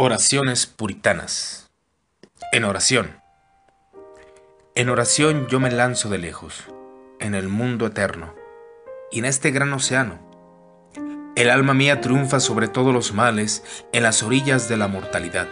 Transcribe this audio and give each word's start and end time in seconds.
Oraciones 0.00 0.66
puritanas. 0.68 1.72
En 2.52 2.62
oración. 2.62 3.20
En 4.76 4.90
oración 4.90 5.48
yo 5.48 5.58
me 5.58 5.72
lanzo 5.72 6.08
de 6.08 6.18
lejos, 6.18 6.66
en 7.18 7.34
el 7.34 7.48
mundo 7.48 7.84
eterno, 7.84 8.32
y 9.10 9.18
en 9.18 9.24
este 9.24 9.50
gran 9.50 9.72
océano. 9.72 10.20
El 11.34 11.50
alma 11.50 11.74
mía 11.74 12.00
triunfa 12.00 12.38
sobre 12.38 12.68
todos 12.68 12.94
los 12.94 13.12
males 13.12 13.64
en 13.92 14.04
las 14.04 14.22
orillas 14.22 14.68
de 14.68 14.76
la 14.76 14.86
mortalidad. 14.86 15.48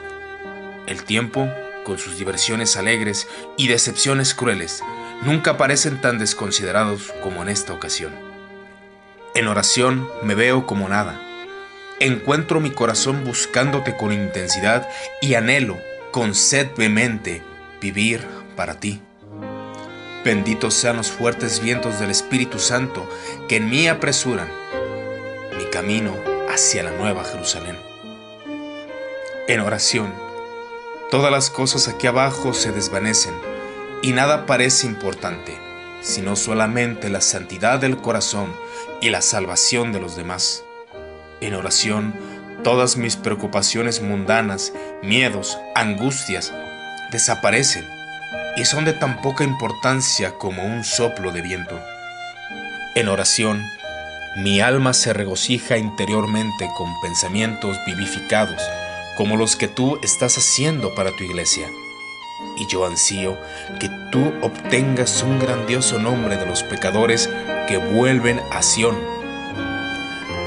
El 0.86 1.02
tiempo, 1.02 1.48
con 1.84 1.98
sus 1.98 2.16
diversiones 2.16 2.76
alegres 2.76 3.26
y 3.56 3.66
decepciones 3.66 4.32
crueles, 4.32 4.80
nunca 5.22 5.56
parecen 5.56 6.00
tan 6.00 6.20
desconsiderados 6.20 7.12
como 7.20 7.42
en 7.42 7.48
esta 7.48 7.72
ocasión. 7.72 8.14
En 9.34 9.48
oración 9.48 10.08
me 10.22 10.36
veo 10.36 10.68
como 10.68 10.88
nada 10.88 11.25
encuentro 12.00 12.60
mi 12.60 12.70
corazón 12.70 13.24
buscándote 13.24 13.96
con 13.96 14.12
intensidad 14.12 14.88
y 15.20 15.34
anhelo 15.34 15.78
con 16.10 16.34
sed 16.34 16.68
vehemente 16.76 17.42
vivir 17.80 18.26
para 18.56 18.78
ti. 18.80 19.00
Benditos 20.24 20.74
sean 20.74 20.96
los 20.96 21.10
fuertes 21.10 21.60
vientos 21.60 22.00
del 22.00 22.10
Espíritu 22.10 22.58
Santo 22.58 23.08
que 23.48 23.56
en 23.56 23.70
mí 23.70 23.86
apresuran 23.86 24.48
mi 25.56 25.64
camino 25.66 26.16
hacia 26.48 26.82
la 26.82 26.90
nueva 26.90 27.24
Jerusalén. 27.24 27.76
En 29.48 29.60
oración, 29.60 30.12
todas 31.10 31.30
las 31.30 31.50
cosas 31.50 31.86
aquí 31.86 32.08
abajo 32.08 32.52
se 32.52 32.72
desvanecen 32.72 33.34
y 34.02 34.12
nada 34.12 34.46
parece 34.46 34.86
importante, 34.86 35.56
sino 36.02 36.34
solamente 36.34 37.08
la 37.08 37.20
santidad 37.20 37.78
del 37.78 37.96
corazón 37.98 38.52
y 39.00 39.10
la 39.10 39.22
salvación 39.22 39.92
de 39.92 40.00
los 40.00 40.16
demás. 40.16 40.65
En 41.40 41.54
oración, 41.54 42.14
todas 42.64 42.96
mis 42.96 43.16
preocupaciones 43.16 44.00
mundanas, 44.00 44.72
miedos, 45.02 45.58
angustias, 45.74 46.52
desaparecen 47.12 47.84
y 48.56 48.64
son 48.64 48.84
de 48.84 48.92
tan 48.92 49.20
poca 49.20 49.44
importancia 49.44 50.32
como 50.38 50.64
un 50.64 50.82
soplo 50.82 51.30
de 51.30 51.42
viento. 51.42 51.78
En 52.94 53.08
oración, 53.08 53.62
mi 54.36 54.60
alma 54.60 54.94
se 54.94 55.12
regocija 55.12 55.76
interiormente 55.76 56.68
con 56.76 56.88
pensamientos 57.00 57.78
vivificados, 57.86 58.62
como 59.16 59.36
los 59.36 59.56
que 59.56 59.68
tú 59.68 59.98
estás 60.02 60.36
haciendo 60.38 60.94
para 60.94 61.10
tu 61.12 61.24
iglesia. 61.24 61.68
Y 62.58 62.66
yo 62.66 62.86
ansío 62.86 63.38
que 63.78 63.90
tú 64.10 64.32
obtengas 64.42 65.22
un 65.22 65.38
grandioso 65.38 65.98
nombre 65.98 66.36
de 66.36 66.46
los 66.46 66.62
pecadores 66.62 67.30
que 67.68 67.76
vuelven 67.76 68.40
a 68.50 68.62
Sión. 68.62 68.96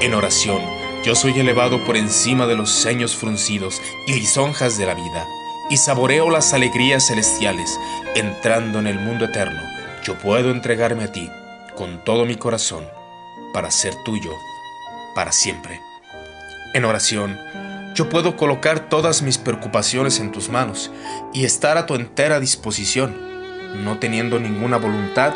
En 0.00 0.14
oración, 0.14 0.79
yo 1.04 1.14
soy 1.14 1.38
elevado 1.38 1.84
por 1.84 1.96
encima 1.96 2.46
de 2.46 2.56
los 2.56 2.70
ceños 2.70 3.16
fruncidos 3.16 3.80
y 4.06 4.14
lisonjas 4.14 4.76
de 4.78 4.86
la 4.86 4.94
vida, 4.94 5.26
y 5.70 5.76
saboreo 5.76 6.30
las 6.30 6.52
alegrías 6.52 7.06
celestiales. 7.06 7.78
Entrando 8.14 8.78
en 8.78 8.86
el 8.86 8.98
mundo 8.98 9.26
eterno, 9.26 9.60
yo 10.04 10.18
puedo 10.18 10.50
entregarme 10.50 11.04
a 11.04 11.12
ti 11.12 11.30
con 11.76 12.04
todo 12.04 12.26
mi 12.26 12.36
corazón 12.36 12.84
para 13.52 13.70
ser 13.70 13.94
tuyo 14.04 14.32
para 15.14 15.32
siempre. 15.32 15.80
En 16.74 16.84
oración, 16.84 17.38
yo 17.94 18.08
puedo 18.08 18.36
colocar 18.36 18.88
todas 18.88 19.22
mis 19.22 19.38
preocupaciones 19.38 20.20
en 20.20 20.32
tus 20.32 20.48
manos 20.48 20.90
y 21.32 21.44
estar 21.44 21.76
a 21.78 21.86
tu 21.86 21.94
entera 21.94 22.40
disposición, 22.40 23.16
no 23.84 23.98
teniendo 23.98 24.38
ninguna 24.38 24.76
voluntad 24.76 25.34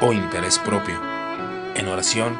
o 0.00 0.12
interés 0.12 0.58
propio. 0.58 1.00
En 1.74 1.88
oración, 1.88 2.38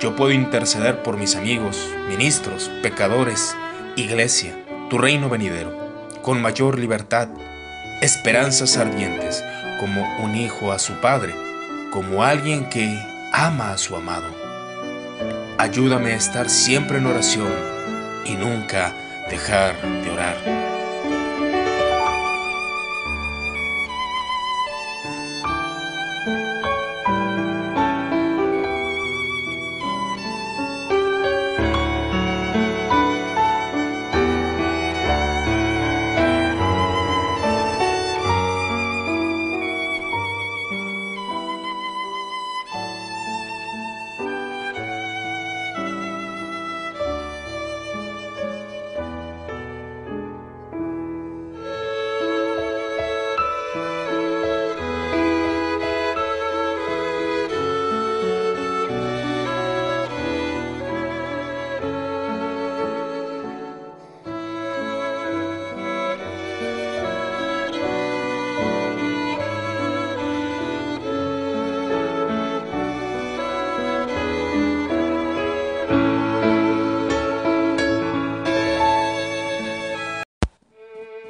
yo 0.00 0.16
puedo 0.16 0.32
interceder 0.32 1.02
por 1.02 1.18
mis 1.18 1.36
amigos, 1.36 1.88
ministros, 2.08 2.70
pecadores, 2.82 3.54
iglesia, 3.96 4.56
tu 4.88 4.96
reino 4.96 5.28
venidero, 5.28 5.76
con 6.22 6.40
mayor 6.40 6.78
libertad, 6.78 7.28
esperanzas 8.00 8.78
ardientes, 8.78 9.44
como 9.78 10.02
un 10.24 10.34
hijo 10.34 10.72
a 10.72 10.78
su 10.78 10.94
padre, 11.00 11.34
como 11.92 12.24
alguien 12.24 12.68
que 12.70 12.98
ama 13.32 13.72
a 13.72 13.78
su 13.78 13.94
amado. 13.94 14.34
Ayúdame 15.58 16.12
a 16.12 16.16
estar 16.16 16.48
siempre 16.48 16.96
en 16.96 17.06
oración 17.06 17.52
y 18.24 18.32
nunca 18.36 18.94
dejar 19.28 19.80
de 19.82 20.10
orar. 20.10 20.79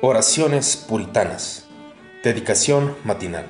Oraciones 0.02 0.78
puritanas. 0.78 1.68
Dedicación 2.24 2.96
matinal. 3.04 3.44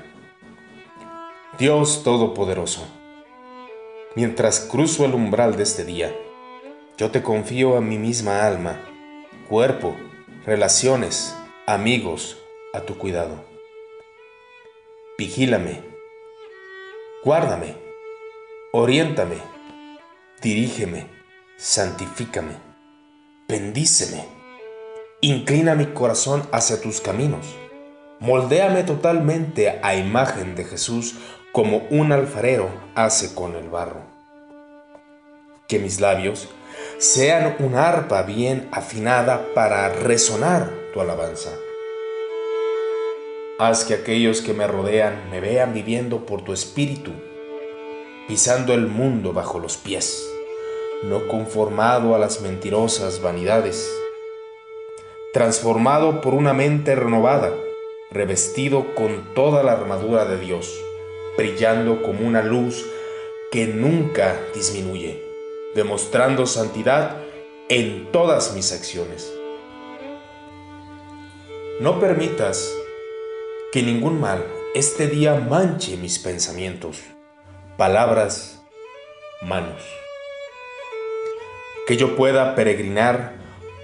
Dios 1.60 2.02
Todopoderoso, 2.02 2.88
mientras 4.16 4.58
cruzo 4.58 5.04
el 5.04 5.14
umbral 5.14 5.56
de 5.56 5.62
este 5.62 5.84
día, 5.84 6.12
yo 6.98 7.12
te 7.12 7.22
confío 7.22 7.76
a 7.76 7.80
mi 7.80 7.98
misma 7.98 8.44
alma, 8.44 8.80
cuerpo, 9.48 9.94
relaciones, 10.44 11.36
amigos, 11.68 12.36
a 12.74 12.80
tu 12.80 12.98
cuidado. 12.98 13.44
Vigílame, 15.16 15.84
guárdame, 17.22 17.76
oriéntame, 18.72 19.36
dirígeme, 20.42 21.06
santifícame, 21.58 22.56
bendíceme 23.46 24.39
Inclina 25.22 25.74
mi 25.74 25.84
corazón 25.84 26.48
hacia 26.50 26.80
tus 26.80 27.02
caminos. 27.02 27.44
Moldéame 28.20 28.84
totalmente 28.84 29.78
a 29.82 29.94
imagen 29.94 30.54
de 30.54 30.64
Jesús 30.64 31.16
como 31.52 31.86
un 31.90 32.10
alfarero 32.12 32.70
hace 32.94 33.34
con 33.34 33.54
el 33.54 33.68
barro. 33.68 34.00
Que 35.68 35.78
mis 35.78 36.00
labios 36.00 36.48
sean 36.96 37.56
una 37.58 37.86
arpa 37.86 38.22
bien 38.22 38.66
afinada 38.72 39.44
para 39.54 39.90
resonar 39.90 40.72
tu 40.94 41.02
alabanza. 41.02 41.50
Haz 43.58 43.84
que 43.84 43.92
aquellos 43.92 44.40
que 44.40 44.54
me 44.54 44.66
rodean 44.66 45.28
me 45.30 45.40
vean 45.40 45.74
viviendo 45.74 46.24
por 46.24 46.44
tu 46.44 46.54
espíritu, 46.54 47.12
pisando 48.26 48.72
el 48.72 48.86
mundo 48.86 49.34
bajo 49.34 49.58
los 49.58 49.76
pies, 49.76 50.26
no 51.02 51.28
conformado 51.28 52.14
a 52.14 52.18
las 52.18 52.40
mentirosas 52.40 53.20
vanidades 53.20 53.86
transformado 55.32 56.20
por 56.20 56.34
una 56.34 56.52
mente 56.52 56.96
renovada, 56.96 57.54
revestido 58.10 58.94
con 58.94 59.32
toda 59.34 59.62
la 59.62 59.72
armadura 59.72 60.24
de 60.24 60.38
Dios, 60.38 60.80
brillando 61.36 62.02
como 62.02 62.26
una 62.26 62.42
luz 62.42 62.84
que 63.52 63.68
nunca 63.68 64.40
disminuye, 64.54 65.24
demostrando 65.74 66.46
santidad 66.46 67.18
en 67.68 68.10
todas 68.10 68.54
mis 68.54 68.72
acciones. 68.72 69.32
No 71.80 72.00
permitas 72.00 72.74
que 73.72 73.82
ningún 73.82 74.20
mal 74.20 74.44
este 74.74 75.06
día 75.06 75.34
manche 75.36 75.96
mis 75.96 76.18
pensamientos, 76.18 76.98
palabras, 77.76 78.62
manos. 79.42 79.82
Que 81.86 81.96
yo 81.96 82.16
pueda 82.16 82.54
peregrinar 82.54 83.39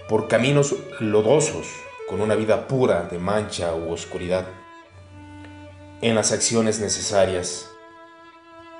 por 0.08 0.28
caminos 0.28 0.74
lodosos, 1.00 1.66
con 2.08 2.20
una 2.20 2.36
vida 2.36 2.68
pura 2.68 3.02
de 3.10 3.18
mancha 3.18 3.74
u 3.74 3.92
oscuridad. 3.92 4.46
En 6.00 6.14
las 6.14 6.30
acciones 6.30 6.78
necesarias, 6.78 7.68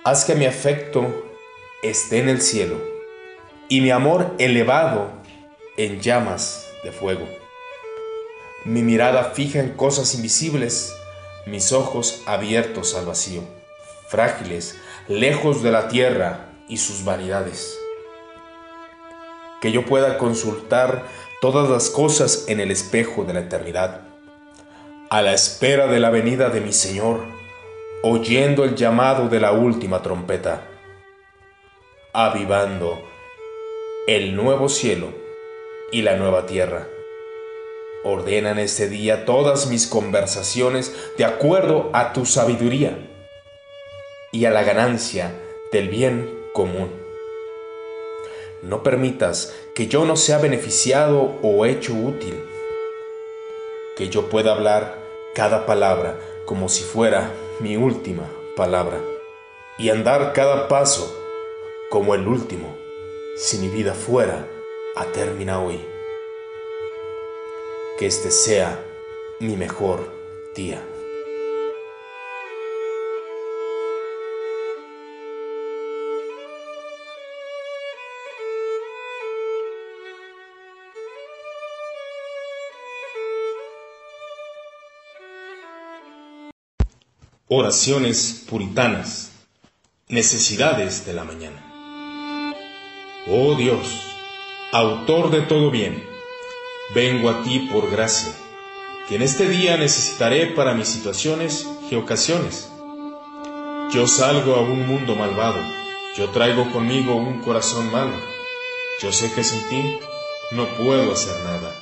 haz 0.05 0.25
que 0.25 0.37
mi 0.37 0.46
afecto 0.46 1.25
esté 1.82 2.19
en 2.19 2.28
el 2.28 2.40
cielo 2.40 2.76
y 3.69 3.81
mi 3.81 3.90
amor 3.90 4.34
elevado 4.38 5.11
en 5.76 6.00
llamas 6.00 6.69
de 6.84 6.93
fuego. 6.93 7.26
mi 8.64 8.82
mirada 8.82 9.31
fija 9.31 9.61
en 9.61 9.75
cosas 9.75 10.14
invisibles, 10.14 10.93
mis 11.46 11.73
ojos 11.73 12.23
abiertos 12.26 12.96
al 12.96 13.06
vacío, 13.06 13.43
frágiles, 14.08 14.76
lejos 15.06 15.62
de 15.62 15.70
la 15.70 15.87
tierra 15.88 16.49
y 16.69 16.78
sus 16.78 17.05
vanidades. 17.05 17.75
Que 19.61 19.73
yo 19.73 19.85
pueda 19.85 20.19
consultar 20.19 21.05
todas 21.41 21.69
las 21.69 21.91
cosas 21.91 22.44
en 22.49 22.61
el 22.61 22.70
espejo 22.70 23.25
de 23.25 23.35
la 23.35 23.41
eternidad, 23.41 24.03
a 25.11 25.23
la 25.23 25.32
espera 25.32 25.87
de 25.87 26.00
la 26.00 26.11
venida 26.11 26.49
de 26.49 26.61
mi 26.61 26.73
Señor, 26.73 27.20
oyendo 28.03 28.64
el 28.64 28.75
llamado 28.75 29.29
de 29.29 29.41
la 29.41 29.53
última 29.53 30.03
trompeta, 30.03 30.62
avivando 32.12 33.03
el 34.06 34.35
nuevo 34.35 34.69
cielo 34.69 35.08
y 35.93 36.02
la 36.02 36.17
nueva 36.17 36.47
tierra. 36.47 36.88
Ordenan 38.05 38.59
este 38.59 38.88
día 38.88 39.25
todas 39.25 39.67
mis 39.67 39.87
conversaciones 39.87 40.94
de 41.19 41.25
acuerdo 41.25 41.91
a 41.93 42.12
tu 42.12 42.25
sabiduría 42.25 42.97
y 44.32 44.44
a 44.44 44.50
la 44.50 44.62
ganancia 44.62 45.35
del 45.73 45.88
bien 45.88 46.32
común. 46.52 47.06
No 48.66 48.82
permitas 48.82 49.54
que 49.76 49.86
yo 49.86 50.04
no 50.04 50.16
sea 50.16 50.38
beneficiado 50.38 51.38
o 51.40 51.66
hecho 51.66 51.94
útil, 51.94 52.34
que 53.96 54.08
yo 54.08 54.28
pueda 54.28 54.52
hablar 54.52 54.98
cada 55.36 55.66
palabra 55.66 56.18
como 56.46 56.68
si 56.68 56.82
fuera 56.82 57.30
mi 57.60 57.76
última 57.76 58.28
palabra 58.56 58.98
y 59.78 59.90
andar 59.90 60.32
cada 60.32 60.66
paso 60.66 61.16
como 61.90 62.16
el 62.16 62.26
último 62.26 62.76
si 63.36 63.58
mi 63.58 63.68
vida 63.68 63.94
fuera 63.94 64.48
a 64.96 65.04
terminar 65.12 65.64
hoy. 65.64 65.80
Que 68.00 68.06
este 68.06 68.32
sea 68.32 68.84
mi 69.38 69.54
mejor 69.54 70.08
día. 70.56 70.82
Oraciones 87.48 88.44
puritanas. 88.50 89.31
Necesidades 90.08 91.06
de 91.06 91.12
la 91.12 91.22
mañana. 91.22 92.52
Oh 93.28 93.54
Dios, 93.54 93.87
autor 94.72 95.31
de 95.31 95.43
todo 95.43 95.70
bien, 95.70 96.04
vengo 96.93 97.31
a 97.31 97.44
ti 97.44 97.69
por 97.72 97.88
gracia, 97.88 98.32
que 99.08 99.14
en 99.14 99.22
este 99.22 99.48
día 99.48 99.76
necesitaré 99.76 100.48
para 100.48 100.75
mis 100.75 100.88
situaciones 100.88 101.69
y 101.88 101.94
ocasiones. 101.94 102.69
Yo 103.92 104.08
salgo 104.08 104.56
a 104.56 104.62
un 104.62 104.84
mundo 104.84 105.14
malvado, 105.14 105.60
yo 106.16 106.31
traigo 106.31 106.72
conmigo 106.72 107.14
un 107.14 107.42
corazón 107.42 107.92
malo. 107.92 108.16
Yo 109.00 109.12
sé 109.12 109.32
que 109.32 109.44
sin 109.44 109.60
ti 109.69 109.99
no 110.50 110.66
puedo 110.78 111.12
hacer 111.12 111.44
nada, 111.44 111.72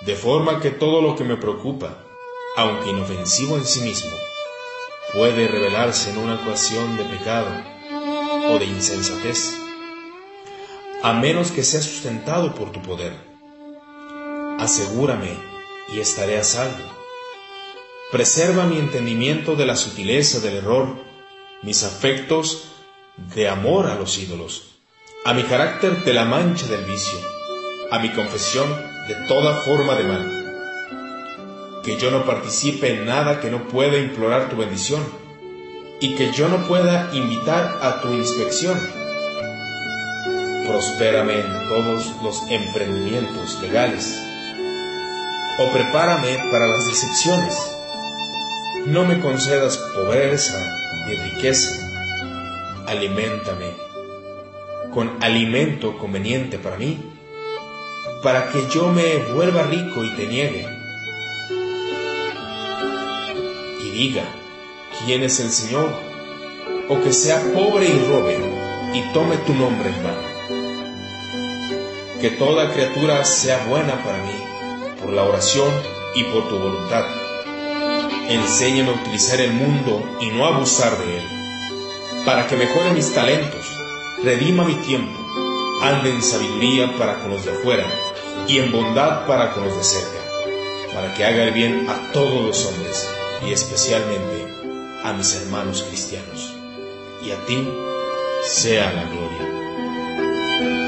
de 0.00 0.16
forma 0.16 0.60
que 0.60 0.70
todo 0.70 1.02
lo 1.02 1.14
que 1.14 1.24
me 1.24 1.36
preocupa, 1.36 1.94
aunque 2.56 2.88
inofensivo 2.88 3.58
en 3.58 3.66
sí 3.66 3.80
mismo, 3.80 4.16
puede 5.12 5.48
revelarse 5.48 6.10
en 6.10 6.18
una 6.18 6.34
ecuación 6.34 6.96
de 6.96 7.04
pecado 7.04 7.48
o 8.50 8.58
de 8.58 8.66
insensatez, 8.66 9.54
a 11.02 11.12
menos 11.12 11.50
que 11.50 11.62
sea 11.62 11.80
sustentado 11.80 12.54
por 12.54 12.72
tu 12.72 12.82
poder. 12.82 13.12
Asegúrame 14.58 15.36
y 15.92 16.00
estaré 16.00 16.38
a 16.38 16.44
salvo. 16.44 16.84
Preserva 18.10 18.64
mi 18.64 18.78
entendimiento 18.78 19.54
de 19.54 19.66
la 19.66 19.76
sutileza 19.76 20.40
del 20.40 20.56
error, 20.56 20.96
mis 21.62 21.84
afectos 21.84 22.64
de 23.34 23.48
amor 23.48 23.86
a 23.86 23.94
los 23.94 24.18
ídolos, 24.18 24.78
a 25.24 25.34
mi 25.34 25.42
carácter 25.44 26.04
de 26.04 26.14
la 26.14 26.24
mancha 26.24 26.66
del 26.66 26.84
vicio, 26.84 27.18
a 27.90 27.98
mi 27.98 28.10
confesión 28.10 28.68
de 29.08 29.14
toda 29.26 29.62
forma 29.62 29.94
de 29.94 30.04
mal 30.04 30.37
que 31.88 31.96
yo 31.96 32.10
no 32.10 32.26
participe 32.26 32.90
en 32.90 33.06
nada 33.06 33.40
que 33.40 33.50
no 33.50 33.66
pueda 33.66 33.96
implorar 33.96 34.50
tu 34.50 34.56
bendición 34.56 35.02
y 36.00 36.16
que 36.16 36.32
yo 36.32 36.50
no 36.50 36.68
pueda 36.68 37.08
invitar 37.14 37.78
a 37.80 38.02
tu 38.02 38.12
inspección. 38.12 38.78
Prospérame 40.66 41.40
en 41.40 41.66
todos 41.66 42.12
los 42.22 42.42
emprendimientos 42.50 43.58
legales 43.62 44.20
o 45.58 45.72
prepárame 45.72 46.50
para 46.52 46.66
las 46.66 46.84
decepciones. 46.84 47.56
No 48.84 49.06
me 49.06 49.18
concedas 49.20 49.78
pobreza 49.78 50.58
ni 51.06 51.16
riqueza. 51.16 51.70
Aliméntame 52.86 53.72
con 54.92 55.22
alimento 55.22 55.96
conveniente 55.96 56.58
para 56.58 56.76
mí, 56.76 56.98
para 58.22 58.50
que 58.50 58.68
yo 58.68 58.88
me 58.88 59.16
vuelva 59.32 59.62
rico 59.62 60.04
y 60.04 60.10
te 60.10 60.26
niegue 60.26 60.77
diga 63.98 64.22
quién 65.04 65.24
es 65.24 65.40
el 65.40 65.50
Señor, 65.50 65.90
o 66.88 67.00
que 67.02 67.12
sea 67.12 67.42
pobre 67.52 67.88
y 67.88 67.98
robe 68.08 68.38
y 68.94 69.00
tome 69.12 69.36
tu 69.38 69.52
nombre 69.54 69.88
en 69.88 70.02
vano. 70.04 70.28
Que 72.20 72.30
toda 72.30 72.72
criatura 72.72 73.24
sea 73.24 73.66
buena 73.66 74.02
para 74.04 74.22
mí 74.22 74.38
por 75.02 75.12
la 75.12 75.24
oración 75.24 75.68
y 76.14 76.22
por 76.24 76.48
tu 76.48 76.58
voluntad. 76.58 77.06
Enséñame 78.28 78.90
a 78.90 78.94
utilizar 78.94 79.40
el 79.40 79.52
mundo 79.52 80.00
y 80.20 80.28
no 80.30 80.46
abusar 80.46 80.96
de 80.98 81.18
él, 81.18 81.24
para 82.24 82.46
que 82.46 82.56
mejore 82.56 82.92
mis 82.92 83.12
talentos, 83.12 83.66
redima 84.22 84.64
mi 84.64 84.74
tiempo, 84.74 85.18
ande 85.82 86.10
en 86.10 86.22
sabiduría 86.22 86.96
para 86.98 87.20
con 87.20 87.32
los 87.32 87.44
de 87.44 87.50
afuera 87.50 87.86
y 88.46 88.58
en 88.58 88.70
bondad 88.70 89.26
para 89.26 89.54
con 89.54 89.64
los 89.64 89.76
de 89.76 89.82
cerca, 89.82 90.20
para 90.94 91.14
que 91.14 91.24
haga 91.24 91.44
el 91.44 91.52
bien 91.52 91.86
a 91.88 92.12
todos 92.12 92.44
los 92.44 92.66
hombres 92.66 93.17
y 93.46 93.52
especialmente 93.52 94.46
a 95.04 95.12
mis 95.12 95.34
hermanos 95.36 95.84
cristianos. 95.88 96.54
Y 97.24 97.30
a 97.30 97.36
ti 97.46 97.68
sea 98.44 98.92
la 98.92 99.04
gloria. 99.04 100.87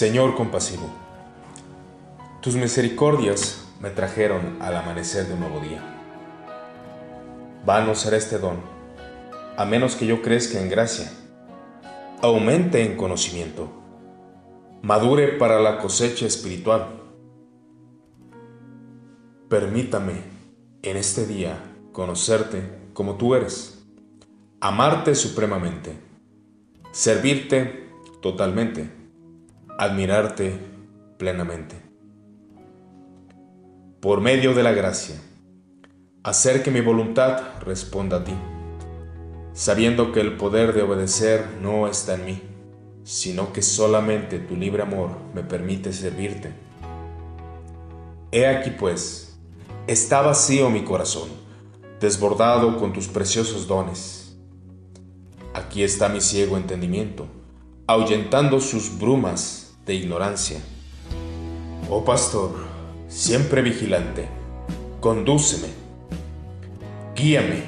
Señor 0.00 0.34
compasivo, 0.34 0.88
tus 2.40 2.54
misericordias 2.54 3.68
me 3.82 3.90
trajeron 3.90 4.56
al 4.62 4.74
amanecer 4.74 5.26
de 5.26 5.34
un 5.34 5.40
nuevo 5.40 5.60
día. 5.60 5.82
Vano 7.66 7.94
será 7.94 8.16
este 8.16 8.38
don, 8.38 8.56
a 9.58 9.66
menos 9.66 9.96
que 9.96 10.06
yo 10.06 10.22
crezca 10.22 10.58
en 10.58 10.70
gracia, 10.70 11.12
aumente 12.22 12.82
en 12.82 12.96
conocimiento, 12.96 13.68
madure 14.80 15.36
para 15.36 15.60
la 15.60 15.76
cosecha 15.76 16.24
espiritual. 16.24 17.02
Permítame 19.50 20.22
en 20.80 20.96
este 20.96 21.26
día 21.26 21.58
conocerte 21.92 22.88
como 22.94 23.16
tú 23.16 23.34
eres, 23.34 23.84
amarte 24.62 25.14
supremamente, 25.14 25.92
servirte 26.90 27.90
totalmente 28.22 28.99
admirarte 29.80 30.60
plenamente. 31.16 31.74
Por 34.00 34.20
medio 34.20 34.52
de 34.52 34.62
la 34.62 34.72
gracia, 34.72 35.16
hacer 36.22 36.62
que 36.62 36.70
mi 36.70 36.82
voluntad 36.82 37.40
responda 37.62 38.18
a 38.18 38.24
ti, 38.24 38.34
sabiendo 39.54 40.12
que 40.12 40.20
el 40.20 40.36
poder 40.36 40.74
de 40.74 40.82
obedecer 40.82 41.46
no 41.62 41.88
está 41.88 42.16
en 42.16 42.24
mí, 42.26 42.42
sino 43.04 43.54
que 43.54 43.62
solamente 43.62 44.38
tu 44.38 44.54
libre 44.54 44.82
amor 44.82 45.12
me 45.32 45.42
permite 45.42 45.94
servirte. 45.94 46.52
He 48.32 48.46
aquí 48.46 48.72
pues, 48.72 49.40
está 49.86 50.20
vacío 50.20 50.68
mi 50.68 50.84
corazón, 50.84 51.30
desbordado 52.00 52.76
con 52.76 52.92
tus 52.92 53.08
preciosos 53.08 53.66
dones. 53.66 54.36
Aquí 55.54 55.82
está 55.82 56.10
mi 56.10 56.20
ciego 56.20 56.58
entendimiento, 56.58 57.28
ahuyentando 57.86 58.60
sus 58.60 58.98
brumas 58.98 59.59
de 59.86 59.94
ignorancia. 59.94 60.58
Oh 61.88 62.04
pastor, 62.04 62.52
siempre 63.08 63.62
vigilante, 63.62 64.28
condúceme, 65.00 65.68
guíame, 67.14 67.64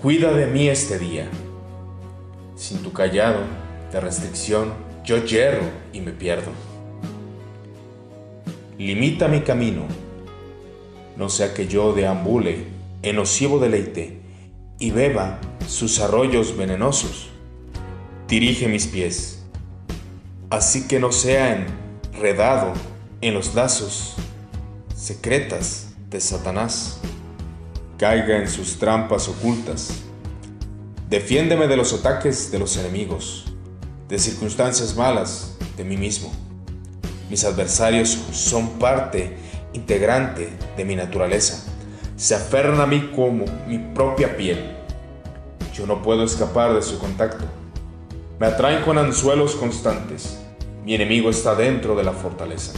cuida 0.00 0.32
de 0.32 0.46
mí 0.46 0.68
este 0.68 0.98
día. 0.98 1.28
Sin 2.56 2.82
tu 2.82 2.92
callado 2.92 3.40
de 3.92 4.00
restricción, 4.00 4.72
yo 5.04 5.24
yerro 5.24 5.64
y 5.92 6.00
me 6.00 6.12
pierdo. 6.12 6.50
Limita 8.78 9.28
mi 9.28 9.42
camino, 9.42 9.86
no 11.16 11.28
sea 11.28 11.54
que 11.54 11.68
yo 11.68 11.92
deambule 11.92 12.66
en 13.02 13.16
nocivo 13.16 13.58
deleite 13.58 14.18
y 14.78 14.90
beba 14.90 15.38
sus 15.68 16.00
arroyos 16.00 16.56
venenosos. 16.56 17.28
Dirige 18.28 18.68
mis 18.68 18.86
pies, 18.86 19.41
así 20.52 20.86
que 20.86 21.00
no 21.00 21.12
sea 21.12 21.66
enredado 22.12 22.74
en 23.22 23.32
los 23.32 23.54
lazos 23.54 24.16
secretas 24.94 25.94
de 26.10 26.20
Satanás, 26.20 26.98
caiga 27.96 28.36
en 28.36 28.46
sus 28.46 28.78
trampas 28.78 29.28
ocultas. 29.28 29.94
Defiéndeme 31.08 31.68
de 31.68 31.76
los 31.78 31.94
ataques 31.94 32.52
de 32.52 32.58
los 32.58 32.76
enemigos, 32.76 33.46
de 34.10 34.18
circunstancias 34.18 34.94
malas 34.94 35.56
de 35.78 35.84
mí 35.84 35.96
mismo. 35.96 36.30
Mis 37.30 37.44
adversarios 37.44 38.10
son 38.32 38.78
parte 38.78 39.34
integrante 39.72 40.50
de 40.76 40.84
mi 40.84 40.96
naturaleza. 40.96 41.64
Se 42.16 42.34
aferran 42.34 42.82
a 42.82 42.86
mí 42.86 43.10
como 43.16 43.46
mi 43.66 43.78
propia 43.78 44.36
piel. 44.36 44.76
Yo 45.72 45.86
no 45.86 46.02
puedo 46.02 46.24
escapar 46.24 46.74
de 46.74 46.82
su 46.82 46.98
contacto. 46.98 47.46
Me 48.38 48.48
atraen 48.48 48.82
con 48.82 48.98
anzuelos 48.98 49.54
constantes. 49.54 50.41
Mi 50.84 50.96
enemigo 50.96 51.30
está 51.30 51.54
dentro 51.54 51.94
de 51.94 52.02
la 52.02 52.12
fortaleza. 52.12 52.72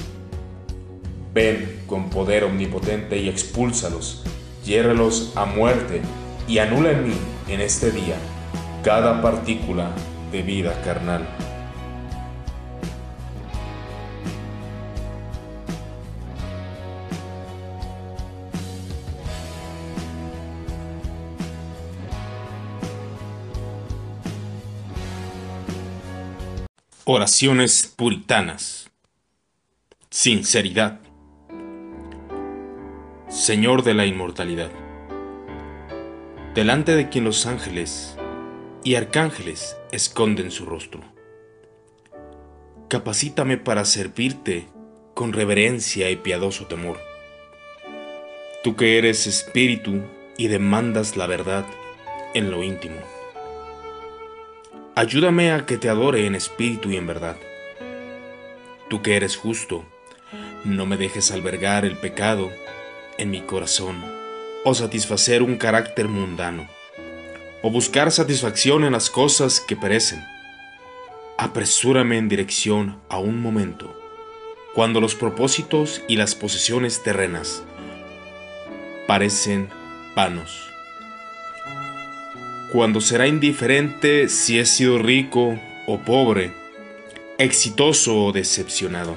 Ven 1.33 1.85
con 1.87 2.11
poder 2.11 2.45
omnipotente 2.45 3.17
y 3.19 3.31
expúlsalos, 3.31 4.25
hiérrelos 4.63 5.33
a 5.37 5.47
muerte 5.47 6.03
y 6.47 6.59
anula 6.59 6.91
en 6.91 7.09
mí, 7.09 7.15
en 7.49 7.63
este 7.63 7.91
día, 7.91 8.17
cada 8.83 9.23
partícula 9.23 9.91
de 10.31 10.43
vida 10.43 10.81
carnal. 10.83 11.27
Oraciones 27.07 27.93
puritanas. 27.95 28.91
Sinceridad. 30.09 31.01
Señor 33.29 33.83
de 33.85 33.93
la 33.93 34.07
inmortalidad. 34.07 34.71
Delante 36.55 36.97
de 36.97 37.11
quien 37.11 37.25
los 37.25 37.45
ángeles 37.45 38.17
y 38.85 38.95
arcángeles 38.95 39.77
esconden 39.93 40.51
su 40.51 40.65
rostro. 40.65 41.03
Capacítame 42.89 43.59
para 43.59 43.85
servirte 43.85 44.67
con 45.13 45.35
reverencia 45.35 46.11
y 46.11 46.17
piadoso 46.17 46.69
temor. 46.69 46.99
Tú 48.63 48.77
que 48.77 48.97
eres 48.97 49.27
espíritu 49.27 50.01
y 50.39 50.49
demandas 50.49 51.19
la 51.19 51.27
verdad 51.27 51.67
en 52.33 52.51
lo 52.51 52.63
íntimo. 52.63 53.14
Ayúdame 54.97 55.51
a 55.51 55.67
que 55.67 55.77
te 55.77 55.89
adore 55.89 56.25
en 56.25 56.37
espíritu 56.37 56.93
y 56.93 56.97
en 56.97 57.09
verdad. 57.09 57.37
Tú 58.89 59.03
que 59.03 59.17
eres 59.17 59.37
justo, 59.37 59.85
no 60.65 60.87
me 60.87 60.97
dejes 60.97 61.33
albergar 61.33 61.85
el 61.85 61.97
pecado 61.97 62.53
en 63.19 63.29
mi 63.29 63.41
corazón 63.41 64.05
o 64.65 64.73
satisfacer 64.73 65.43
un 65.43 65.57
carácter 65.57 66.07
mundano 66.07 66.69
o 67.61 67.71
buscar 67.71 68.13
satisfacción 68.13 68.85
en 68.85 68.93
las 68.93 69.11
cosas 69.11 69.59
que 69.59 69.75
perecen. 69.75 70.23
Apresúrame 71.39 72.17
en 72.17 72.29
dirección 72.29 73.01
a 73.09 73.19
un 73.19 73.41
momento, 73.41 74.01
cuando 74.77 75.01
los 75.01 75.17
propósitos 75.17 76.03
y 76.07 76.15
las 76.15 76.37
posesiones 76.37 77.03
terrenas 77.03 77.65
parecen 79.09 79.69
vanos 80.15 80.74
cuando 82.75 83.01
será 83.01 83.29
indiferente 83.29 84.29
si 84.29 84.59
he 84.59 84.67
sido 84.67 84.99
rico 84.99 85.61
o 85.87 85.99
pobre, 85.99 86.51
exitoso 87.39 88.25
o 88.25 88.33
decepcionado, 88.33 89.17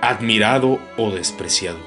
admirado 0.00 0.80
o 0.96 1.12
despreciado. 1.12 1.78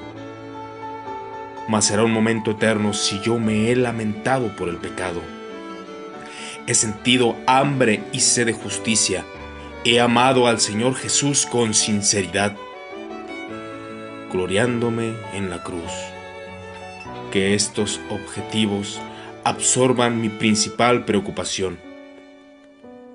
Mas 1.68 1.84
será 1.84 2.02
un 2.02 2.12
momento 2.12 2.52
eterno 2.52 2.94
si 2.94 3.20
yo 3.20 3.38
me 3.38 3.70
he 3.70 3.76
lamentado 3.76 4.56
por 4.56 4.70
el 4.70 4.78
pecado. 4.78 5.20
He 6.66 6.72
sentido 6.72 7.36
hambre 7.46 8.02
y 8.10 8.20
sed 8.20 8.46
de 8.46 8.54
justicia. 8.54 9.26
He 9.84 10.00
amado 10.00 10.46
al 10.46 10.60
Señor 10.60 10.94
Jesús 10.94 11.44
con 11.44 11.74
sinceridad, 11.74 12.56
gloriándome 14.32 15.12
en 15.34 15.50
la 15.50 15.62
cruz. 15.62 15.92
Que 17.30 17.52
estos 17.52 18.00
objetivos 18.08 18.98
absorban 19.44 20.22
mi 20.22 20.30
principal 20.30 21.04
preocupación. 21.04 21.78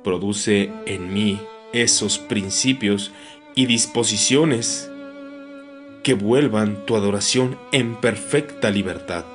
Produce 0.03 0.71
en 0.85 1.11
mí 1.11 1.41
esos 1.73 2.19
principios 2.19 3.11
y 3.55 3.65
disposiciones 3.65 4.89
que 6.03 6.13
vuelvan 6.13 6.85
tu 6.85 6.95
adoración 6.95 7.57
en 7.71 7.95
perfecta 7.95 8.69
libertad. 8.69 9.25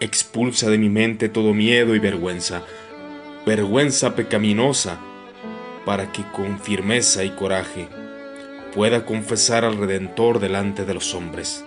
Expulsa 0.00 0.70
de 0.70 0.78
mi 0.78 0.90
mente 0.90 1.28
todo 1.28 1.54
miedo 1.54 1.94
y 1.94 1.98
vergüenza, 1.98 2.62
vergüenza 3.46 4.14
pecaminosa, 4.14 4.98
para 5.86 6.12
que 6.12 6.22
con 6.32 6.60
firmeza 6.60 7.24
y 7.24 7.30
coraje 7.30 7.88
pueda 8.74 9.06
confesar 9.06 9.64
al 9.64 9.78
Redentor 9.78 10.40
delante 10.40 10.84
de 10.84 10.94
los 10.94 11.14
hombres, 11.14 11.64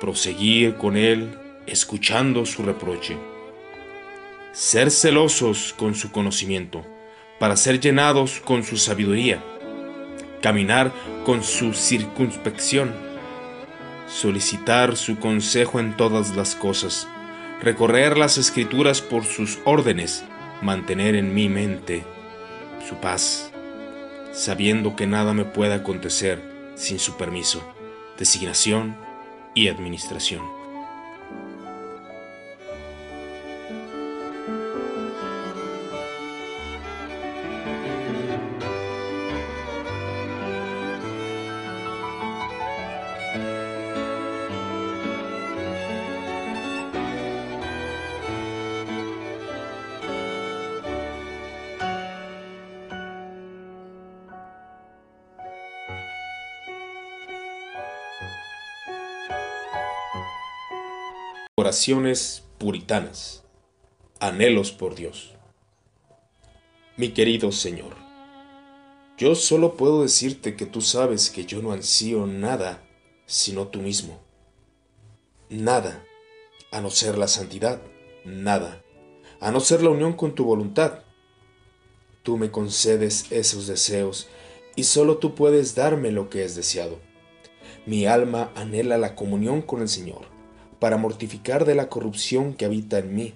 proseguir 0.00 0.74
con 0.74 0.96
Él 0.96 1.38
escuchando 1.66 2.46
su 2.46 2.62
reproche. 2.62 3.16
Ser 4.52 4.90
celosos 4.90 5.74
con 5.76 5.94
su 5.94 6.10
conocimiento, 6.10 6.84
para 7.38 7.56
ser 7.56 7.80
llenados 7.80 8.40
con 8.40 8.64
su 8.64 8.76
sabiduría. 8.76 9.42
Caminar 10.42 10.92
con 11.24 11.42
su 11.42 11.72
circunspección. 11.74 12.92
Solicitar 14.08 14.96
su 14.96 15.18
consejo 15.18 15.80
en 15.80 15.96
todas 15.96 16.34
las 16.36 16.54
cosas. 16.54 17.06
Recorrer 17.62 18.18
las 18.18 18.38
escrituras 18.38 19.00
por 19.00 19.24
sus 19.24 19.58
órdenes. 19.64 20.24
Mantener 20.62 21.14
en 21.14 21.34
mi 21.34 21.48
mente 21.48 22.04
su 22.86 22.96
paz, 22.96 23.50
sabiendo 24.32 24.96
que 24.96 25.06
nada 25.06 25.32
me 25.32 25.44
puede 25.44 25.74
acontecer 25.74 26.42
sin 26.74 26.98
su 26.98 27.16
permiso, 27.16 27.62
designación 28.18 28.96
y 29.54 29.68
administración. 29.68 30.59
Puritanas. 62.58 63.44
Anhelos 64.18 64.72
por 64.72 64.96
Dios. 64.96 65.34
Mi 66.96 67.10
querido 67.10 67.52
Señor, 67.52 67.94
yo 69.16 69.36
solo 69.36 69.76
puedo 69.76 70.02
decirte 70.02 70.56
que 70.56 70.66
tú 70.66 70.80
sabes 70.80 71.30
que 71.30 71.46
yo 71.46 71.62
no 71.62 71.70
ansío 71.70 72.26
nada 72.26 72.82
sino 73.26 73.68
tú 73.68 73.82
mismo. 73.82 74.18
Nada, 75.48 76.04
a 76.72 76.80
no 76.80 76.90
ser 76.90 77.16
la 77.16 77.28
santidad, 77.28 77.80
nada, 78.24 78.82
a 79.38 79.52
no 79.52 79.60
ser 79.60 79.84
la 79.84 79.90
unión 79.90 80.14
con 80.14 80.34
tu 80.34 80.44
voluntad. 80.44 81.04
Tú 82.24 82.36
me 82.36 82.50
concedes 82.50 83.30
esos 83.30 83.68
deseos 83.68 84.26
y 84.74 84.82
solo 84.82 85.18
tú 85.18 85.36
puedes 85.36 85.76
darme 85.76 86.10
lo 86.10 86.30
que 86.30 86.44
es 86.44 86.56
deseado. 86.56 86.98
Mi 87.86 88.06
alma 88.06 88.50
anhela 88.56 88.98
la 88.98 89.14
comunión 89.14 89.62
con 89.62 89.82
el 89.82 89.88
Señor 89.88 90.39
para 90.80 90.96
mortificar 90.96 91.64
de 91.64 91.74
la 91.76 91.88
corrupción 91.88 92.54
que 92.54 92.64
habita 92.64 92.98
en 92.98 93.14
mí. 93.14 93.34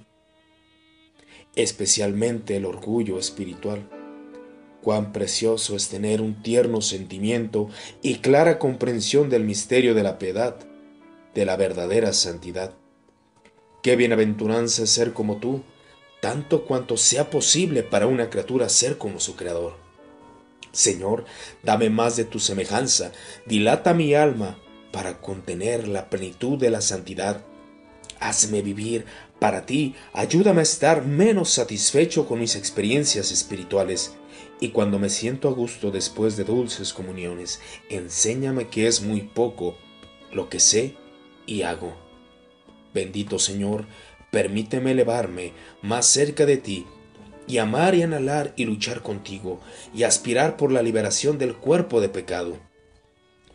especialmente 1.56 2.56
el 2.56 2.64
orgullo 2.64 3.16
espiritual. 3.16 3.88
Cuán 4.82 5.12
precioso 5.12 5.76
es 5.76 5.88
tener 5.88 6.20
un 6.20 6.42
tierno 6.42 6.80
sentimiento 6.80 7.70
y 8.02 8.16
clara 8.16 8.58
comprensión 8.58 9.30
del 9.30 9.44
misterio 9.44 9.94
de 9.94 10.02
la 10.02 10.18
piedad, 10.18 10.56
de 11.32 11.44
la 11.44 11.56
verdadera 11.56 12.12
santidad. 12.12 12.74
Qué 13.84 13.94
bienaventuranza 13.94 14.82
es 14.82 14.90
ser 14.90 15.12
como 15.12 15.36
tú, 15.36 15.62
tanto 16.20 16.64
cuanto 16.64 16.96
sea 16.96 17.30
posible 17.30 17.84
para 17.84 18.08
una 18.08 18.30
criatura 18.30 18.68
ser 18.68 18.98
como 18.98 19.20
su 19.20 19.36
Creador. 19.36 19.76
Señor, 20.72 21.24
dame 21.62 21.88
más 21.88 22.16
de 22.16 22.24
tu 22.24 22.40
semejanza, 22.40 23.12
dilata 23.46 23.94
mi 23.94 24.14
alma 24.14 24.58
para 24.94 25.20
contener 25.20 25.88
la 25.88 26.08
plenitud 26.08 26.56
de 26.56 26.70
la 26.70 26.80
santidad. 26.80 27.44
Hazme 28.20 28.62
vivir 28.62 29.06
para 29.40 29.66
ti, 29.66 29.96
ayúdame 30.12 30.60
a 30.60 30.62
estar 30.62 31.04
menos 31.04 31.50
satisfecho 31.50 32.28
con 32.28 32.38
mis 32.38 32.54
experiencias 32.54 33.32
espirituales 33.32 34.14
y 34.60 34.68
cuando 34.68 35.00
me 35.00 35.10
siento 35.10 35.48
a 35.48 35.52
gusto 35.52 35.90
después 35.90 36.36
de 36.36 36.44
dulces 36.44 36.92
comuniones, 36.92 37.60
enséñame 37.90 38.68
que 38.68 38.86
es 38.86 39.02
muy 39.02 39.22
poco 39.22 39.76
lo 40.32 40.48
que 40.48 40.60
sé 40.60 40.94
y 41.44 41.62
hago. 41.62 41.96
Bendito 42.94 43.40
Señor, 43.40 43.86
permíteme 44.30 44.92
elevarme 44.92 45.54
más 45.82 46.06
cerca 46.06 46.46
de 46.46 46.58
ti 46.58 46.86
y 47.48 47.58
amar 47.58 47.96
y 47.96 48.02
anhelar 48.02 48.52
y 48.54 48.64
luchar 48.64 49.02
contigo 49.02 49.60
y 49.92 50.04
aspirar 50.04 50.56
por 50.56 50.70
la 50.70 50.82
liberación 50.82 51.36
del 51.36 51.56
cuerpo 51.56 52.00
de 52.00 52.10
pecado. 52.10 52.73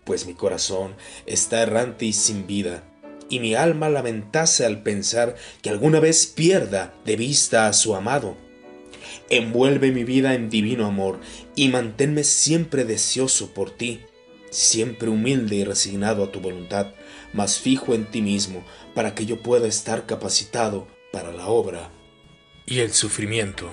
Pues 0.09 0.25
mi 0.25 0.33
corazón 0.33 0.95
está 1.27 1.61
errante 1.61 2.07
y 2.07 2.13
sin 2.13 2.47
vida, 2.47 2.83
y 3.29 3.39
mi 3.39 3.53
alma 3.53 3.89
lamentase 3.89 4.65
al 4.65 4.81
pensar 4.81 5.35
que 5.61 5.69
alguna 5.69 5.99
vez 5.99 6.25
pierda 6.25 6.95
de 7.05 7.15
vista 7.15 7.67
a 7.67 7.73
su 7.73 7.93
amado 7.93 8.35
Envuelve 9.29 9.91
mi 9.91 10.03
vida 10.03 10.33
en 10.33 10.49
divino 10.49 10.87
amor 10.87 11.19
y 11.55 11.67
manténme 11.67 12.23
siempre 12.23 12.85
deseoso 12.85 13.53
por 13.53 13.69
ti, 13.69 14.01
siempre 14.49 15.09
humilde 15.09 15.57
y 15.57 15.63
resignado 15.63 16.23
a 16.23 16.31
tu 16.31 16.39
voluntad, 16.39 16.95
mas 17.31 17.59
fijo 17.59 17.93
en 17.93 18.09
ti 18.09 18.23
mismo, 18.23 18.63
para 18.95 19.13
que 19.13 19.27
yo 19.27 19.43
pueda 19.43 19.67
estar 19.67 20.07
capacitado 20.07 20.87
para 21.13 21.31
la 21.31 21.49
obra 21.49 21.91
y 22.65 22.79
el 22.79 22.93
sufrimiento. 22.93 23.69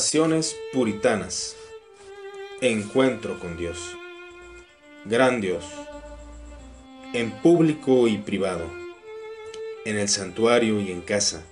Oraciones 0.00 0.56
puritanas. 0.72 1.56
Encuentro 2.62 3.38
con 3.38 3.58
Dios. 3.58 3.98
Gran 5.04 5.42
Dios. 5.42 5.62
En 7.12 7.30
público 7.30 8.08
y 8.08 8.16
privado. 8.16 8.64
En 9.84 9.98
el 9.98 10.08
santuario 10.08 10.80
y 10.80 10.90
en 10.90 11.02
casa. 11.02 11.44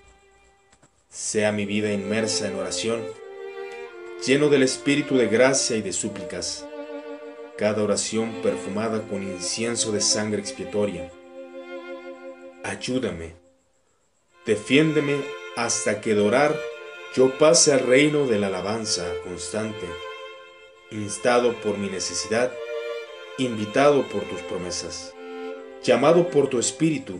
Sea 1.10 1.52
mi 1.52 1.66
vida 1.66 1.92
inmersa 1.92 2.48
en 2.48 2.54
oración, 2.54 3.04
lleno 4.26 4.48
del 4.48 4.62
espíritu 4.62 5.18
de 5.18 5.26
gracia 5.26 5.76
y 5.76 5.82
de 5.82 5.92
súplicas. 5.92 6.64
Cada 7.58 7.82
oración 7.82 8.40
perfumada 8.42 9.02
con 9.02 9.24
incienso 9.24 9.92
de 9.92 10.00
sangre 10.00 10.40
expiatoria. 10.40 11.12
Ayúdame, 12.64 13.34
Defiéndeme 14.46 15.20
hasta 15.54 16.00
que 16.00 16.14
dorar 16.14 16.58
yo 17.14 17.30
pase 17.38 17.72
al 17.72 17.80
reino 17.80 18.26
de 18.26 18.38
la 18.38 18.48
alabanza 18.48 19.04
constante, 19.24 19.86
instado 20.90 21.54
por 21.54 21.78
mi 21.78 21.88
necesidad, 21.88 22.52
invitado 23.38 24.06
por 24.08 24.24
tus 24.24 24.42
promesas, 24.42 25.14
llamado 25.82 26.28
por 26.28 26.48
tu 26.48 26.58
espíritu, 26.58 27.18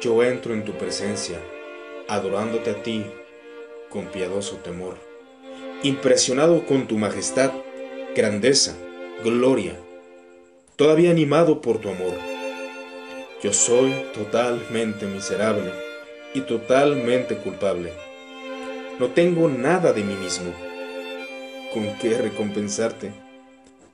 yo 0.00 0.22
entro 0.22 0.54
en 0.54 0.64
tu 0.64 0.72
presencia, 0.72 1.38
adorándote 2.08 2.70
a 2.70 2.82
ti 2.82 3.04
con 3.90 4.06
piadoso 4.06 4.56
temor, 4.56 4.96
impresionado 5.82 6.64
con 6.64 6.88
tu 6.88 6.96
majestad, 6.96 7.52
grandeza, 8.16 8.74
gloria, 9.22 9.78
todavía 10.76 11.10
animado 11.10 11.60
por 11.60 11.78
tu 11.78 11.90
amor. 11.90 12.14
Yo 13.42 13.52
soy 13.52 13.92
totalmente 14.14 15.06
miserable 15.06 15.70
y 16.32 16.40
totalmente 16.42 17.36
culpable 17.36 18.09
no 19.00 19.12
tengo 19.12 19.48
nada 19.48 19.94
de 19.94 20.04
mí 20.04 20.14
mismo 20.14 20.52
con 21.72 21.96
qué 21.96 22.18
recompensarte. 22.18 23.10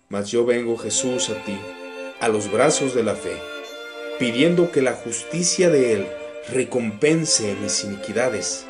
Mas 0.09 0.33
yo 0.33 0.45
vengo, 0.45 0.77
Jesús, 0.77 1.31
a 1.31 1.45
ti, 1.45 1.57
a 2.19 2.27
los 2.27 2.51
brazos 2.51 2.93
de 2.93 3.05
la 3.05 3.15
fe, 3.15 3.37
pidiendo 4.19 4.73
que 4.73 4.83
la 4.83 4.95
justicia 4.95 5.71
de 5.71 5.93
Él 5.93 6.09
recompense 6.53 7.55
mis 7.63 7.85
iniquidades, 7.85 8.67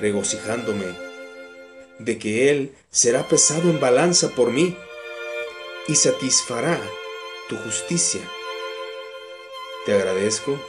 regocijándome 0.00 0.86
de 1.98 2.18
que 2.18 2.50
Él 2.50 2.72
será 2.88 3.26
pesado 3.26 3.68
en 3.68 3.80
balanza 3.80 4.36
por 4.36 4.52
mí 4.52 4.76
y 5.88 5.96
satisfará 5.96 6.80
tu 7.48 7.56
justicia. 7.56 8.20
Te 9.84 9.94
agradezco 9.94 10.60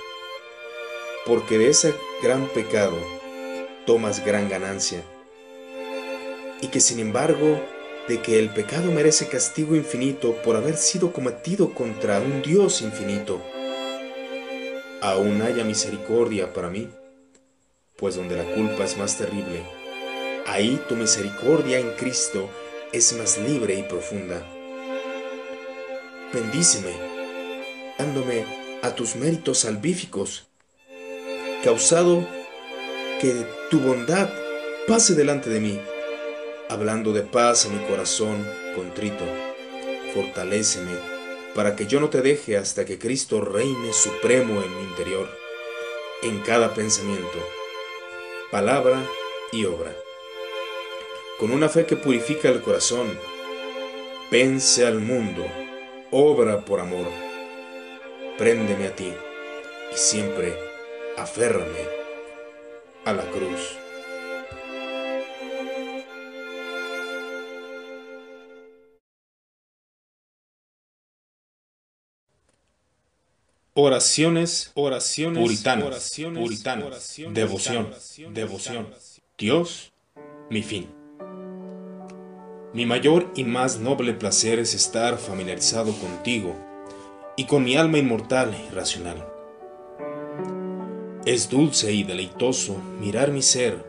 porque 1.27 1.59
de 1.59 1.69
ese 1.69 1.93
gran 2.23 2.47
pecado 2.47 3.16
tomas 3.87 4.23
gran 4.23 4.49
ganancia. 4.49 5.01
Y 6.61 6.67
que 6.67 6.79
sin 6.79 6.99
embargo, 6.99 7.59
de 8.07 8.21
que 8.21 8.37
el 8.37 8.49
pecado 8.49 8.91
merece 8.91 9.27
castigo 9.27 9.75
infinito 9.75 10.35
por 10.43 10.55
haber 10.55 10.77
sido 10.77 11.11
cometido 11.11 11.73
contra 11.73 12.19
un 12.19 12.43
Dios 12.43 12.81
infinito, 12.81 13.41
aún 15.01 15.41
haya 15.41 15.63
misericordia 15.63 16.53
para 16.53 16.69
mí, 16.69 16.89
pues 17.95 18.15
donde 18.15 18.35
la 18.35 18.43
culpa 18.43 18.83
es 18.83 18.97
más 18.97 19.17
terrible, 19.17 19.63
ahí 20.45 20.79
tu 20.87 20.95
misericordia 20.95 21.79
en 21.79 21.91
Cristo 21.93 22.49
es 22.91 23.13
más 23.13 23.37
libre 23.37 23.75
y 23.75 23.83
profunda. 23.83 24.45
Bendíceme, 26.33 26.91
dándome 27.97 28.45
a 28.81 28.93
tus 28.95 29.15
méritos 29.15 29.59
salvíficos, 29.59 30.47
causado 31.63 32.27
que 33.19 33.47
tu 33.71 33.79
bondad 33.79 34.29
pase 34.87 35.15
delante 35.15 35.49
de 35.49 35.59
mí, 35.59 35.81
hablando 36.69 37.13
de 37.13 37.23
paz 37.23 37.65
a 37.65 37.69
mi 37.69 37.79
corazón 37.85 38.47
contrito. 38.75 39.25
Fortaléceme 40.13 40.91
para 41.55 41.75
que 41.75 41.87
yo 41.87 41.99
no 41.99 42.09
te 42.09 42.21
deje 42.21 42.57
hasta 42.57 42.85
que 42.85 42.99
Cristo 42.99 43.41
reine 43.41 43.91
supremo 43.91 44.61
en 44.61 44.77
mi 44.77 44.83
interior, 44.83 45.27
en 46.21 46.41
cada 46.41 46.75
pensamiento, 46.75 47.39
palabra 48.51 49.03
y 49.51 49.65
obra. 49.65 49.95
Con 51.39 51.51
una 51.51 51.69
fe 51.69 51.87
que 51.87 51.95
purifica 51.95 52.49
el 52.49 52.61
corazón, 52.61 53.07
pense 54.29 54.85
al 54.85 54.99
mundo, 54.99 55.43
obra 56.11 56.63
por 56.65 56.79
amor. 56.79 57.07
Préndeme 58.37 58.87
a 58.87 58.95
ti 58.95 59.11
y 59.91 59.97
siempre 59.97 60.55
aférrame 61.17 62.06
a 63.07 63.13
la 63.13 63.23
cruz. 63.31 63.77
Oraciones, 73.73 74.71
oraciones, 74.73 75.41
puritanas, 75.41 75.85
oraciones, 75.85 76.43
puritanas, 76.43 77.15
devoción, 77.29 77.93
devoción. 78.33 78.93
Dios, 79.37 79.93
mi 80.49 80.61
fin. 80.61 80.89
Mi 82.73 82.85
mayor 82.85 83.31
y 83.35 83.45
más 83.45 83.79
noble 83.79 84.13
placer 84.15 84.59
es 84.59 84.73
estar 84.73 85.17
familiarizado 85.17 85.93
contigo 85.93 86.57
y 87.37 87.45
con 87.45 87.63
mi 87.63 87.77
alma 87.77 87.99
inmortal 87.99 88.53
y 88.67 88.73
racional 88.73 89.36
es 91.27 91.49
dulce 91.49 91.91
y 91.91 92.03
deleitoso 92.03 92.81
mirar 93.01 93.31
mi 93.31 93.41
ser 93.41 93.83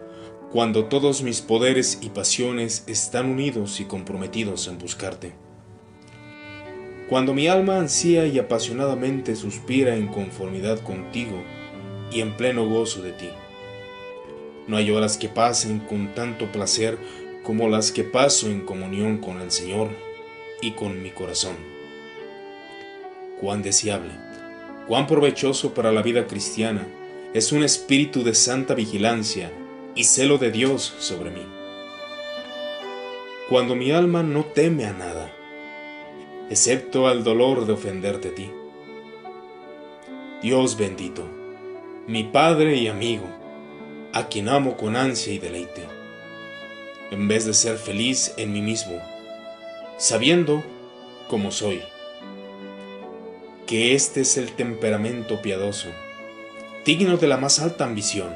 cuando 0.51 0.87
todos 0.87 1.23
mis 1.23 1.41
poderes 1.41 2.01
y 2.03 2.09
pasiones 2.09 2.83
están 2.89 3.31
unidos 3.31 3.79
y 3.79 3.85
comprometidos 3.85 4.67
en 4.67 4.79
buscarte. 4.79 5.35
Cuando 7.09 7.35
mi 7.35 7.47
alma 7.47 7.79
ansía 7.79 8.27
y 8.27 8.41
apasionadamente 8.41 9.37
suspira 9.37 9.95
en 9.95 10.09
conformidad 10.09 10.81
contigo 10.81 11.41
y 12.11 12.23
en 12.23 12.37
pleno 12.37 12.69
gozo 12.69 13.03
de 13.03 13.13
ti. 13.13 13.29
No 14.67 14.77
hay 14.77 14.91
horas 14.91 15.17
que 15.17 15.29
pasen 15.29 15.79
con 15.79 16.17
tanto 16.17 16.51
placer 16.51 16.99
como 17.45 17.69
las 17.69 17.93
que 17.93 18.03
paso 18.03 18.49
en 18.49 18.63
comunión 18.63 19.19
con 19.19 19.41
el 19.41 19.53
Señor 19.53 19.91
y 20.61 20.73
con 20.73 21.05
mi 21.05 21.11
corazón. 21.11 21.55
Cuán 23.41 23.63
deseable, 23.63 24.11
cuán 24.89 25.07
provechoso 25.07 25.73
para 25.73 25.93
la 25.93 26.03
vida 26.03 26.27
cristiana 26.27 26.85
es 27.35 27.53
un 27.53 27.63
espíritu 27.63 28.25
de 28.25 28.35
santa 28.35 28.73
vigilancia 28.75 29.53
y 29.95 30.05
celo 30.05 30.39
de 30.39 30.51
Dios 30.51 30.95
sobre 30.99 31.31
mí. 31.31 31.47
Cuando 33.51 33.75
mi 33.75 33.91
alma 33.91 34.23
no 34.23 34.47
teme 34.47 34.87
a 34.87 34.93
nada, 34.95 35.31
excepto 36.49 37.07
al 37.07 37.25
dolor 37.25 37.67
de 37.67 37.75
ofenderte 37.75 38.29
a 38.29 38.35
ti. 38.35 38.51
Dios 40.41 40.79
bendito, 40.79 41.29
mi 42.07 42.25
Padre 42.25 42.77
y 42.77 42.89
amigo, 42.89 43.27
a 44.15 44.29
quien 44.29 44.49
amo 44.49 44.79
con 44.79 44.97
ansia 44.97 45.35
y 45.35 45.39
deleite, 45.39 45.83
en 47.11 47.29
vez 47.29 47.45
de 47.45 47.53
ser 47.53 47.77
feliz 47.77 48.33
en 48.39 48.55
mí 48.55 48.63
mismo, 48.63 49.03
sabiendo 49.99 50.65
como 51.29 51.51
soy, 51.51 51.83
que 53.67 53.95
este 53.95 54.23
es 54.23 54.39
el 54.39 54.53
temperamento 54.53 55.43
piadoso 55.43 55.89
digno 56.89 57.19
de 57.19 57.27
la 57.27 57.37
más 57.37 57.61
alta 57.61 57.85
ambición 57.85 58.35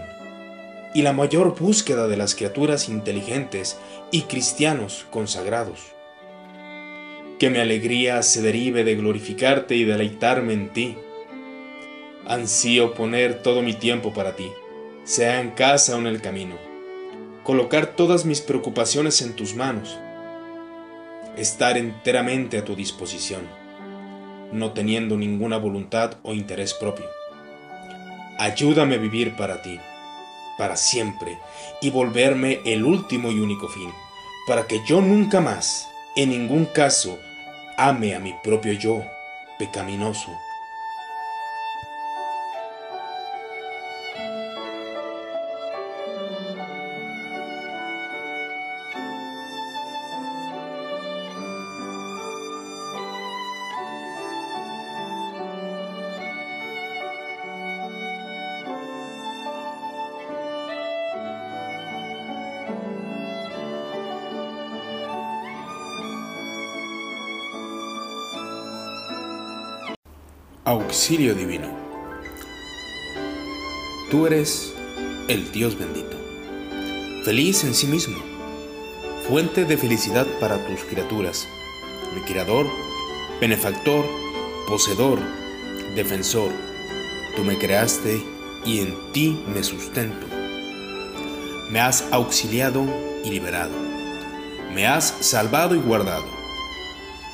y 0.92 1.00
la 1.00 1.14
mayor 1.14 1.58
búsqueda 1.58 2.06
de 2.06 2.18
las 2.18 2.34
criaturas 2.34 2.90
inteligentes 2.90 3.78
y 4.10 4.24
cristianos 4.24 5.06
consagrados. 5.10 5.80
Que 7.38 7.48
mi 7.48 7.60
alegría 7.60 8.22
se 8.22 8.42
derive 8.42 8.84
de 8.84 8.94
glorificarte 8.94 9.74
y 9.74 9.84
deleitarme 9.84 10.52
en 10.52 10.68
ti. 10.68 10.98
Ansío 12.26 12.92
poner 12.92 13.42
todo 13.42 13.62
mi 13.62 13.72
tiempo 13.72 14.12
para 14.12 14.36
ti, 14.36 14.50
sea 15.04 15.40
en 15.40 15.52
casa 15.52 15.96
o 15.96 15.98
en 15.98 16.06
el 16.06 16.20
camino. 16.20 16.56
Colocar 17.44 17.96
todas 17.96 18.26
mis 18.26 18.42
preocupaciones 18.42 19.22
en 19.22 19.32
tus 19.32 19.54
manos. 19.54 19.98
Estar 21.38 21.78
enteramente 21.78 22.58
a 22.58 22.66
tu 22.66 22.76
disposición, 22.76 23.48
no 24.52 24.72
teniendo 24.72 25.16
ninguna 25.16 25.56
voluntad 25.56 26.18
o 26.22 26.34
interés 26.34 26.74
propio 26.74 27.06
Ayúdame 28.42 28.96
a 28.96 28.98
vivir 28.98 29.36
para 29.36 29.62
ti, 29.62 29.78
para 30.58 30.76
siempre, 30.76 31.38
y 31.80 31.90
volverme 31.90 32.60
el 32.64 32.84
último 32.84 33.30
y 33.30 33.38
único 33.38 33.68
fin, 33.68 33.88
para 34.48 34.66
que 34.66 34.84
yo 34.84 35.00
nunca 35.00 35.40
más, 35.40 35.88
en 36.16 36.30
ningún 36.30 36.64
caso, 36.64 37.20
ame 37.78 38.16
a 38.16 38.18
mi 38.18 38.34
propio 38.42 38.72
yo, 38.72 39.04
pecaminoso, 39.60 40.32
Auxilio 70.64 71.34
Divino. 71.34 71.66
Tú 74.12 74.28
eres 74.28 74.72
el 75.26 75.50
Dios 75.50 75.76
bendito, 75.76 76.16
feliz 77.24 77.64
en 77.64 77.74
sí 77.74 77.88
mismo, 77.88 78.16
fuente 79.26 79.64
de 79.64 79.76
felicidad 79.76 80.24
para 80.38 80.64
tus 80.64 80.84
criaturas, 80.84 81.48
mi 82.14 82.20
Creador, 82.20 82.68
benefactor, 83.40 84.04
poseedor, 84.68 85.18
defensor. 85.96 86.52
Tú 87.34 87.42
me 87.42 87.58
creaste 87.58 88.22
y 88.64 88.82
en 88.82 88.94
ti 89.12 89.42
me 89.52 89.64
sustento. 89.64 90.28
Me 91.70 91.80
has 91.80 92.04
auxiliado 92.12 92.86
y 93.24 93.30
liberado. 93.30 93.74
Me 94.72 94.86
has 94.86 95.12
salvado 95.22 95.74
y 95.74 95.80
guardado. 95.80 96.26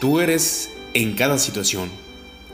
Tú 0.01 0.19
eres 0.19 0.71
en 0.95 1.14
cada 1.14 1.37
situación 1.37 2.08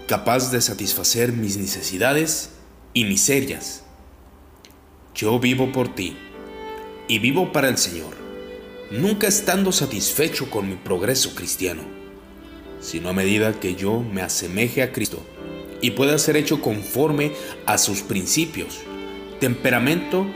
capaz 0.06 0.50
de 0.50 0.60
satisfacer 0.60 1.32
mis 1.32 1.56
necesidades 1.56 2.50
y 2.92 3.04
miserias. 3.04 3.84
Yo 5.14 5.38
vivo 5.38 5.72
por 5.72 5.94
ti 5.94 6.16
y 7.08 7.18
vivo 7.18 7.52
para 7.52 7.68
el 7.68 7.78
Señor, 7.78 8.14
nunca 8.90 9.26
estando 9.26 9.72
satisfecho 9.72 10.50
con 10.50 10.68
mi 10.68 10.76
progreso 10.76 11.34
cristiano, 11.34 11.82
sino 12.80 13.08
a 13.08 13.12
medida 13.14 13.58
que 13.58 13.76
yo 13.76 14.00
me 14.00 14.20
asemeje 14.20 14.82
a 14.82 14.92
Cristo 14.92 15.24
y 15.80 15.92
pueda 15.92 16.18
ser 16.18 16.36
hecho 16.36 16.60
conforme 16.60 17.32
a 17.64 17.78
sus 17.78 18.02
principios, 18.02 18.80
temperamento 19.40 20.26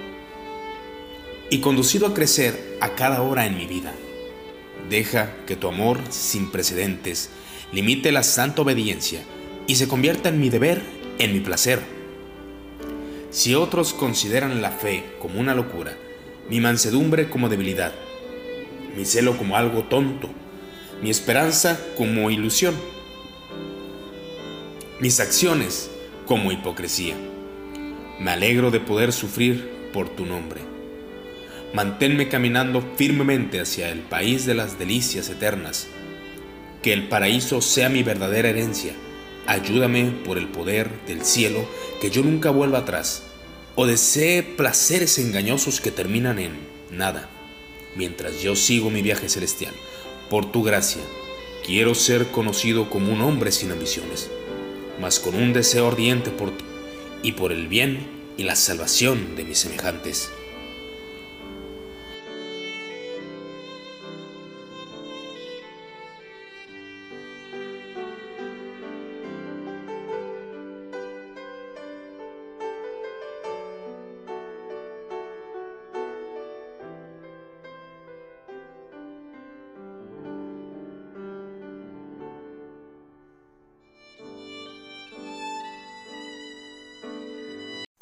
y 1.50 1.58
conducido 1.60 2.06
a 2.06 2.14
crecer 2.14 2.78
a 2.80 2.94
cada 2.94 3.20
hora 3.20 3.44
en 3.44 3.56
mi 3.56 3.66
vida. 3.66 3.94
Deja 4.88 5.34
que 5.46 5.56
tu 5.56 5.68
amor 5.68 6.00
sin 6.08 6.50
precedentes 6.50 7.28
limite 7.72 8.12
la 8.12 8.22
santa 8.22 8.62
obediencia 8.62 9.22
y 9.68 9.76
se 9.76 9.86
convierta 9.86 10.30
en 10.30 10.40
mi 10.40 10.48
deber, 10.48 10.82
en 11.20 11.32
mi 11.32 11.40
placer. 11.40 11.80
Si 13.30 13.54
otros 13.54 13.92
consideran 13.92 14.62
la 14.62 14.70
fe 14.72 15.04
como 15.20 15.38
una 15.38 15.54
locura, 15.54 15.96
mi 16.48 16.58
mansedumbre 16.58 17.28
como 17.28 17.50
debilidad, 17.50 17.92
mi 18.96 19.04
celo 19.04 19.36
como 19.36 19.56
algo 19.56 19.84
tonto, 19.84 20.30
mi 21.02 21.10
esperanza 21.10 21.78
como 21.96 22.30
ilusión, 22.30 22.74
mis 25.00 25.20
acciones 25.20 25.90
como 26.26 26.50
hipocresía. 26.50 27.14
Me 28.18 28.30
alegro 28.30 28.70
de 28.70 28.80
poder 28.80 29.12
sufrir 29.12 29.70
por 29.92 30.08
tu 30.08 30.24
nombre. 30.24 30.62
Manténme 31.74 32.28
caminando 32.28 32.82
firmemente 32.96 33.60
hacia 33.60 33.90
el 33.90 34.00
país 34.00 34.46
de 34.46 34.54
las 34.54 34.78
delicias 34.78 35.28
eternas. 35.28 35.86
Que 36.82 36.94
el 36.94 37.08
paraíso 37.08 37.60
sea 37.60 37.90
mi 37.90 38.02
verdadera 38.02 38.48
herencia. 38.48 38.94
Ayúdame 39.48 40.10
por 40.26 40.36
el 40.36 40.46
poder 40.46 40.90
del 41.06 41.24
cielo 41.24 41.66
que 42.02 42.10
yo 42.10 42.22
nunca 42.22 42.50
vuelva 42.50 42.80
atrás 42.80 43.22
o 43.76 43.86
desee 43.86 44.42
placeres 44.42 45.18
engañosos 45.18 45.80
que 45.80 45.90
terminan 45.90 46.38
en 46.38 46.52
nada, 46.90 47.30
mientras 47.96 48.42
yo 48.42 48.54
sigo 48.56 48.90
mi 48.90 49.00
viaje 49.00 49.30
celestial. 49.30 49.72
Por 50.28 50.52
tu 50.52 50.62
gracia, 50.62 51.00
quiero 51.64 51.94
ser 51.94 52.26
conocido 52.26 52.90
como 52.90 53.10
un 53.10 53.22
hombre 53.22 53.50
sin 53.50 53.72
ambiciones, 53.72 54.30
mas 55.00 55.18
con 55.18 55.34
un 55.34 55.54
deseo 55.54 55.88
ardiente 55.88 56.28
por 56.28 56.50
ti 56.54 56.66
y 57.22 57.32
por 57.32 57.50
el 57.50 57.68
bien 57.68 58.06
y 58.36 58.42
la 58.42 58.54
salvación 58.54 59.34
de 59.34 59.44
mis 59.44 59.60
semejantes. 59.60 60.30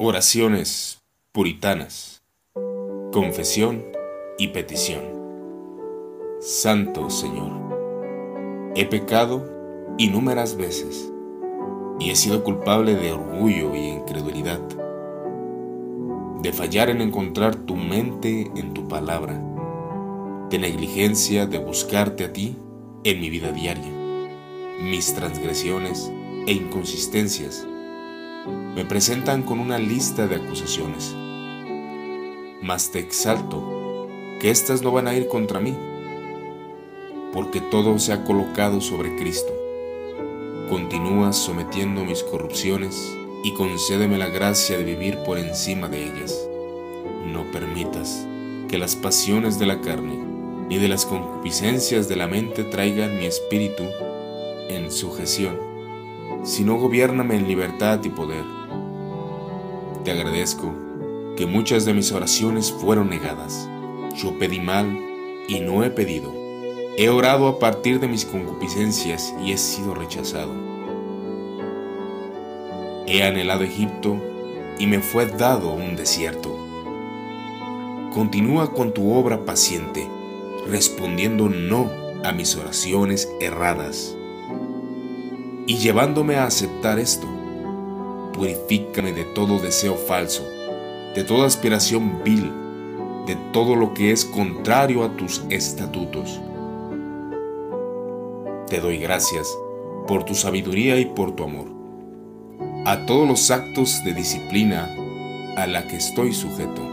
Oraciones 0.09 1.03
puritanas, 1.33 2.23
confesión 3.11 3.83
y 4.37 4.47
petición. 4.47 5.03
Santo 6.39 7.09
Señor, 7.09 7.51
he 8.73 8.85
pecado 8.85 9.45
innúmeras 9.97 10.55
veces 10.55 11.11
y 11.99 12.11
he 12.11 12.15
sido 12.15 12.45
culpable 12.45 12.95
de 12.95 13.11
orgullo 13.11 13.75
y 13.75 13.79
incredulidad, 13.79 14.61
de 16.41 16.53
fallar 16.53 16.89
en 16.89 17.01
encontrar 17.01 17.57
tu 17.57 17.75
mente 17.75 18.49
en 18.55 18.73
tu 18.73 18.87
palabra, 18.87 19.43
de 20.49 20.57
negligencia 20.57 21.47
de 21.47 21.57
buscarte 21.57 22.23
a 22.23 22.31
ti 22.31 22.55
en 23.03 23.19
mi 23.19 23.29
vida 23.29 23.51
diaria. 23.51 23.91
Mis 24.81 25.13
transgresiones 25.13 26.09
e 26.47 26.53
inconsistencias 26.53 27.67
me 28.75 28.85
presentan 28.85 29.43
con 29.43 29.59
una 29.59 29.77
lista 29.77 30.27
de 30.27 30.35
acusaciones. 30.35 31.15
Mas 32.61 32.91
te 32.91 32.99
exalto 32.99 34.07
que 34.39 34.51
éstas 34.51 34.81
no 34.81 34.91
van 34.91 35.07
a 35.07 35.15
ir 35.15 35.27
contra 35.27 35.59
mí, 35.59 35.75
porque 37.33 37.61
todo 37.61 37.97
se 37.99 38.13
ha 38.13 38.23
colocado 38.23 38.81
sobre 38.81 39.15
Cristo. 39.15 39.53
Continúa 40.69 41.33
sometiendo 41.33 42.03
mis 42.03 42.23
corrupciones 42.23 43.15
y 43.43 43.53
concédeme 43.53 44.17
la 44.17 44.27
gracia 44.27 44.77
de 44.77 44.83
vivir 44.83 45.17
por 45.19 45.37
encima 45.37 45.87
de 45.87 46.03
ellas. 46.03 46.47
No 47.25 47.49
permitas 47.51 48.27
que 48.67 48.77
las 48.77 48.95
pasiones 48.95 49.59
de 49.59 49.65
la 49.65 49.81
carne 49.81 50.17
ni 50.67 50.77
de 50.77 50.87
las 50.87 51.05
concupiscencias 51.05 52.07
de 52.09 52.17
la 52.17 52.27
mente 52.27 52.63
traigan 52.63 53.17
mi 53.17 53.25
espíritu 53.25 53.83
en 54.69 54.91
sujeción, 54.91 55.57
sino 56.47 56.75
gobiername 56.79 57.35
en 57.35 57.47
libertad 57.47 58.03
y 58.03 58.09
poder 58.09 58.57
te 60.07 60.13
agradezco 60.13 60.73
que 61.35 61.45
muchas 61.45 61.83
de 61.83 61.93
mis 61.93 62.13
oraciones 62.13 62.71
fueron 62.71 63.09
negadas. 63.09 63.67
Yo 64.15 64.39
pedí 64.39 64.61
mal 64.61 64.97
y 65.49 65.59
no 65.59 65.83
he 65.83 65.89
pedido. 65.89 66.33
He 66.95 67.09
orado 67.09 67.49
a 67.49 67.59
partir 67.59 67.99
de 67.99 68.07
mis 68.07 68.23
concupiscencias 68.23 69.35
y 69.43 69.51
he 69.51 69.57
sido 69.57 69.95
rechazado. 69.95 70.53
He 73.05 73.21
anhelado 73.21 73.65
Egipto 73.65 74.15
y 74.79 74.87
me 74.87 75.01
fue 75.01 75.25
dado 75.25 75.73
un 75.73 75.97
desierto. 75.97 76.57
Continúa 78.13 78.71
con 78.71 78.93
tu 78.93 79.13
obra 79.13 79.43
paciente, 79.43 80.09
respondiendo 80.69 81.49
no 81.49 81.91
a 82.23 82.31
mis 82.31 82.55
oraciones 82.55 83.29
erradas 83.41 84.16
y 85.67 85.77
llevándome 85.77 86.37
a 86.37 86.45
aceptar 86.45 86.97
esto 86.97 87.27
purifícame 88.37 89.13
de 89.13 89.23
todo 89.23 89.57
deseo 89.57 89.95
falso, 89.95 90.43
de 91.15 91.23
toda 91.23 91.47
aspiración 91.47 92.23
vil, 92.23 92.51
de 93.25 93.35
todo 93.51 93.75
lo 93.75 93.95
que 93.95 94.11
es 94.11 94.25
contrario 94.25 95.03
a 95.03 95.17
tus 95.17 95.41
estatutos. 95.49 96.39
Te 98.67 98.79
doy 98.79 98.99
gracias 98.99 99.47
por 100.07 100.23
tu 100.23 100.35
sabiduría 100.35 100.99
y 100.99 101.05
por 101.05 101.35
tu 101.35 101.43
amor, 101.43 101.65
a 102.85 103.07
todos 103.07 103.27
los 103.27 103.49
actos 103.49 104.03
de 104.05 104.13
disciplina 104.13 104.95
a 105.57 105.65
la 105.65 105.87
que 105.87 105.95
estoy 105.95 106.31
sujeto. 106.31 106.83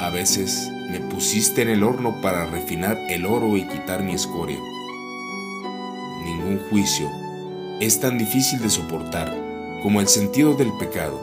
A 0.00 0.10
veces 0.10 0.68
me 0.90 0.98
pusiste 0.98 1.62
en 1.62 1.68
el 1.68 1.84
horno 1.84 2.20
para 2.20 2.46
refinar 2.46 2.98
el 3.08 3.24
oro 3.24 3.56
y 3.56 3.68
quitar 3.68 4.02
mi 4.02 4.14
escoria. 4.14 4.58
Ningún 6.24 6.60
juicio 6.70 7.19
es 7.80 7.98
tan 7.98 8.18
difícil 8.18 8.60
de 8.60 8.68
soportar 8.68 9.34
como 9.82 10.02
el 10.02 10.08
sentido 10.08 10.52
del 10.52 10.70
pecado. 10.78 11.18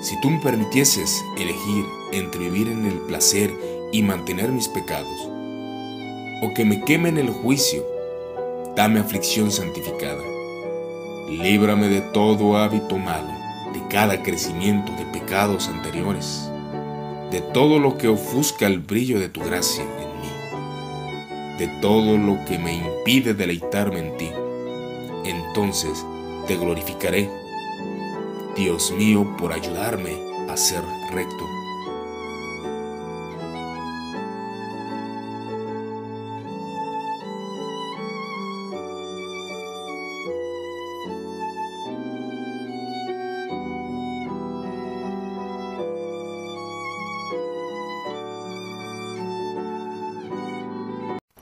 Si 0.00 0.18
tú 0.22 0.30
me 0.30 0.40
permitieses 0.40 1.22
elegir 1.36 1.84
entre 2.12 2.48
vivir 2.48 2.68
en 2.68 2.86
el 2.86 2.98
placer 3.00 3.52
y 3.92 4.02
mantener 4.02 4.50
mis 4.50 4.68
pecados, 4.68 5.28
o 6.42 6.54
que 6.54 6.64
me 6.64 6.80
queme 6.84 7.10
en 7.10 7.18
el 7.18 7.28
juicio, 7.28 7.84
dame 8.74 9.00
aflicción 9.00 9.50
santificada. 9.50 10.22
Líbrame 11.28 11.88
de 11.88 12.00
todo 12.00 12.56
hábito 12.56 12.96
malo, 12.96 13.32
de 13.74 13.86
cada 13.90 14.22
crecimiento 14.22 14.90
de 14.92 15.04
pecados 15.06 15.68
anteriores, 15.68 16.50
de 17.30 17.42
todo 17.42 17.78
lo 17.78 17.98
que 17.98 18.08
ofusca 18.08 18.66
el 18.66 18.78
brillo 18.78 19.20
de 19.20 19.28
tu 19.28 19.40
gracia 19.40 19.82
en 19.82 20.20
mí, 20.20 21.58
de 21.58 21.68
todo 21.82 22.16
lo 22.16 22.42
que 22.46 22.58
me 22.58 22.74
impide 22.74 23.34
deleitarme 23.34 23.98
en 23.98 24.16
ti. 24.16 24.30
Entonces, 25.26 26.06
te 26.46 26.56
glorificaré, 26.56 27.28
Dios 28.54 28.92
mío, 28.92 29.36
por 29.36 29.52
ayudarme 29.52 30.16
a 30.48 30.56
ser 30.56 30.82
recto. 31.12 31.44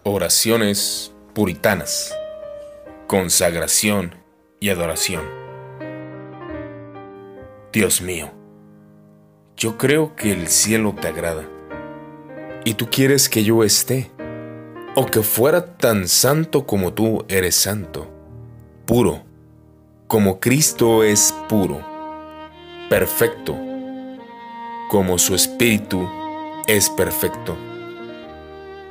Oraciones 0.05 1.13
puritanas. 1.35 2.15
Consagración 3.07 4.15
y 4.61 4.71
adoración. 4.71 5.23
Dios 7.71 8.01
mío, 8.01 8.33
yo 9.59 9.77
creo 9.77 10.17
que 10.17 10.33
el 10.33 10.49
cielo 10.49 10.95
te 10.99 11.09
agrada 11.09 11.45
y 12.65 12.75
tú 12.75 12.89
quieres 12.91 13.29
que 13.29 13.45
yo 13.45 13.63
esté, 13.63 14.11
o 14.95 15.05
que 15.05 15.23
fuera 15.23 15.77
tan 15.77 16.09
santo 16.09 16.67
como 16.67 16.95
tú 16.95 17.27
eres 17.29 17.57
santo, 17.57 18.11
puro, 18.87 19.23
como 20.07 20.41
Cristo 20.41 21.05
es 21.05 21.35
puro, 21.49 21.85
perfecto, 22.89 23.55
como 24.89 25.19
su 25.19 25.35
espíritu 25.35 26.09
es 26.67 26.89
perfecto. 26.89 27.55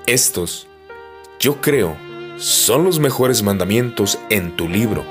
Estos, 0.06 0.68
yo 1.40 1.62
creo, 1.62 1.98
son 2.44 2.84
los 2.84 3.00
mejores 3.00 3.42
mandamientos 3.42 4.20
en 4.30 4.58
tu 4.58 4.68
libro, 4.68 5.06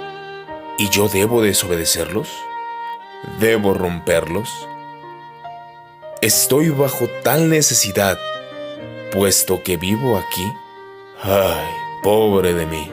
y 0.79 0.91
yo 0.91 1.09
debo 1.09 1.41
desobedecerlos, 1.41 2.29
debo 3.41 3.73
romperlos. 3.73 4.51
Estoy 6.21 6.69
bajo 6.69 7.09
tal 7.23 7.49
necesidad 7.49 8.19
puesto 9.13 9.63
que 9.63 9.79
vivo 9.79 10.19
aquí? 10.19 10.53
Ay, 11.23 11.69
pobre 12.03 12.53
de 12.53 12.67
mí, 12.67 12.91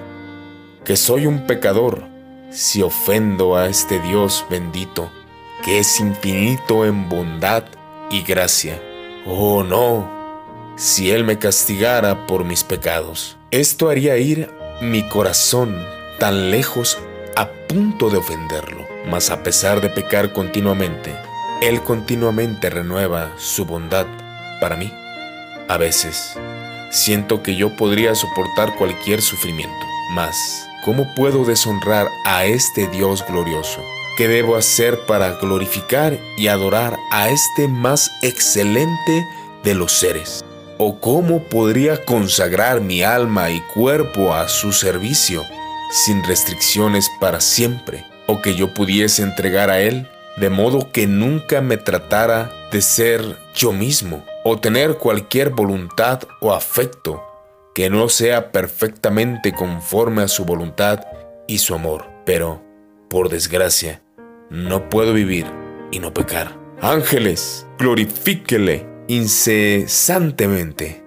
que 0.85 0.95
soy 0.95 1.25
un 1.25 1.45
pecador 1.45 2.03
si 2.49 2.81
ofendo 2.81 3.57
a 3.57 3.67
este 3.67 3.99
Dios 3.99 4.45
bendito, 4.49 5.11
que 5.65 5.79
es 5.79 5.99
infinito 5.99 6.85
en 6.85 7.09
bondad 7.09 7.65
y 8.09 8.21
gracia. 8.21 8.81
Oh 9.25 9.63
no, 9.63 10.09
si 10.77 11.11
Él 11.11 11.25
me 11.25 11.39
castigara 11.39 12.25
por 12.25 12.45
mis 12.45 12.63
pecados, 12.63 13.38
esto 13.51 13.89
haría 13.89 14.17
ir 14.17 14.49
mi 14.81 15.07
corazón 15.09 15.75
tan 16.19 16.51
lejos 16.51 16.99
a 17.35 17.49
punto 17.67 18.09
de 18.09 18.17
ofenderlo. 18.17 18.87
Mas 19.09 19.31
a 19.31 19.43
pesar 19.43 19.81
de 19.81 19.89
pecar 19.89 20.33
continuamente, 20.33 21.15
Él 21.61 21.81
continuamente 21.81 22.69
renueva 22.69 23.33
su 23.37 23.65
bondad 23.65 24.05
para 24.61 24.75
mí. 24.75 24.93
A 25.67 25.77
veces, 25.77 26.37
siento 26.91 27.41
que 27.41 27.55
yo 27.55 27.75
podría 27.75 28.13
soportar 28.15 28.75
cualquier 28.75 29.21
sufrimiento, 29.21 29.85
mas 30.11 30.35
¿cómo 30.83 31.07
puedo 31.15 31.45
deshonrar 31.45 32.07
a 32.25 32.45
este 32.45 32.87
Dios 32.87 33.25
glorioso? 33.27 33.83
¿Qué 34.17 34.27
debo 34.27 34.57
hacer 34.57 35.05
para 35.05 35.31
glorificar 35.39 36.19
y 36.37 36.47
adorar 36.47 36.97
a 37.11 37.29
este 37.29 37.67
más 37.67 38.11
excelente 38.21 39.25
de 39.63 39.75
los 39.75 39.93
seres? 39.93 40.43
¿O 40.79 40.99
cómo 40.99 41.43
podría 41.43 42.03
consagrar 42.03 42.81
mi 42.81 43.03
alma 43.03 43.51
y 43.51 43.61
cuerpo 43.75 44.33
a 44.33 44.47
su 44.47 44.71
servicio 44.71 45.45
sin 45.91 46.23
restricciones 46.23 47.07
para 47.19 47.39
siempre? 47.39 48.03
¿O 48.25 48.41
que 48.41 48.55
yo 48.55 48.73
pudiese 48.73 49.21
entregar 49.21 49.69
a 49.69 49.81
Él 49.81 50.07
de 50.37 50.49
modo 50.49 50.91
que 50.91 51.05
nunca 51.05 51.61
me 51.61 51.77
tratara 51.77 52.49
de 52.71 52.81
ser 52.81 53.37
yo 53.53 53.71
mismo? 53.71 54.23
o 54.43 54.57
tener 54.57 54.97
cualquier 54.97 55.51
voluntad 55.51 56.23
o 56.39 56.53
afecto 56.53 57.23
que 57.75 57.89
no 57.89 58.09
sea 58.09 58.51
perfectamente 58.51 59.53
conforme 59.53 60.23
a 60.23 60.27
su 60.27 60.45
voluntad 60.45 61.05
y 61.47 61.59
su 61.59 61.75
amor. 61.75 62.05
Pero, 62.25 62.61
por 63.09 63.29
desgracia, 63.29 64.01
no 64.49 64.89
puedo 64.89 65.13
vivir 65.13 65.45
y 65.91 65.99
no 65.99 66.13
pecar. 66.13 66.57
Ángeles, 66.81 67.67
glorifíquele 67.77 68.88
incesantemente 69.09 71.03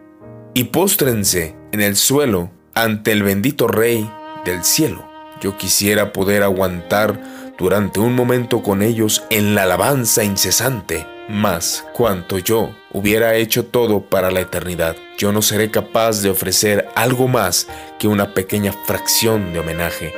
y 0.55 0.65
póstrense 0.65 1.55
en 1.71 1.81
el 1.81 1.95
suelo 1.95 2.51
ante 2.75 3.13
el 3.13 3.23
bendito 3.23 3.69
Rey 3.69 4.11
del 4.45 4.65
cielo. 4.65 5.09
Yo 5.41 5.57
quisiera 5.57 6.13
poder 6.13 6.43
aguantar 6.43 7.55
durante 7.59 8.01
un 8.01 8.15
momento 8.15 8.61
con 8.63 8.83
ellos 8.83 9.23
en 9.31 9.55
la 9.55 9.63
alabanza 9.63 10.25
incesante 10.25 11.07
más 11.29 11.87
cuanto 11.93 12.39
yo 12.39 12.75
hubiera 12.91 13.37
hecho 13.37 13.65
todo 13.67 14.03
para 14.03 14.33
la 14.33 14.41
eternidad, 14.41 14.97
yo 15.17 15.31
no 15.31 15.41
seré 15.41 15.71
capaz 15.71 16.23
de 16.23 16.31
ofrecer 16.31 16.89
algo 16.97 17.29
más 17.29 17.69
que 18.01 18.09
una 18.09 18.35
pequeña 18.35 18.73
fracción 18.73 19.53
de 19.53 19.61
homenaje 19.61 20.13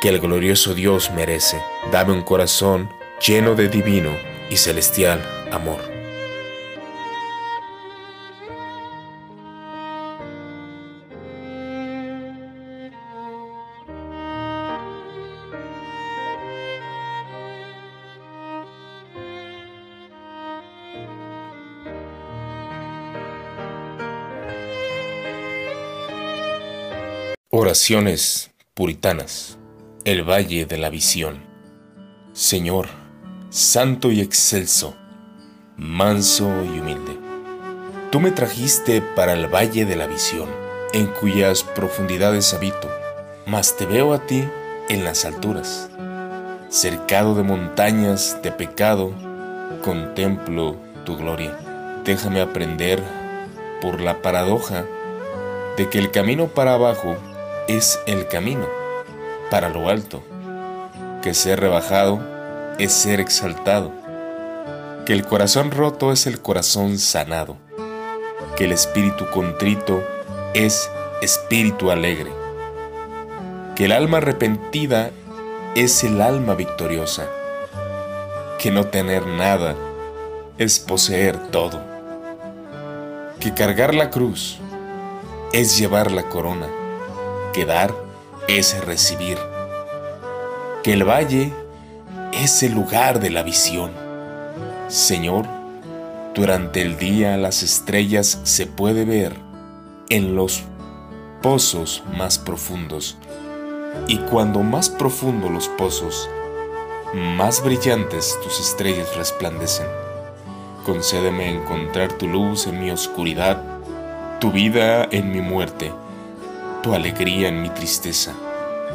que 0.00 0.08
el 0.08 0.20
glorioso 0.20 0.74
Dios 0.74 1.10
merece. 1.10 1.60
Dame 1.90 2.12
un 2.12 2.22
corazón 2.22 2.88
lleno 3.26 3.56
de 3.56 3.68
divino 3.68 4.12
y 4.48 4.56
celestial 4.56 5.20
amor. 5.50 5.97
Puritanas. 28.74 29.56
El 30.04 30.28
Valle 30.28 30.66
de 30.66 30.76
la 30.76 30.90
Visión. 30.90 31.38
Señor, 32.32 32.88
santo 33.50 34.10
y 34.10 34.20
excelso, 34.20 34.94
manso 35.76 36.48
y 36.64 36.80
humilde, 36.80 37.16
tú 38.10 38.20
me 38.20 38.30
trajiste 38.30 39.00
para 39.00 39.32
el 39.32 39.46
Valle 39.46 39.86
de 39.86 39.96
la 39.96 40.06
Visión, 40.06 40.50
en 40.92 41.06
cuyas 41.06 41.62
profundidades 41.62 42.52
habito, 42.52 42.90
mas 43.46 43.76
te 43.76 43.86
veo 43.86 44.12
a 44.12 44.26
ti 44.26 44.44
en 44.90 45.04
las 45.04 45.24
alturas. 45.24 45.88
Cercado 46.68 47.34
de 47.36 47.44
montañas 47.44 48.42
de 48.42 48.52
pecado, 48.52 49.12
contemplo 49.82 50.76
tu 51.06 51.16
gloria. 51.16 51.56
Déjame 52.04 52.42
aprender 52.42 53.02
por 53.80 54.00
la 54.00 54.20
paradoja 54.20 54.84
de 55.78 55.88
que 55.88 55.98
el 55.98 56.10
camino 56.10 56.48
para 56.48 56.74
abajo 56.74 57.16
es 57.68 58.00
el 58.06 58.26
camino. 58.26 58.66
Para 59.50 59.68
lo 59.68 59.88
alto, 59.88 60.22
que 61.22 61.34
ser 61.34 61.60
rebajado 61.60 62.20
es 62.78 62.92
ser 62.92 63.20
exaltado, 63.20 63.92
que 65.04 65.12
el 65.12 65.24
corazón 65.24 65.70
roto 65.70 66.12
es 66.12 66.26
el 66.26 66.40
corazón 66.40 66.98
sanado, 66.98 67.56
que 68.56 68.64
el 68.64 68.72
espíritu 68.72 69.30
contrito 69.30 70.02
es 70.54 70.90
espíritu 71.22 71.90
alegre, 71.90 72.30
que 73.76 73.84
el 73.84 73.92
alma 73.92 74.18
arrepentida 74.18 75.10
es 75.74 76.02
el 76.04 76.20
alma 76.20 76.54
victoriosa, 76.54 77.26
que 78.58 78.70
no 78.70 78.86
tener 78.86 79.26
nada 79.26 79.74
es 80.56 80.78
poseer 80.78 81.50
todo, 81.50 81.80
que 83.40 83.54
cargar 83.54 83.94
la 83.94 84.10
cruz 84.10 84.58
es 85.52 85.78
llevar 85.78 86.10
la 86.10 86.24
corona, 86.24 86.66
dar 87.64 87.94
es 88.48 88.82
recibir, 88.84 89.38
que 90.82 90.92
el 90.94 91.04
valle 91.04 91.52
es 92.32 92.62
el 92.62 92.72
lugar 92.72 93.20
de 93.20 93.30
la 93.30 93.42
visión. 93.42 93.90
Señor, 94.88 95.44
durante 96.34 96.82
el 96.82 96.98
día 96.98 97.36
las 97.36 97.62
estrellas 97.62 98.40
se 98.44 98.66
puede 98.66 99.04
ver 99.04 99.34
en 100.08 100.34
los 100.34 100.62
pozos 101.42 102.02
más 102.16 102.38
profundos, 102.38 103.18
y 104.06 104.16
cuando 104.18 104.60
más 104.60 104.88
profundos 104.88 105.50
los 105.50 105.68
pozos, 105.68 106.28
más 107.14 107.62
brillantes 107.62 108.38
tus 108.42 108.60
estrellas 108.60 109.14
resplandecen. 109.16 109.86
Concédeme 110.86 111.54
encontrar 111.54 112.12
tu 112.12 112.28
luz 112.28 112.66
en 112.66 112.80
mi 112.82 112.90
oscuridad, 112.90 113.62
tu 114.40 114.50
vida 114.50 115.06
en 115.10 115.32
mi 115.32 115.40
muerte 115.42 115.92
tu 116.82 116.94
alegría 116.94 117.48
en 117.48 117.62
mi 117.62 117.70
tristeza, 117.70 118.34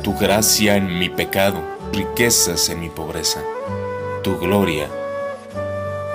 tu 0.01 0.15
gracia 0.17 0.75
en 0.77 0.97
mi 0.99 1.09
pecado, 1.09 1.61
riquezas 1.91 2.69
en 2.69 2.79
mi 2.79 2.89
pobreza, 2.89 3.41
tu 4.23 4.37
gloria 4.37 4.87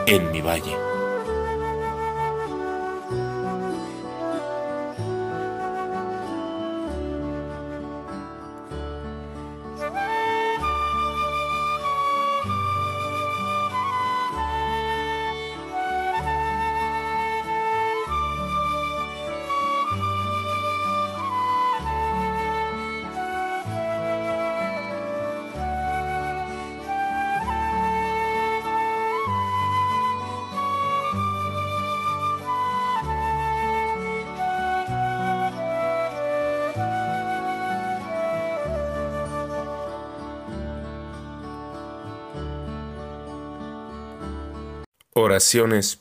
en 0.06 0.32
mi 0.32 0.40
valle. 0.40 0.87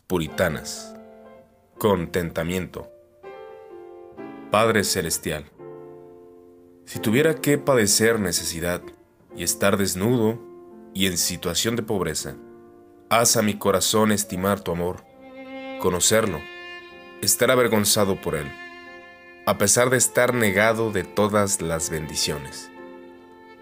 Puritanas. 0.08 0.96
Contentamiento. 1.78 2.90
Padre 4.50 4.84
Celestial, 4.84 5.46
si 6.86 6.98
tuviera 6.98 7.36
que 7.36 7.60
padecer 7.60 8.20
necesidad 8.20 8.82
y 9.36 9.44
estar 9.44 9.78
desnudo 9.78 10.40
y 10.96 11.06
en 11.06 11.20
situación 11.20 11.76
de 11.76 11.84
pobreza, 11.84 12.36
haz 13.10 13.38
a 13.38 13.44
mi 13.44 13.60
corazón 13.60 14.12
estimar 14.12 14.62
tu 14.62 14.72
amor, 14.72 15.04
conocerlo, 15.82 16.40
estar 17.22 17.52
avergonzado 17.52 18.20
por 18.20 18.34
él, 18.34 18.52
a 19.46 19.60
pesar 19.60 19.92
de 19.92 19.98
estar 19.98 20.34
negado 20.34 20.92
de 20.92 21.04
todas 21.04 21.62
las 21.62 21.92
bendiciones. 21.92 22.72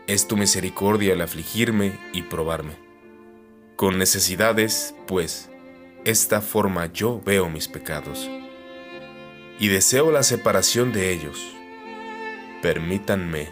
Es 0.07 0.25
tu 0.25 0.37
misericordia 0.37 1.11
el 1.11 1.21
afligirme 1.21 1.99
y 2.13 2.21
probarme 2.21 2.85
con 3.75 3.97
necesidades, 3.97 4.95
pues, 5.05 5.49
esta 6.05 6.39
forma 6.39 6.85
yo 6.93 7.19
veo 7.25 7.49
mis 7.49 7.67
pecados 7.67 8.29
y 9.59 9.69
deseo 9.69 10.11
la 10.11 10.21
separación 10.21 10.93
de 10.93 11.11
ellos. 11.11 11.51
Permítanme, 12.61 13.49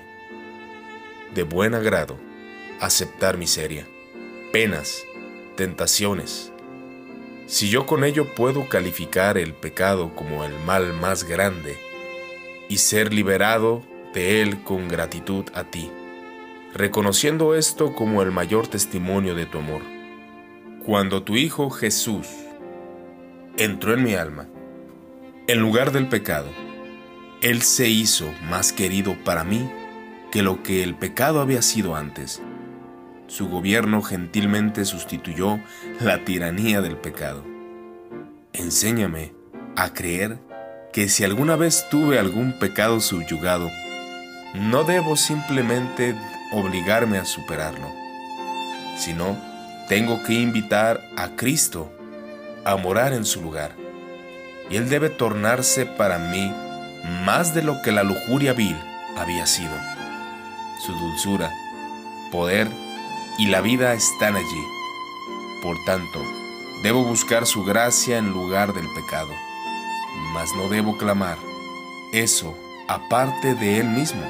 de 1.34 1.42
buen 1.42 1.74
agrado, 1.74 2.20
aceptar 2.80 3.38
miseria, 3.38 3.88
penas, 4.52 5.04
tentaciones. 5.56 6.52
Si 7.48 7.70
yo 7.70 7.88
con 7.88 8.04
ello 8.04 8.36
puedo 8.36 8.70
calificar 8.70 9.40
el 9.40 9.54
pecado 9.54 10.16
como 10.16 10.46
el 10.46 10.54
mal 10.60 10.94
más 10.94 11.24
grande 11.24 11.76
y 12.70 12.78
ser 12.78 13.12
liberado 13.12 13.82
de 14.14 14.44
él 14.44 14.62
con 14.64 14.88
gratitud 14.90 15.46
a 15.56 15.64
ti, 15.64 15.90
reconociendo 16.76 17.56
esto 17.56 17.96
como 17.96 18.22
el 18.22 18.30
mayor 18.30 18.68
testimonio 18.68 19.34
de 19.34 19.48
tu 19.48 19.58
amor 19.58 19.82
cuando 20.86 21.24
tu 21.24 21.38
Hijo 21.38 21.70
Jesús 21.70 22.28
entró 23.58 23.94
en 23.94 24.04
mi 24.04 24.16
alma, 24.16 24.48
en 25.48 25.60
lugar 25.60 25.92
del 25.92 26.08
pecado, 26.08 26.50
Él 27.42 27.62
se 27.62 27.90
hizo 27.90 28.32
más 28.50 28.74
querido 28.74 29.16
para 29.24 29.44
mí 29.44 29.70
que 30.32 30.42
lo 30.42 30.64
que 30.64 30.82
el 30.84 30.96
pecado 30.96 31.42
había 31.42 31.62
sido 31.62 31.96
antes. 31.96 32.42
Su 33.28 33.50
gobierno 33.50 34.02
gentilmente 34.02 34.86
sustituyó 34.86 35.60
la 36.00 36.24
tiranía 36.26 36.82
del 36.82 36.98
pecado. 36.98 37.44
Enséñame 38.54 39.34
a 39.76 39.94
creer 39.94 40.40
que 40.92 41.10
si 41.10 41.24
alguna 41.24 41.56
vez 41.56 41.88
tuve 41.90 42.20
algún 42.20 42.58
pecado 42.60 43.00
subyugado, 43.00 43.70
no 44.56 44.84
debo 44.84 45.16
simplemente 45.16 46.16
obligarme 46.52 47.18
a 47.18 47.26
superarlo, 47.26 47.92
sino 48.96 49.38
tengo 49.90 50.24
que 50.24 50.34
invitar 50.34 51.02
a 51.18 51.36
Cristo 51.36 51.92
a 52.66 52.76
morar 52.76 53.14
en 53.14 53.26
su 53.26 53.42
lugar. 53.42 53.72
Y 54.70 54.78
Él 54.78 54.90
debe 54.90 55.10
tornarse 55.10 55.86
para 55.86 56.18
mí 56.18 56.52
más 57.26 57.54
de 57.54 57.64
lo 57.64 57.82
que 57.82 57.92
la 57.92 58.04
lujuria 58.04 58.54
vil 58.54 58.78
había 59.18 59.46
sido. 59.46 59.74
Su 60.86 60.94
dulzura, 60.94 61.52
poder 62.32 62.68
y 63.38 63.48
la 63.48 63.62
vida 63.62 63.94
están 63.94 64.36
allí. 64.36 64.64
Por 65.62 65.78
tanto, 65.86 66.20
debo 66.82 67.04
buscar 67.04 67.46
su 67.46 67.64
gracia 67.64 68.18
en 68.18 68.32
lugar 68.32 68.74
del 68.74 68.88
pecado. 68.94 69.32
Mas 70.34 70.50
no 70.56 70.70
debo 70.70 70.98
clamar 70.98 71.38
eso 72.14 72.58
aparte 72.88 73.56
de 73.56 73.80
Él 73.80 73.90
mismo. 73.90 74.24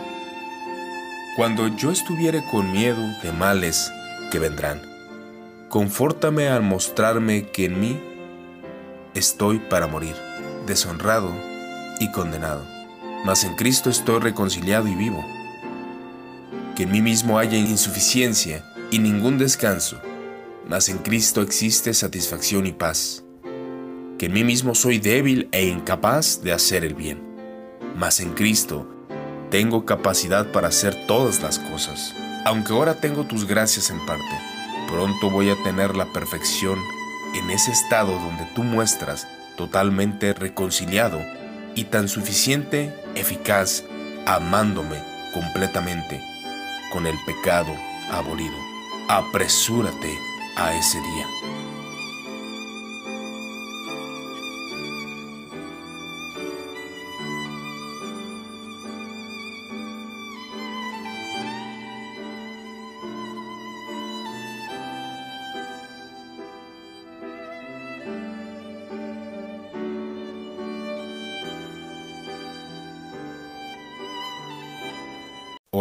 Cuando 1.36 1.68
yo 1.68 1.92
estuviere 1.92 2.44
con 2.52 2.72
miedo 2.72 3.02
de 3.24 3.32
males 3.32 3.92
que 4.32 4.40
vendrán 4.40 4.94
Confórtame 5.74 6.50
al 6.50 6.62
mostrarme 6.62 7.48
que 7.48 7.66
en 7.66 7.80
mí 7.80 8.00
estoy 9.14 9.60
para 9.60 9.88
morir, 9.88 10.16
deshonrado 10.66 11.32
y 12.00 12.12
condenado, 12.12 12.66
mas 13.26 13.44
en 13.44 13.56
Cristo 13.56 13.90
estoy 13.90 14.20
reconciliado 14.20 14.88
y 14.88 14.96
vivo. 14.96 15.24
Que 16.76 16.84
en 16.84 16.92
mí 16.92 17.02
mismo 17.02 17.38
haya 17.38 17.58
insuficiencia 17.58 18.64
y 18.92 19.00
ningún 19.00 19.38
descanso, 19.38 20.02
mas 20.68 20.90
en 20.90 20.98
Cristo 20.98 21.42
existe 21.42 21.94
satisfacción 21.94 22.66
y 22.66 22.72
paz. 22.72 23.24
Que 24.18 24.28
en 24.28 24.34
mí 24.34 24.44
mismo 24.44 24.76
soy 24.76 25.00
débil 25.00 25.50
e 25.52 25.66
incapaz 25.66 26.42
de 26.42 26.54
hacer 26.54 26.84
el 26.84 26.96
bien, 26.96 27.22
mas 27.96 28.20
en 28.20 28.34
Cristo 28.34 28.88
tengo 29.52 29.86
capacidad 29.86 30.52
para 30.52 30.70
hacer 30.70 31.06
todas 31.08 31.42
las 31.42 31.60
cosas, 31.60 32.14
aunque 32.46 32.74
ahora 32.74 33.00
tengo 33.00 33.26
tus 33.26 33.46
gracias 33.46 33.90
en 33.90 34.04
parte 34.06 34.54
Pronto 34.94 35.32
voy 35.32 35.50
a 35.50 35.56
tener 35.64 35.96
la 35.96 36.06
perfección 36.14 36.78
en 37.34 37.50
ese 37.50 37.72
estado 37.72 38.14
donde 38.14 38.46
tú 38.56 38.64
muestras 38.64 39.28
totalmente 39.56 40.34
reconciliado 40.34 41.20
y 41.76 41.86
tan 41.86 42.08
suficiente, 42.08 42.94
eficaz, 43.16 43.84
amándome 44.26 44.98
completamente, 45.34 46.22
con 46.92 47.08
el 47.08 47.16
pecado 47.26 47.76
abolido. 48.12 48.56
Apresúrate 49.10 50.18
a 50.58 50.76
ese 50.76 51.00
día. 51.00 51.43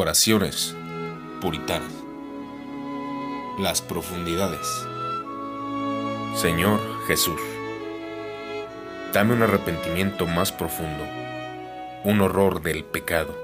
Oraciones 0.02 0.74
puritanas. 1.40 1.92
Las 3.60 3.80
profundidades. 3.80 4.66
Señor 6.34 6.80
Jesús, 7.06 7.40
dame 9.12 9.34
un 9.34 9.44
arrepentimiento 9.44 10.26
más 10.26 10.50
profundo, 10.50 11.04
un 12.02 12.20
horror 12.20 12.62
del 12.62 12.82
pecado, 12.82 13.38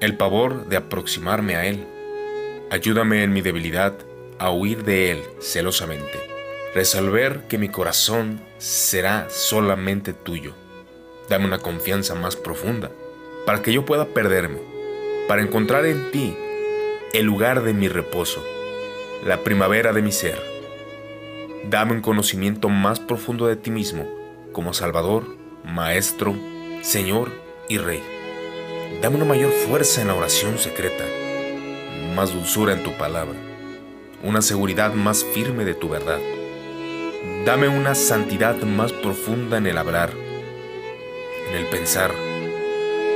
el 0.00 0.16
pavor 0.16 0.66
de 0.66 0.78
aproximarme 0.78 1.54
a 1.54 1.64
Él. 1.64 1.86
Ayúdame 2.72 3.22
en 3.22 3.32
mi 3.32 3.40
debilidad 3.40 3.94
a 4.40 4.50
huir 4.50 4.82
de 4.82 5.12
Él 5.12 5.22
celosamente, 5.38 6.18
resolver 6.74 7.44
que 7.46 7.56
mi 7.56 7.68
corazón 7.68 8.40
será 8.58 9.28
solamente 9.30 10.12
tuyo. 10.12 10.56
Dame 11.28 11.44
una 11.44 11.60
confianza 11.60 12.16
más 12.16 12.34
profunda 12.34 12.90
para 13.46 13.62
que 13.62 13.72
yo 13.72 13.84
pueda 13.84 14.06
perderme 14.06 14.73
para 15.28 15.42
encontrar 15.42 15.86
en 15.86 16.10
ti 16.10 16.36
el 17.12 17.24
lugar 17.24 17.62
de 17.62 17.72
mi 17.72 17.88
reposo, 17.88 18.44
la 19.24 19.38
primavera 19.38 19.92
de 19.92 20.02
mi 20.02 20.12
ser. 20.12 20.38
Dame 21.70 21.92
un 21.92 22.02
conocimiento 22.02 22.68
más 22.68 23.00
profundo 23.00 23.46
de 23.46 23.56
ti 23.56 23.70
mismo 23.70 24.06
como 24.52 24.74
Salvador, 24.74 25.24
Maestro, 25.64 26.34
Señor 26.82 27.32
y 27.68 27.78
Rey. 27.78 28.02
Dame 29.00 29.16
una 29.16 29.24
mayor 29.24 29.50
fuerza 29.50 30.02
en 30.02 30.08
la 30.08 30.14
oración 30.14 30.58
secreta, 30.58 31.04
más 32.14 32.32
dulzura 32.32 32.74
en 32.74 32.82
tu 32.82 32.92
palabra, 32.92 33.38
una 34.22 34.42
seguridad 34.42 34.92
más 34.92 35.24
firme 35.24 35.64
de 35.64 35.74
tu 35.74 35.88
verdad. 35.88 36.20
Dame 37.46 37.68
una 37.68 37.94
santidad 37.94 38.56
más 38.62 38.92
profunda 38.92 39.56
en 39.56 39.66
el 39.66 39.78
hablar, 39.78 40.10
en 41.48 41.56
el 41.56 41.66
pensar, 41.66 42.10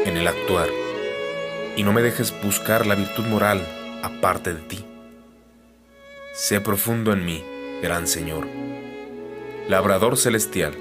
en 0.06 0.16
el 0.16 0.26
actuar 0.26 0.87
y 1.78 1.84
no 1.84 1.92
me 1.92 2.02
dejes 2.02 2.34
buscar 2.42 2.86
la 2.88 2.96
virtud 2.96 3.24
moral 3.26 3.64
aparte 4.02 4.52
de 4.52 4.62
ti. 4.62 4.84
Sé 6.34 6.60
profundo 6.60 7.12
en 7.12 7.24
mí, 7.24 7.44
gran 7.80 8.08
Señor, 8.08 8.48
labrador 9.68 10.16
celestial, 10.16 10.74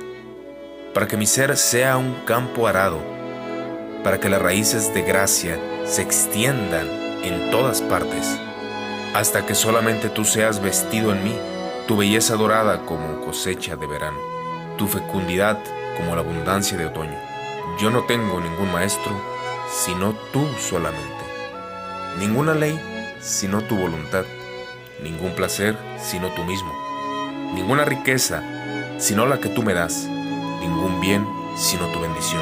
para 0.96 1.08
que 1.08 1.16
mi 1.16 1.28
ser 1.28 1.56
sea 1.56 1.98
un 1.98 2.16
campo 2.26 2.68
arado, 2.68 3.00
para 4.04 4.20
que 4.20 4.28
las 4.28 4.42
raíces 4.42 4.92
de 4.96 5.04
gracia 5.04 5.60
se 5.86 6.02
extiendan 6.02 6.88
en 7.24 7.52
todas 7.52 7.84
partes, 7.84 8.36
hasta 9.14 9.46
que 9.46 9.54
solamente 9.54 10.10
tú 10.10 10.26
seas 10.26 10.64
vestido 10.64 11.12
en 11.12 11.24
mí, 11.24 11.36
tu 11.88 11.96
belleza 11.96 12.36
dorada 12.38 12.88
como 12.88 13.22
cosecha 13.24 13.76
de 13.76 13.86
verano, 13.86 14.18
tu 14.80 14.88
fecundidad 14.88 15.60
como 15.96 16.16
la 16.16 16.22
abundancia 16.22 16.76
de 16.76 16.88
otoño. 16.88 17.20
Yo 17.80 17.92
no 17.92 18.06
tengo 18.06 18.42
ningún 18.42 18.72
maestro 18.72 19.37
sino 19.70 20.14
tú 20.32 20.48
solamente. 20.60 21.26
Ninguna 22.20 22.54
ley, 22.54 22.80
sino 23.22 23.62
tu 23.62 23.76
voluntad. 23.76 24.26
Ningún 25.04 25.34
placer, 25.34 25.78
sino 26.02 26.30
tú 26.34 26.44
mismo. 26.44 26.74
Ninguna 27.54 27.86
riqueza, 27.86 28.42
sino 28.98 29.26
la 29.26 29.40
que 29.40 29.50
tú 29.50 29.64
me 29.64 29.74
das. 29.74 30.06
Ningún 30.60 31.00
bien, 31.00 31.28
sino 31.56 31.88
tu 31.88 32.00
bendición. 32.00 32.42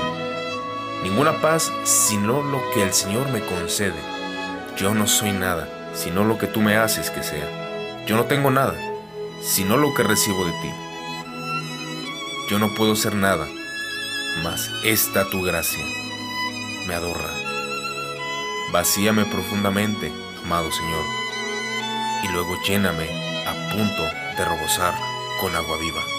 Ninguna 1.04 1.42
paz, 1.42 1.72
sino 1.84 2.42
lo 2.42 2.62
que 2.74 2.84
el 2.84 2.94
Señor 2.94 3.30
me 3.30 3.42
concede. 3.42 4.00
Yo 4.78 4.94
no 4.94 5.08
soy 5.08 5.32
nada, 5.32 5.92
sino 5.94 6.24
lo 6.24 6.38
que 6.38 6.48
tú 6.48 6.62
me 6.62 6.78
haces 6.78 7.10
que 7.10 7.24
sea. 7.24 8.06
Yo 8.08 8.16
no 8.16 8.26
tengo 8.26 8.52
nada, 8.52 8.76
sino 9.42 9.78
lo 9.78 9.94
que 9.94 10.04
recibo 10.04 10.46
de 10.46 10.52
ti. 10.52 10.72
Yo 12.50 12.60
no 12.60 12.74
puedo 12.76 12.96
ser 12.96 13.16
nada, 13.16 13.48
mas 14.44 14.70
esta 14.84 15.26
tu 15.30 15.42
gracia 15.42 16.05
me 16.88 16.96
adorra. 16.96 17.32
Vacíame 18.72 19.26
profundamente, 19.26 20.12
amado 20.44 20.72
Señor, 20.72 21.06
y 22.24 22.28
luego 22.30 22.62
lléname 22.64 23.10
a 23.48 23.74
punto 23.74 24.04
de 24.04 24.46
rebosar 24.46 24.94
con 25.40 25.56
agua 25.56 25.78
viva. 25.78 26.15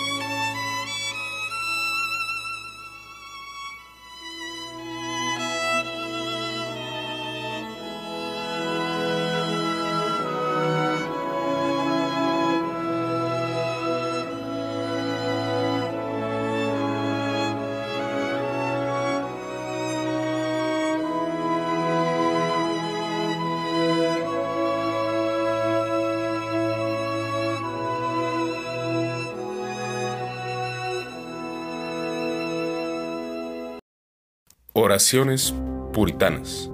Puritanas. 35.93 36.71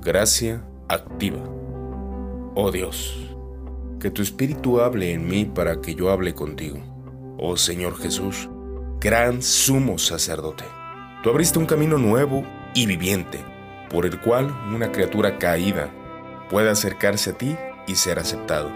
Gracia 0.00 0.62
activa. 0.88 1.40
Oh 2.54 2.70
Dios, 2.70 3.34
que 3.98 4.08
tu 4.08 4.22
Espíritu 4.22 4.80
hable 4.80 5.12
en 5.12 5.26
mí 5.26 5.44
para 5.44 5.80
que 5.80 5.96
yo 5.96 6.10
hable 6.12 6.34
contigo. 6.34 6.78
Oh 7.36 7.56
Señor 7.56 7.98
Jesús, 7.98 8.48
gran 9.00 9.42
sumo 9.42 9.98
sacerdote. 9.98 10.62
Tú 11.24 11.30
abriste 11.30 11.58
un 11.58 11.66
camino 11.66 11.98
nuevo 11.98 12.44
y 12.72 12.86
viviente, 12.86 13.44
por 13.90 14.06
el 14.06 14.20
cual 14.20 14.56
una 14.72 14.92
criatura 14.92 15.38
caída 15.38 15.90
puede 16.48 16.70
acercarse 16.70 17.30
a 17.30 17.32
ti 17.32 17.56
y 17.88 17.96
ser 17.96 18.20
aceptado. 18.20 18.70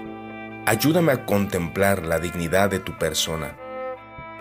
Ayúdame 0.66 1.12
a 1.12 1.26
contemplar 1.26 2.04
la 2.04 2.18
dignidad 2.18 2.70
de 2.70 2.80
tu 2.80 2.98
persona, 2.98 3.56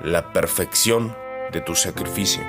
la 0.03 0.33
perfección 0.33 1.15
de 1.51 1.61
tu 1.61 1.75
sacrificio 1.75 2.41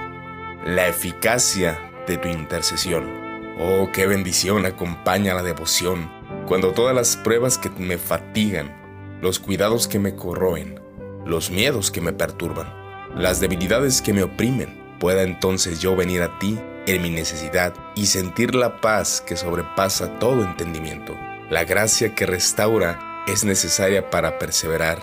la 0.64 0.86
eficacia 0.86 1.90
de 2.06 2.16
tu 2.16 2.28
intercesión. 2.28 3.10
Oh, 3.58 3.90
qué 3.92 4.06
bendición 4.06 4.64
acompaña 4.64 5.34
la 5.34 5.42
devoción, 5.42 6.08
cuando 6.46 6.72
todas 6.72 6.94
las 6.94 7.16
pruebas 7.16 7.58
que 7.58 7.68
me 7.70 7.98
fatigan, 7.98 9.18
los 9.20 9.40
cuidados 9.40 9.88
que 9.88 9.98
me 9.98 10.14
corroen, 10.14 10.80
los 11.26 11.50
miedos 11.50 11.90
que 11.90 12.00
me 12.00 12.12
perturban, 12.12 12.72
las 13.16 13.40
debilidades 13.40 14.00
que 14.02 14.12
me 14.12 14.22
oprimen, 14.22 14.80
pueda 15.00 15.22
entonces 15.22 15.80
yo 15.80 15.96
venir 15.96 16.22
a 16.22 16.38
ti 16.38 16.58
en 16.86 17.02
mi 17.02 17.10
necesidad 17.10 17.74
y 17.96 18.06
sentir 18.06 18.54
la 18.54 18.80
paz 18.80 19.20
que 19.20 19.36
sobrepasa 19.36 20.18
todo 20.20 20.42
entendimiento. 20.42 21.16
La 21.50 21.64
gracia 21.64 22.14
que 22.14 22.24
restaura 22.24 23.24
es 23.26 23.44
necesaria 23.44 24.10
para 24.10 24.38
perseverar, 24.38 25.00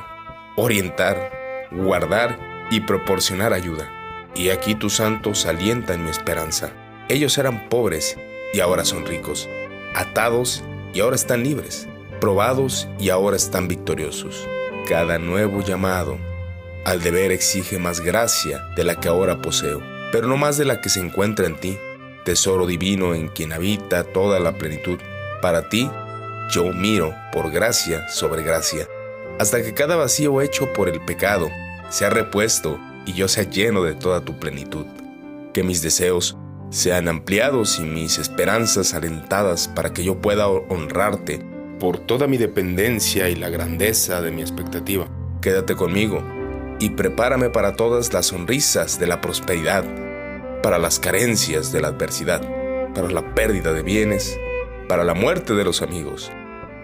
orientar, 0.56 1.68
guardar 1.72 2.40
y 2.72 2.80
proporcionar 2.82 3.52
ayuda. 3.52 3.99
Y 4.36 4.50
aquí 4.50 4.76
tus 4.76 4.96
santos 4.96 5.46
alientan 5.46 6.04
mi 6.04 6.10
esperanza. 6.10 6.72
Ellos 7.10 7.38
eran 7.38 7.70
pobres 7.70 8.18
y 8.54 8.60
ahora 8.60 8.86
son 8.86 9.06
ricos, 9.06 9.48
atados 9.96 10.64
y 10.94 11.02
ahora 11.02 11.16
están 11.16 11.44
libres, 11.44 11.88
probados 12.20 12.88
y 13.00 13.10
ahora 13.10 13.36
están 13.36 13.68
victoriosos. 13.68 14.48
Cada 14.88 15.20
nuevo 15.20 15.62
llamado 15.62 16.18
al 16.86 17.02
deber 17.02 17.32
exige 17.32 17.78
más 17.78 18.00
gracia 18.00 18.64
de 18.76 18.84
la 18.84 18.96
que 18.96 19.10
ahora 19.10 19.42
poseo, 19.42 19.82
pero 20.12 20.28
no 20.28 20.38
más 20.38 20.58
de 20.58 20.66
la 20.66 20.82
que 20.82 20.90
se 20.90 21.00
encuentra 21.00 21.46
en 21.46 21.56
ti, 21.56 21.78
tesoro 22.26 22.66
divino 22.66 23.14
en 23.14 23.28
quien 23.28 23.54
habita 23.54 24.04
toda 24.04 24.40
la 24.40 24.58
plenitud. 24.58 25.00
Para 25.42 25.70
ti, 25.70 25.90
yo 26.52 26.74
miro 26.74 27.14
por 27.32 27.52
gracia 27.52 28.08
sobre 28.10 28.44
gracia, 28.44 28.88
hasta 29.40 29.62
que 29.62 29.74
cada 29.74 29.96
vacío 29.96 30.42
hecho 30.42 30.72
por 30.74 30.90
el 30.90 31.00
pecado 31.02 31.50
sea 31.90 32.10
repuesto 32.10 32.80
y 33.06 33.14
yo 33.14 33.28
sea 33.28 33.44
lleno 33.44 33.84
de 33.84 33.96
toda 33.96 34.22
tu 34.22 34.40
plenitud. 34.40 34.86
Que 35.54 35.64
mis 35.64 35.82
deseos 35.82 36.38
sean 36.70 37.08
ampliados 37.08 37.80
y 37.80 37.84
mis 37.84 38.20
esperanzas 38.20 38.94
alentadas 38.94 39.68
para 39.68 39.92
que 39.92 40.04
yo 40.04 40.22
pueda 40.22 40.48
honrarte 40.48 41.44
por 41.80 41.98
toda 41.98 42.28
mi 42.28 42.38
dependencia 42.38 43.30
y 43.30 43.36
la 43.36 43.50
grandeza 43.50 44.22
de 44.22 44.32
mi 44.32 44.42
expectativa. 44.42 45.08
Quédate 45.42 45.76
conmigo 45.76 46.22
y 46.80 46.92
prepárame 46.92 47.50
para 47.50 47.76
todas 47.76 48.14
las 48.14 48.28
sonrisas 48.28 49.00
de 49.00 49.08
la 49.08 49.22
prosperidad, 49.22 49.84
para 50.62 50.78
las 50.78 51.00
carencias 51.00 51.72
de 51.72 51.82
la 51.82 51.90
adversidad, 51.90 52.42
para 52.94 53.10
la 53.10 53.34
pérdida 53.34 53.74
de 53.74 53.82
bienes, 53.82 54.38
para 54.88 55.04
la 55.04 55.14
muerte 55.14 55.54
de 55.54 55.64
los 55.64 55.82
amigos, 55.82 56.32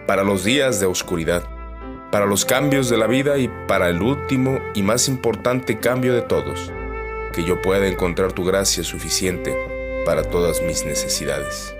para 0.06 0.24
los 0.24 0.44
días 0.44 0.80
de 0.80 0.86
oscuridad 0.86 1.55
para 2.10 2.26
los 2.26 2.44
cambios 2.44 2.88
de 2.88 2.96
la 2.96 3.06
vida 3.06 3.38
y 3.38 3.48
para 3.68 3.88
el 3.88 4.02
último 4.02 4.58
y 4.74 4.82
más 4.82 5.08
importante 5.08 5.78
cambio 5.78 6.14
de 6.14 6.22
todos, 6.22 6.72
que 7.32 7.44
yo 7.44 7.60
pueda 7.60 7.86
encontrar 7.86 8.32
tu 8.32 8.44
gracia 8.44 8.84
suficiente 8.84 9.54
para 10.04 10.22
todas 10.22 10.62
mis 10.62 10.84
necesidades. 10.84 11.75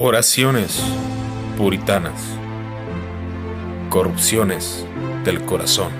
Oraciones 0.00 0.80
puritanas. 1.56 2.22
Corrupciones 3.90 4.86
del 5.24 5.44
corazón. 5.44 5.90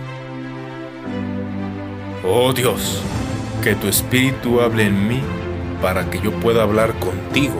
Oh 2.25 2.53
Dios, 2.53 3.03
que 3.61 3.75
tu 3.75 3.89
espíritu 3.89 4.61
hable 4.61 4.85
en 4.85 5.09
mí 5.09 5.21
para 5.83 6.09
que 6.11 6.21
yo 6.21 6.31
pueda 6.31 6.63
hablar 6.63 6.95
contigo. 7.01 7.57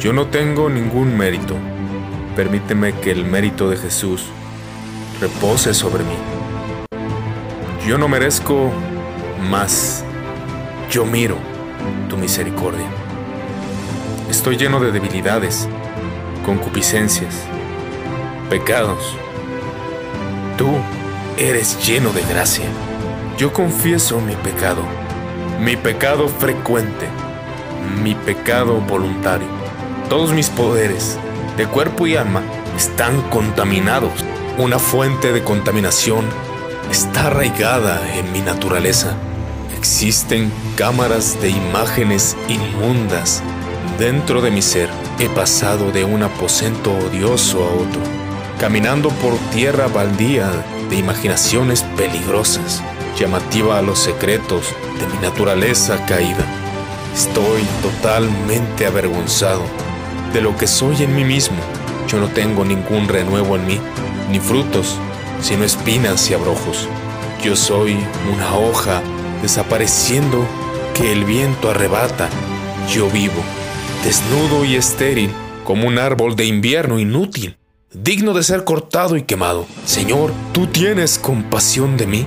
Yo 0.00 0.14
no 0.14 0.28
tengo 0.28 0.70
ningún 0.70 1.14
mérito. 1.14 1.56
Permíteme 2.36 2.94
que 3.00 3.10
el 3.10 3.26
mérito 3.26 3.68
de 3.68 3.76
Jesús 3.76 4.24
repose 5.20 5.74
sobre 5.74 6.04
mí. 6.04 6.16
Yo 7.86 7.98
no 7.98 8.08
merezco 8.08 8.72
más. 9.42 10.06
Yo 10.90 11.04
miro 11.04 11.36
tu 12.08 12.16
misericordia. 12.16 12.86
Estoy 14.30 14.56
lleno 14.56 14.80
de 14.80 14.90
debilidades 14.90 15.68
concupiscencias, 16.42 17.34
pecados. 18.50 19.16
Tú 20.58 20.70
eres 21.38 21.86
lleno 21.86 22.12
de 22.12 22.22
gracia. 22.22 22.66
Yo 23.38 23.52
confieso 23.52 24.20
mi 24.20 24.34
pecado, 24.36 24.82
mi 25.60 25.76
pecado 25.76 26.28
frecuente, 26.28 27.06
mi 28.02 28.14
pecado 28.14 28.80
voluntario. 28.80 29.48
Todos 30.08 30.32
mis 30.32 30.50
poderes, 30.50 31.18
de 31.56 31.66
cuerpo 31.66 32.06
y 32.06 32.16
alma, 32.16 32.42
están 32.76 33.20
contaminados. 33.30 34.12
Una 34.58 34.78
fuente 34.78 35.32
de 35.32 35.42
contaminación 35.42 36.26
está 36.90 37.28
arraigada 37.28 38.00
en 38.16 38.30
mi 38.32 38.40
naturaleza. 38.40 39.14
Existen 39.78 40.52
cámaras 40.76 41.40
de 41.40 41.50
imágenes 41.50 42.36
inmundas 42.48 43.42
dentro 43.98 44.42
de 44.42 44.50
mi 44.50 44.62
ser 44.62 44.90
he 45.22 45.28
pasado 45.28 45.92
de 45.92 46.04
un 46.04 46.24
aposento 46.24 46.92
odioso 46.92 47.62
a 47.62 47.68
otro, 47.68 48.00
caminando 48.58 49.08
por 49.10 49.38
tierra 49.52 49.86
baldía 49.86 50.50
de 50.90 50.96
imaginaciones 50.96 51.84
peligrosas, 51.96 52.82
llamativa 53.16 53.78
a 53.78 53.82
los 53.82 54.00
secretos 54.00 54.74
de 54.98 55.06
mi 55.06 55.22
naturaleza 55.22 56.04
caída. 56.06 56.44
Estoy 57.14 57.62
totalmente 57.82 58.84
avergonzado 58.84 59.62
de 60.32 60.40
lo 60.40 60.56
que 60.56 60.66
soy 60.66 61.04
en 61.04 61.14
mí 61.14 61.22
mismo. 61.22 61.58
Yo 62.08 62.18
no 62.18 62.26
tengo 62.26 62.64
ningún 62.64 63.06
renuevo 63.06 63.54
en 63.54 63.64
mí, 63.64 63.80
ni 64.28 64.40
frutos, 64.40 64.98
sino 65.40 65.62
espinas 65.62 66.28
y 66.30 66.34
abrojos. 66.34 66.88
Yo 67.44 67.54
soy 67.54 67.96
una 68.34 68.56
hoja 68.56 69.00
desapareciendo 69.40 70.44
que 70.94 71.12
el 71.12 71.24
viento 71.24 71.70
arrebata. 71.70 72.28
Yo 72.88 73.08
vivo 73.08 73.40
desnudo 74.04 74.64
y 74.64 74.74
estéril, 74.74 75.30
como 75.64 75.86
un 75.86 75.98
árbol 75.98 76.34
de 76.34 76.44
invierno 76.44 76.98
inútil, 76.98 77.56
digno 77.92 78.34
de 78.34 78.42
ser 78.42 78.64
cortado 78.64 79.16
y 79.16 79.22
quemado. 79.22 79.66
Señor, 79.84 80.32
tú 80.52 80.66
tienes 80.66 81.18
compasión 81.18 81.96
de 81.96 82.06
mí. 82.06 82.26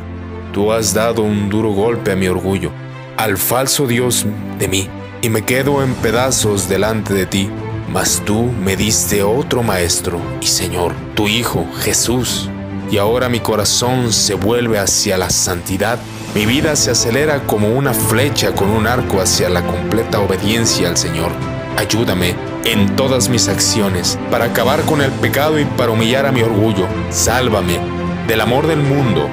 Tú 0.53 0.71
has 0.71 0.93
dado 0.93 1.21
un 1.21 1.49
duro 1.49 1.71
golpe 1.71 2.13
a 2.13 2.15
mi 2.15 2.28
orgullo, 2.28 2.71
al 3.17 3.38
falso 3.38 3.88
Dios 3.88 4.26
de 4.57 4.69
mí, 4.69 4.88
y 5.21 5.30
me 5.30 5.43
quedo 5.43 5.84
en 5.84 5.93
pedazos 5.95 6.69
delante 6.69 7.13
de 7.13 7.26
ti. 7.26 7.49
Mas 7.91 8.21
tú 8.26 8.43
me 8.43 8.78
diste 8.78 9.21
otro 9.21 9.61
Maestro 9.63 10.21
y 10.41 10.47
Señor, 10.47 10.93
tu 11.13 11.28
Hijo, 11.28 11.65
Jesús. 11.82 12.49
Y 12.89 12.97
ahora 12.97 13.28
mi 13.28 13.41
corazón 13.41 14.13
se 14.13 14.36
vuelve 14.36 14.80
hacia 14.80 15.17
la 15.17 15.30
santidad. 15.30 15.99
Mi 16.36 16.45
vida 16.45 16.76
se 16.76 16.91
acelera 16.91 17.45
como 17.45 17.69
una 17.69 17.93
flecha 17.93 18.53
con 18.53 18.69
un 18.69 18.88
arco 18.88 19.19
hacia 19.19 19.49
la 19.49 19.65
completa 19.65 20.19
obediencia 20.19 20.88
al 20.88 20.97
Señor. 20.97 21.32
Ayúdame 21.78 22.36
en 22.63 22.95
todas 22.95 23.28
mis 23.28 23.49
acciones 23.49 24.17
para 24.32 24.45
acabar 24.45 24.82
con 24.84 25.01
el 25.01 25.11
pecado 25.11 25.59
y 25.59 25.65
para 25.65 25.91
humillar 25.91 26.26
a 26.26 26.32
mi 26.32 26.41
orgullo. 26.41 26.88
Sálvame 27.09 27.80
del 28.28 28.39
amor 28.39 28.67
del 28.67 28.82
mundo 28.82 29.30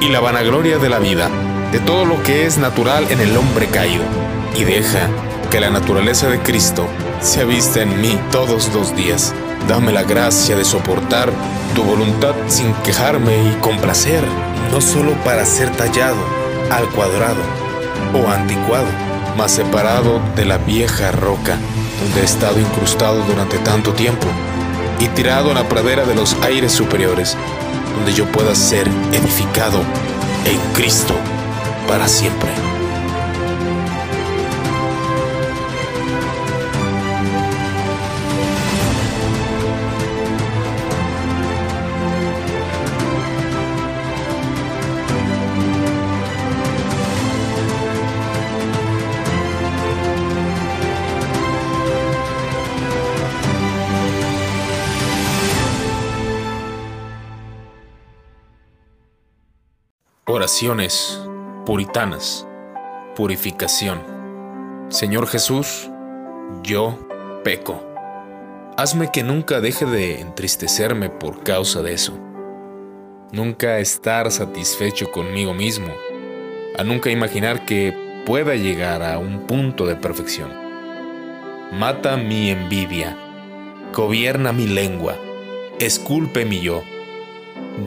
y 0.00 0.08
la 0.08 0.18
vanagloria 0.18 0.78
de 0.78 0.88
la 0.88 0.98
vida, 0.98 1.30
de 1.70 1.78
todo 1.78 2.04
lo 2.04 2.20
que 2.22 2.46
es 2.46 2.58
natural 2.58 3.06
en 3.10 3.20
el 3.20 3.36
hombre 3.36 3.68
caído. 3.68 4.02
Y 4.56 4.64
deja 4.64 5.08
que 5.50 5.60
la 5.60 5.70
naturaleza 5.70 6.28
de 6.28 6.40
Cristo 6.40 6.88
se 7.20 7.44
vista 7.44 7.82
en 7.82 8.00
mí 8.00 8.18
todos 8.32 8.74
los 8.74 8.96
días. 8.96 9.32
Dame 9.68 9.92
la 9.92 10.02
gracia 10.02 10.56
de 10.56 10.64
soportar 10.64 11.30
tu 11.76 11.84
voluntad 11.84 12.34
sin 12.48 12.72
quejarme 12.82 13.50
y 13.50 13.56
complacer, 13.60 14.22
no 14.72 14.80
solo 14.80 15.12
para 15.24 15.44
ser 15.44 15.70
tallado 15.70 16.18
al 16.72 16.88
cuadrado 16.88 17.40
o 18.12 18.28
anticuado, 18.28 18.88
mas 19.38 19.52
separado 19.52 20.20
de 20.34 20.44
la 20.44 20.58
vieja 20.58 21.12
roca 21.12 21.56
donde 22.00 22.20
he 22.20 22.24
estado 22.24 22.60
incrustado 22.60 23.22
durante 23.24 23.58
tanto 23.58 23.92
tiempo 23.92 24.26
y 25.00 25.08
tirado 25.08 25.50
a 25.50 25.54
la 25.54 25.68
pradera 25.68 26.04
de 26.04 26.14
los 26.14 26.34
aires 26.42 26.72
superiores, 26.72 27.36
donde 27.96 28.12
yo 28.12 28.30
pueda 28.30 28.54
ser 28.54 28.88
edificado 29.12 29.80
en 30.46 30.58
Cristo 30.74 31.14
para 31.88 32.08
siempre. 32.08 32.73
Puritanas. 61.64 62.46
Purificación. 63.16 64.02
Señor 64.90 65.26
Jesús, 65.26 65.90
yo 66.62 66.98
peco. 67.42 67.82
Hazme 68.76 69.10
que 69.10 69.22
nunca 69.22 69.62
deje 69.62 69.86
de 69.86 70.20
entristecerme 70.20 71.08
por 71.08 71.42
causa 71.44 71.80
de 71.80 71.94
eso. 71.94 72.12
Nunca 73.32 73.78
estar 73.78 74.30
satisfecho 74.30 75.10
conmigo 75.10 75.54
mismo. 75.54 75.88
A 76.78 76.84
nunca 76.84 77.08
imaginar 77.08 77.64
que 77.64 78.22
pueda 78.26 78.54
llegar 78.54 79.02
a 79.02 79.16
un 79.16 79.46
punto 79.46 79.86
de 79.86 79.96
perfección. 79.96 80.52
Mata 81.72 82.18
mi 82.18 82.50
envidia. 82.50 83.16
Gobierna 83.94 84.52
mi 84.52 84.66
lengua. 84.66 85.16
Esculpe 85.78 86.44
mi 86.44 86.60
yo. 86.60 86.82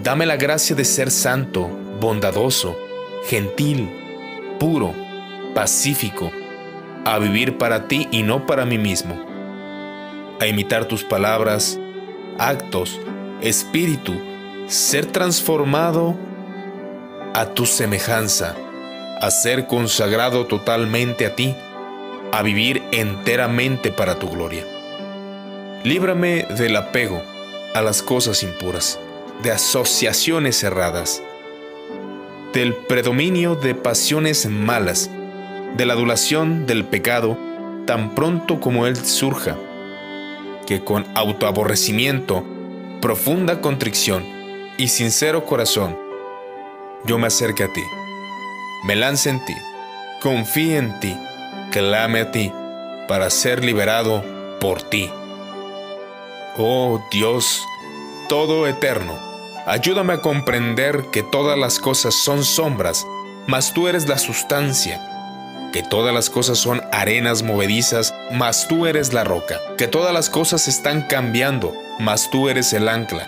Dame 0.01 0.25
la 0.25 0.37
gracia 0.37 0.75
de 0.75 0.85
ser 0.85 1.11
santo 1.11 1.83
bondadoso, 1.99 2.77
gentil, 3.27 3.89
puro, 4.59 4.93
pacífico, 5.53 6.31
a 7.05 7.19
vivir 7.19 7.57
para 7.57 7.87
ti 7.87 8.07
y 8.11 8.23
no 8.23 8.45
para 8.45 8.65
mí 8.65 8.77
mismo, 8.77 9.17
a 10.39 10.47
imitar 10.47 10.85
tus 10.85 11.03
palabras, 11.03 11.79
actos, 12.37 12.99
espíritu, 13.41 14.13
ser 14.67 15.05
transformado 15.05 16.15
a 17.33 17.45
tu 17.47 17.65
semejanza, 17.65 18.55
a 19.21 19.31
ser 19.31 19.67
consagrado 19.67 20.45
totalmente 20.45 21.25
a 21.25 21.35
ti, 21.35 21.55
a 22.31 22.41
vivir 22.43 22.83
enteramente 22.91 23.91
para 23.91 24.19
tu 24.19 24.29
gloria. 24.29 24.65
Líbrame 25.83 26.45
del 26.57 26.75
apego 26.75 27.21
a 27.73 27.81
las 27.81 28.01
cosas 28.01 28.43
impuras, 28.43 28.99
de 29.43 29.51
asociaciones 29.51 30.59
cerradas, 30.59 31.23
del 32.53 32.73
predominio 32.73 33.55
de 33.55 33.75
pasiones 33.75 34.45
malas, 34.47 35.09
de 35.75 35.85
la 35.85 35.93
adulación 35.93 36.65
del 36.65 36.85
pecado, 36.85 37.37
tan 37.85 38.15
pronto 38.15 38.59
como 38.59 38.85
él 38.87 38.95
surja, 38.95 39.57
que 40.65 40.83
con 40.83 41.05
autoaborrecimiento, 41.15 42.43
profunda 43.01 43.61
contrición 43.61 44.25
y 44.77 44.87
sincero 44.89 45.45
corazón, 45.45 45.97
yo 47.05 47.17
me 47.17 47.27
acerque 47.27 47.63
a 47.63 47.71
ti, 47.71 47.83
me 48.85 48.95
lance 48.95 49.29
en 49.29 49.43
ti, 49.45 49.55
confíe 50.21 50.77
en 50.77 50.99
ti, 50.99 51.15
clame 51.71 52.21
a 52.21 52.31
ti, 52.31 52.51
para 53.07 53.29
ser 53.29 53.63
liberado 53.63 54.23
por 54.59 54.81
ti. 54.81 55.09
Oh 56.57 57.01
Dios, 57.11 57.63
todo 58.27 58.67
eterno, 58.67 59.26
Ayúdame 59.67 60.13
a 60.13 60.21
comprender 60.21 61.07
que 61.11 61.23
todas 61.23 61.57
las 61.57 61.77
cosas 61.77 62.15
son 62.15 62.45
sombras, 62.45 63.05
mas 63.47 63.73
tú 63.73 63.89
eres 63.89 64.07
la 64.07 64.17
sustancia. 64.17 65.01
Que 65.73 65.83
todas 65.83 66.13
las 66.13 66.29
cosas 66.29 66.57
son 66.57 66.81
arenas 66.93 67.43
movedizas, 67.43 68.13
mas 68.31 68.69
tú 68.69 68.85
eres 68.85 69.11
la 69.11 69.25
roca. 69.25 69.59
Que 69.77 69.89
todas 69.89 70.13
las 70.13 70.29
cosas 70.29 70.69
están 70.69 71.01
cambiando, 71.01 71.73
mas 71.99 72.29
tú 72.29 72.47
eres 72.47 72.71
el 72.71 72.87
ancla. 72.87 73.27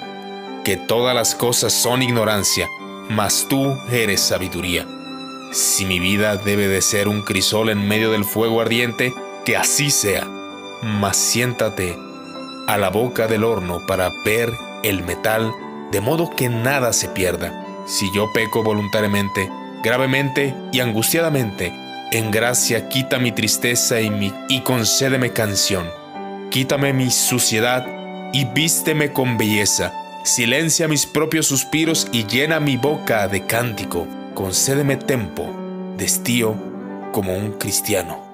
Que 0.64 0.78
todas 0.78 1.14
las 1.14 1.36
cosas 1.36 1.74
son 1.74 2.02
ignorancia, 2.02 2.70
mas 3.10 3.48
tú 3.50 3.78
eres 3.92 4.22
sabiduría. 4.22 4.88
Si 5.52 5.84
mi 5.84 6.00
vida 6.00 6.38
debe 6.38 6.70
de 6.70 6.82
ser 6.82 7.10
un 7.10 7.22
crisol 7.22 7.70
en 7.70 7.86
medio 7.86 8.12
del 8.12 8.24
fuego 8.24 8.62
ardiente, 8.62 9.14
que 9.44 9.58
así 9.58 9.92
sea. 9.92 10.26
Mas 10.84 11.18
siéntate 11.18 11.98
a 12.66 12.78
la 12.78 12.90
boca 12.90 13.28
del 13.28 13.44
horno 13.44 13.86
para 13.86 14.10
ver 14.24 14.54
el 14.84 15.04
metal 15.04 15.54
de 15.92 16.02
modo 16.02 16.30
que 16.30 16.50
nada 16.50 16.94
se 16.94 17.10
pierda. 17.10 17.66
Si 17.88 18.14
yo 18.14 18.32
peco 18.34 18.64
voluntariamente, 18.64 19.50
gravemente 19.84 20.56
y 20.72 20.80
angustiadamente, 20.80 21.74
en 22.12 22.32
gracia 22.32 22.90
quita 22.90 23.20
mi 23.20 23.32
tristeza 23.32 24.02
y, 24.02 24.10
mi, 24.10 24.34
y 24.48 24.62
concédeme 24.62 25.32
canción. 25.32 25.90
Quítame 26.52 26.94
mi 26.94 27.12
suciedad 27.12 27.86
y 28.34 28.46
vísteme 28.46 29.14
con 29.14 29.38
belleza. 29.38 29.94
Silencia 30.24 30.88
mis 30.88 31.06
propios 31.06 31.48
suspiros 31.48 32.08
y 32.12 32.26
llena 32.26 32.60
mi 32.60 32.78
boca 32.78 33.28
de 33.28 33.46
cántico. 33.46 34.08
Concédeme 34.34 34.98
tempo, 34.98 35.50
destío 35.98 36.56
como 37.12 37.36
un 37.36 37.54
cristiano. 37.54 38.29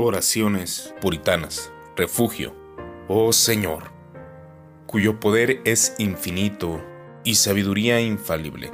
Oraciones 0.00 0.94
puritanas. 1.00 1.72
Refugio. 1.96 2.54
Oh 3.08 3.32
Señor, 3.32 3.90
cuyo 4.86 5.18
poder 5.18 5.60
es 5.64 5.96
infinito 5.98 6.80
y 7.24 7.34
sabiduría 7.34 8.00
infalible. 8.00 8.70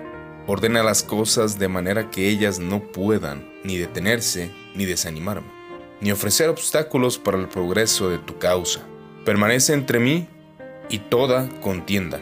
Ordena 0.47 0.83
las 0.83 1.03
cosas 1.03 1.59
de 1.59 1.68
manera 1.68 2.11
que 2.11 2.29
ellas 2.29 2.59
no 2.59 2.81
puedan 2.93 3.51
ni 3.64 3.79
detenerse 3.79 4.51
ni 4.75 4.85
desanimarme, 4.85 5.49
ni 6.03 6.12
ofrecer 6.12 6.51
obstáculos 6.51 7.16
para 7.16 7.39
el 7.39 7.49
progreso 7.49 8.11
de 8.11 8.18
tu 8.18 8.37
causa. 8.39 8.87
Permanece 9.25 9.72
entre 9.72 10.01
mí 10.01 10.29
y 10.91 10.99
toda 10.99 11.49
contienda. 11.62 12.20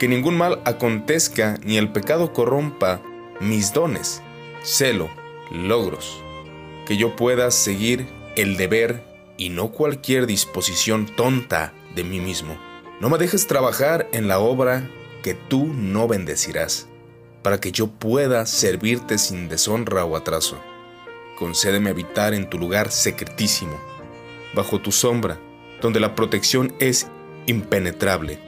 Que 0.00 0.08
ningún 0.08 0.36
mal 0.36 0.62
acontezca 0.64 1.60
ni 1.62 1.76
el 1.76 1.92
pecado 1.92 2.32
corrompa 2.32 3.00
mis 3.38 3.72
dones, 3.72 4.20
celo, 4.64 5.08
logros. 5.52 6.20
Que 6.86 6.96
yo 6.96 7.14
pueda 7.14 7.48
seguir 7.52 8.20
el 8.36 8.56
deber 8.56 9.02
y 9.36 9.50
no 9.50 9.72
cualquier 9.72 10.26
disposición 10.26 11.06
tonta 11.06 11.72
de 11.94 12.04
mí 12.04 12.20
mismo. 12.20 12.58
No 13.00 13.10
me 13.10 13.18
dejes 13.18 13.46
trabajar 13.46 14.08
en 14.12 14.28
la 14.28 14.38
obra 14.38 14.88
que 15.22 15.34
tú 15.34 15.66
no 15.66 16.08
bendecirás, 16.08 16.88
para 17.42 17.60
que 17.60 17.72
yo 17.72 17.88
pueda 17.88 18.46
servirte 18.46 19.18
sin 19.18 19.48
deshonra 19.48 20.04
o 20.04 20.16
atraso. 20.16 20.60
Concédeme 21.38 21.90
habitar 21.90 22.34
en 22.34 22.48
tu 22.48 22.58
lugar 22.58 22.90
secretísimo, 22.90 23.78
bajo 24.54 24.80
tu 24.80 24.92
sombra, 24.92 25.38
donde 25.80 26.00
la 26.00 26.14
protección 26.14 26.74
es 26.78 27.08
impenetrable, 27.46 28.38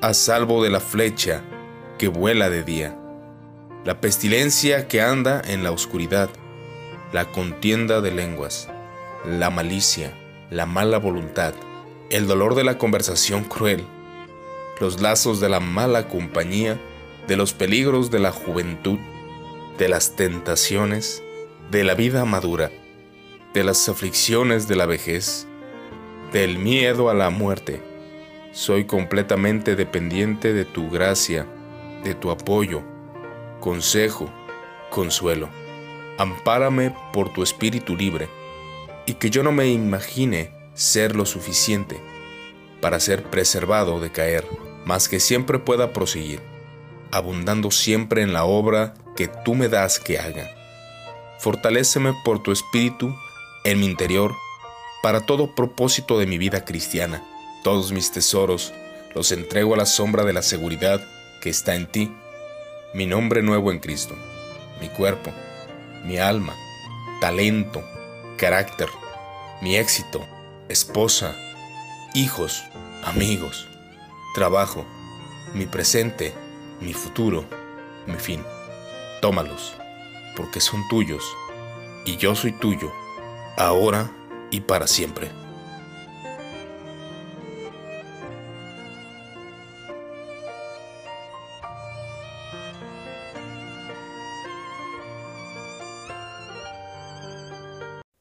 a 0.00 0.14
salvo 0.14 0.64
de 0.64 0.70
la 0.70 0.80
flecha 0.80 1.42
que 1.98 2.08
vuela 2.08 2.48
de 2.48 2.62
día, 2.64 2.98
la 3.84 4.00
pestilencia 4.00 4.88
que 4.88 5.02
anda 5.02 5.42
en 5.44 5.62
la 5.62 5.70
oscuridad, 5.70 6.30
la 7.12 7.26
contienda 7.26 8.00
de 8.00 8.12
lenguas 8.12 8.71
la 9.24 9.50
malicia, 9.50 10.12
la 10.50 10.66
mala 10.66 10.98
voluntad, 10.98 11.54
el 12.10 12.26
dolor 12.26 12.56
de 12.56 12.64
la 12.64 12.76
conversación 12.76 13.44
cruel, 13.44 13.84
los 14.80 15.00
lazos 15.00 15.38
de 15.38 15.48
la 15.48 15.60
mala 15.60 16.08
compañía 16.08 16.80
de 17.28 17.36
los 17.36 17.52
peligros 17.52 18.10
de 18.10 18.18
la 18.18 18.32
juventud, 18.32 18.98
de 19.78 19.88
las 19.88 20.16
tentaciones, 20.16 21.22
de 21.70 21.84
la 21.84 21.94
vida 21.94 22.24
madura, 22.24 22.72
de 23.54 23.62
las 23.62 23.88
aflicciones 23.88 24.66
de 24.66 24.74
la 24.74 24.86
vejez, 24.86 25.46
del 26.32 26.58
miedo 26.58 27.08
a 27.08 27.14
la 27.14 27.30
muerte. 27.30 27.80
Soy 28.50 28.86
completamente 28.86 29.76
dependiente 29.76 30.52
de 30.52 30.64
tu 30.64 30.90
gracia, 30.90 31.46
de 32.02 32.14
tu 32.14 32.32
apoyo, 32.32 32.82
consejo, 33.60 34.28
consuelo. 34.90 35.48
Ampárame 36.18 36.92
por 37.12 37.32
tu 37.32 37.44
espíritu 37.44 37.94
libre 37.94 38.41
y 39.06 39.14
que 39.14 39.30
yo 39.30 39.42
no 39.42 39.52
me 39.52 39.68
imagine 39.68 40.50
ser 40.74 41.16
lo 41.16 41.26
suficiente 41.26 42.00
para 42.80 43.00
ser 43.00 43.24
preservado 43.24 44.00
de 44.00 44.10
caer, 44.10 44.46
mas 44.84 45.08
que 45.08 45.20
siempre 45.20 45.58
pueda 45.58 45.92
proseguir, 45.92 46.40
abundando 47.10 47.70
siempre 47.70 48.22
en 48.22 48.32
la 48.32 48.44
obra 48.44 48.94
que 49.16 49.28
tú 49.28 49.54
me 49.54 49.68
das 49.68 49.98
que 50.00 50.18
haga. 50.18 50.50
Fortaléceme 51.38 52.14
por 52.24 52.42
tu 52.42 52.52
espíritu 52.52 53.14
en 53.64 53.80
mi 53.80 53.86
interior 53.86 54.34
para 55.02 55.20
todo 55.20 55.54
propósito 55.54 56.18
de 56.18 56.26
mi 56.26 56.38
vida 56.38 56.64
cristiana. 56.64 57.22
Todos 57.64 57.92
mis 57.92 58.12
tesoros 58.12 58.72
los 59.14 59.32
entrego 59.32 59.74
a 59.74 59.76
la 59.76 59.86
sombra 59.86 60.24
de 60.24 60.32
la 60.32 60.42
seguridad 60.42 61.00
que 61.40 61.50
está 61.50 61.74
en 61.74 61.86
ti, 61.86 62.12
mi 62.94 63.06
nombre 63.06 63.42
nuevo 63.42 63.72
en 63.72 63.78
Cristo, 63.78 64.16
mi 64.80 64.88
cuerpo, 64.88 65.32
mi 66.04 66.18
alma, 66.18 66.54
talento, 67.20 67.82
carácter, 68.42 68.88
mi 69.60 69.76
éxito, 69.76 70.20
esposa, 70.68 71.36
hijos, 72.12 72.64
amigos, 73.04 73.68
trabajo, 74.34 74.84
mi 75.54 75.64
presente, 75.66 76.34
mi 76.80 76.92
futuro, 76.92 77.44
mi 78.04 78.16
fin. 78.16 78.42
Tómalos, 79.20 79.74
porque 80.34 80.60
son 80.60 80.82
tuyos, 80.88 81.22
y 82.04 82.16
yo 82.16 82.34
soy 82.34 82.50
tuyo, 82.50 82.92
ahora 83.56 84.10
y 84.50 84.62
para 84.62 84.88
siempre. 84.88 85.30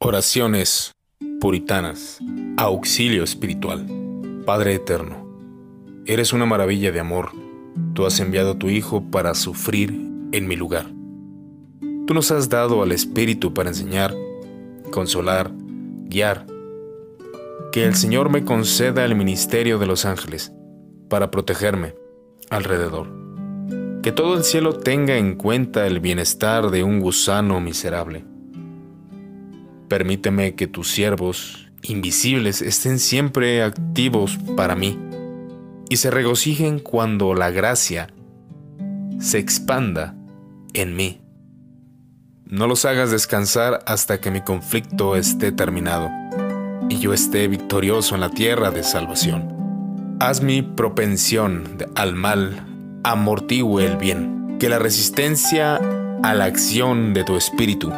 Oraciones 0.03 0.95
puritanas, 1.39 2.17
auxilio 2.57 3.23
espiritual. 3.23 3.85
Padre 4.47 4.73
eterno, 4.73 5.27
eres 6.07 6.33
una 6.33 6.47
maravilla 6.47 6.91
de 6.91 6.99
amor. 6.99 7.29
Tú 7.93 8.07
has 8.07 8.19
enviado 8.19 8.53
a 8.53 8.57
tu 8.57 8.71
Hijo 8.71 9.11
para 9.11 9.35
sufrir 9.35 9.91
en 10.31 10.47
mi 10.47 10.55
lugar. 10.55 10.87
Tú 12.07 12.15
nos 12.15 12.31
has 12.31 12.49
dado 12.49 12.81
al 12.81 12.93
Espíritu 12.93 13.53
para 13.53 13.69
enseñar, 13.69 14.11
consolar, 14.89 15.51
guiar. 16.05 16.47
Que 17.71 17.85
el 17.85 17.93
Señor 17.93 18.31
me 18.31 18.43
conceda 18.43 19.05
el 19.05 19.13
ministerio 19.13 19.77
de 19.77 19.85
los 19.85 20.05
ángeles 20.05 20.51
para 21.09 21.29
protegerme 21.29 21.93
alrededor. 22.49 23.07
Que 24.01 24.11
todo 24.11 24.35
el 24.35 24.43
cielo 24.45 24.73
tenga 24.73 25.17
en 25.17 25.35
cuenta 25.35 25.85
el 25.85 25.99
bienestar 25.99 26.71
de 26.71 26.83
un 26.83 27.01
gusano 27.01 27.61
miserable 27.61 28.30
Permíteme 29.91 30.55
que 30.55 30.67
tus 30.67 30.89
siervos 30.89 31.67
invisibles 31.81 32.61
estén 32.61 32.97
siempre 32.97 33.61
activos 33.61 34.39
para 34.55 34.73
mí 34.73 34.97
y 35.89 35.97
se 35.97 36.09
regocijen 36.09 36.79
cuando 36.79 37.33
la 37.33 37.51
gracia 37.51 38.07
se 39.19 39.39
expanda 39.39 40.15
en 40.73 40.95
mí. 40.95 41.19
No 42.45 42.67
los 42.67 42.85
hagas 42.85 43.11
descansar 43.11 43.83
hasta 43.85 44.21
que 44.21 44.31
mi 44.31 44.39
conflicto 44.39 45.17
esté 45.17 45.51
terminado 45.51 46.09
y 46.87 46.99
yo 46.99 47.11
esté 47.11 47.49
victorioso 47.49 48.15
en 48.15 48.21
la 48.21 48.29
tierra 48.29 48.71
de 48.71 48.83
salvación. 48.83 50.17
Haz 50.21 50.41
mi 50.41 50.61
propensión 50.61 51.77
al 51.95 52.15
mal 52.15 52.65
amortigüe 53.03 53.87
el 53.87 53.97
bien, 53.97 54.55
que 54.57 54.69
la 54.69 54.79
resistencia 54.79 55.81
a 56.23 56.33
la 56.33 56.45
acción 56.45 57.13
de 57.13 57.25
tu 57.25 57.35
espíritu 57.35 57.91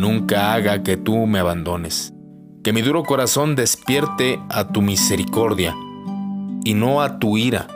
nunca 0.00 0.54
haga 0.54 0.82
que 0.82 0.96
tú 0.96 1.26
me 1.26 1.38
abandones. 1.38 2.14
Que 2.64 2.72
mi 2.72 2.82
duro 2.82 3.04
corazón 3.04 3.54
despierte 3.54 4.40
a 4.48 4.68
tu 4.68 4.82
misericordia 4.82 5.74
y 6.64 6.74
no 6.74 7.02
a 7.02 7.18
tu 7.18 7.36
ira. 7.36 7.68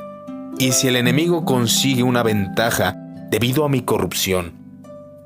Y 0.59 0.73
si 0.73 0.89
el 0.89 0.97
enemigo 0.97 1.45
consigue 1.45 2.03
una 2.03 2.23
ventaja 2.23 2.97
debido 3.31 3.65
a 3.65 3.69
mi 3.69 3.83
corrupción, 3.83 4.53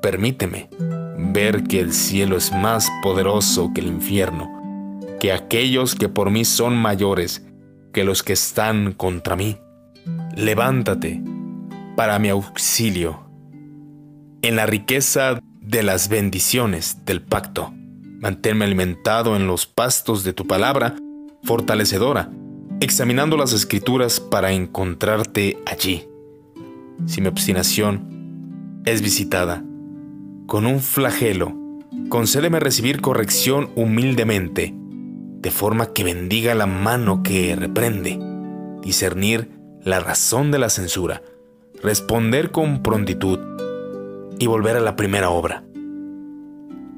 permíteme 0.01 0.69
ver 1.17 1.63
que 1.63 1.79
el 1.79 1.93
cielo 1.93 2.37
es 2.37 2.51
más 2.51 2.89
poderoso 3.01 3.71
que 3.73 3.81
el 3.81 3.87
infierno, 3.87 4.49
que 5.19 5.31
aquellos 5.31 5.95
que 5.95 6.09
por 6.09 6.31
mí 6.31 6.45
son 6.45 6.77
mayores 6.77 7.45
que 7.93 8.03
los 8.03 8.23
que 8.23 8.33
están 8.33 8.93
contra 8.93 9.35
mí. 9.35 9.57
Levántate 10.35 11.21
para 11.95 12.19
mi 12.19 12.29
auxilio. 12.29 13.29
En 14.41 14.55
la 14.55 14.65
riqueza 14.65 15.39
de 15.69 15.83
las 15.83 16.09
bendiciones 16.09 17.05
del 17.05 17.21
pacto. 17.21 17.71
Manténme 18.19 18.65
alimentado 18.65 19.35
en 19.35 19.45
los 19.45 19.67
pastos 19.67 20.23
de 20.23 20.33
tu 20.33 20.47
palabra, 20.47 20.95
fortalecedora, 21.43 22.31
examinando 22.79 23.37
las 23.37 23.53
escrituras 23.53 24.19
para 24.19 24.51
encontrarte 24.51 25.59
allí. 25.67 26.07
Si 27.05 27.21
mi 27.21 27.27
obstinación 27.27 28.81
es 28.83 29.03
visitada 29.03 29.63
con 30.47 30.65
un 30.65 30.79
flagelo, 30.79 31.55
concédeme 32.09 32.59
recibir 32.59 32.99
corrección 32.99 33.69
humildemente, 33.75 34.73
de 34.73 35.51
forma 35.51 35.93
que 35.93 36.03
bendiga 36.03 36.55
la 36.55 36.65
mano 36.65 37.21
que 37.21 37.55
reprende, 37.55 38.19
discernir 38.81 39.51
la 39.83 39.99
razón 39.99 40.49
de 40.49 40.57
la 40.57 40.69
censura, 40.69 41.21
responder 41.83 42.49
con 42.49 42.81
prontitud, 42.81 43.37
y 44.39 44.47
volver 44.47 44.77
a 44.77 44.81
la 44.81 44.95
primera 44.95 45.29
obra. 45.29 45.63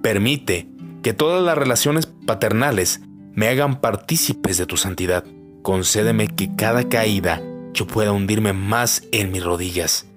Permite 0.01 0.69
que 1.03 1.13
todas 1.13 1.43
las 1.43 1.57
relaciones 1.57 2.05
paternales 2.05 3.01
me 3.33 3.47
hagan 3.47 3.81
partícipes 3.81 4.57
de 4.57 4.65
tu 4.65 4.77
santidad. 4.77 5.25
Concédeme 5.61 6.27
que 6.27 6.55
cada 6.55 6.87
caída 6.87 7.41
yo 7.73 7.87
pueda 7.87 8.11
hundirme 8.11 8.53
más 8.53 9.03
en 9.11 9.31
mis 9.31 9.43
rodillas 9.43 10.07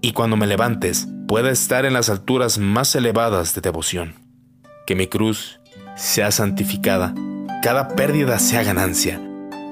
y 0.00 0.12
cuando 0.12 0.36
me 0.36 0.46
levantes 0.46 1.08
pueda 1.26 1.50
estar 1.50 1.84
en 1.84 1.94
las 1.94 2.10
alturas 2.10 2.58
más 2.58 2.94
elevadas 2.94 3.54
de 3.54 3.60
devoción. 3.60 4.14
Que 4.86 4.94
mi 4.94 5.06
cruz 5.06 5.60
sea 5.96 6.30
santificada, 6.30 7.14
cada 7.62 7.88
pérdida 7.88 8.38
sea 8.38 8.62
ganancia, 8.64 9.20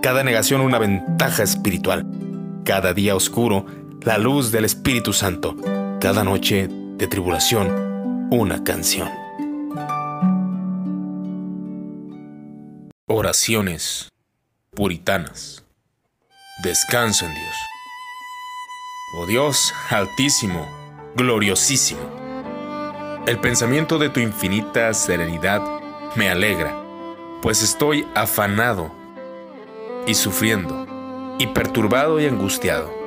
cada 0.00 0.24
negación 0.24 0.61
una 0.62 0.78
ventaja 0.78 1.42
espiritual, 1.42 2.07
cada 2.64 2.94
día 2.94 3.14
oscuro 3.14 3.66
la 4.03 4.18
luz 4.18 4.53
del 4.53 4.64
Espíritu 4.64 5.12
Santo, 5.12 5.57
cada 6.00 6.24
noche 6.24 6.68
de 7.03 7.09
tribulación, 7.09 8.28
una 8.30 8.62
canción. 8.62 9.11
Oraciones 13.09 14.09
puritanas. 14.70 15.64
Descanso 16.62 17.26
en 17.26 17.34
Dios. 17.34 17.57
Oh 19.18 19.26
Dios 19.26 19.74
altísimo, 19.90 20.64
gloriosísimo. 21.16 22.03
El 23.26 23.40
pensamiento 23.40 23.98
de 23.98 24.09
tu 24.09 24.20
infinita 24.20 24.94
serenidad 24.94 25.61
me 26.14 26.30
alegra, 26.30 26.72
pues 27.42 27.64
estoy 27.64 28.07
afanado 28.14 28.92
y 30.07 30.14
sufriendo, 30.14 30.86
y 31.40 31.48
perturbado 31.48 32.20
y 32.20 32.26
angustiado 32.26 33.01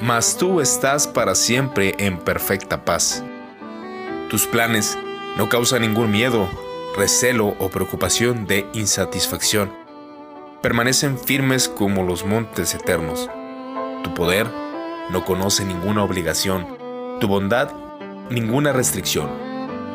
mas 0.00 0.36
tú 0.36 0.60
estás 0.60 1.06
para 1.06 1.34
siempre 1.34 1.94
en 1.98 2.18
perfecta 2.18 2.84
paz. 2.84 3.22
Tus 4.30 4.46
planes 4.46 4.98
no 5.36 5.48
causan 5.48 5.82
ningún 5.82 6.10
miedo, 6.10 6.48
recelo 6.96 7.54
o 7.58 7.68
preocupación 7.68 8.46
de 8.46 8.66
insatisfacción. 8.72 9.72
Permanecen 10.62 11.18
firmes 11.18 11.68
como 11.68 12.02
los 12.02 12.24
montes 12.24 12.74
eternos. 12.74 13.28
Tu 14.02 14.14
poder 14.14 14.46
no 15.10 15.24
conoce 15.24 15.64
ninguna 15.64 16.04
obligación, 16.04 16.66
tu 17.20 17.28
bondad 17.28 17.70
ninguna 18.30 18.72
restricción. 18.72 19.28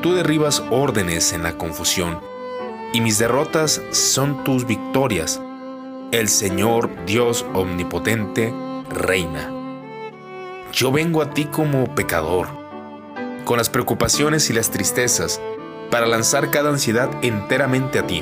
Tú 0.02 0.14
derribas 0.14 0.62
órdenes 0.70 1.34
en 1.34 1.42
la 1.44 1.58
confusión, 1.58 2.20
y 2.94 3.02
mis 3.02 3.18
derrotas 3.18 3.82
son 3.92 4.44
tus 4.44 4.68
victorias. 4.68 5.42
El 6.12 6.30
Señor 6.30 6.90
Dios 7.06 7.46
Omnipotente 7.54 8.54
reina. 8.90 9.55
Yo 10.76 10.92
vengo 10.92 11.22
a 11.22 11.30
ti 11.30 11.46
como 11.46 11.96
pecador, 11.96 12.50
con 13.46 13.58
las 13.58 13.70
preocupaciones 13.70 14.50
y 14.50 14.54
las 14.54 14.72
tristezas, 14.72 15.40
para 15.90 16.06
lanzar 16.06 16.52
cada 16.52 16.70
ansiedad 16.70 17.10
enteramente 17.22 17.98
a 17.98 18.06
ti, 18.06 18.22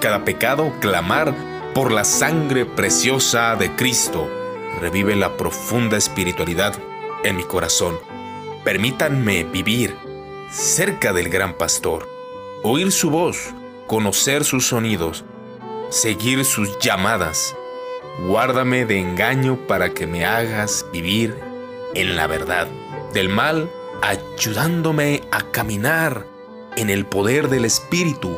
cada 0.00 0.24
pecado 0.24 0.72
clamar 0.80 1.34
por 1.74 1.92
la 1.92 2.04
sangre 2.04 2.64
preciosa 2.64 3.56
de 3.56 3.76
Cristo. 3.76 4.26
Revive 4.80 5.16
la 5.16 5.36
profunda 5.36 5.98
espiritualidad 5.98 6.72
en 7.24 7.36
mi 7.36 7.44
corazón. 7.44 7.98
Permítanme 8.64 9.44
vivir 9.44 9.94
cerca 10.50 11.12
del 11.12 11.28
gran 11.28 11.58
pastor, 11.58 12.08
oír 12.62 12.90
su 12.90 13.10
voz, 13.10 13.52
conocer 13.86 14.44
sus 14.44 14.66
sonidos, 14.66 15.26
seguir 15.90 16.46
sus 16.46 16.78
llamadas. 16.78 17.54
Guárdame 18.26 18.86
de 18.86 18.98
engaño 18.98 19.58
para 19.68 19.92
que 19.92 20.06
me 20.06 20.24
hagas 20.24 20.86
vivir 20.90 21.51
en 21.94 22.16
la 22.16 22.26
verdad, 22.26 22.68
del 23.12 23.28
mal 23.28 23.70
ayudándome 24.02 25.22
a 25.30 25.42
caminar 25.50 26.26
en 26.76 26.90
el 26.90 27.06
poder 27.06 27.48
del 27.48 27.64
Espíritu. 27.64 28.36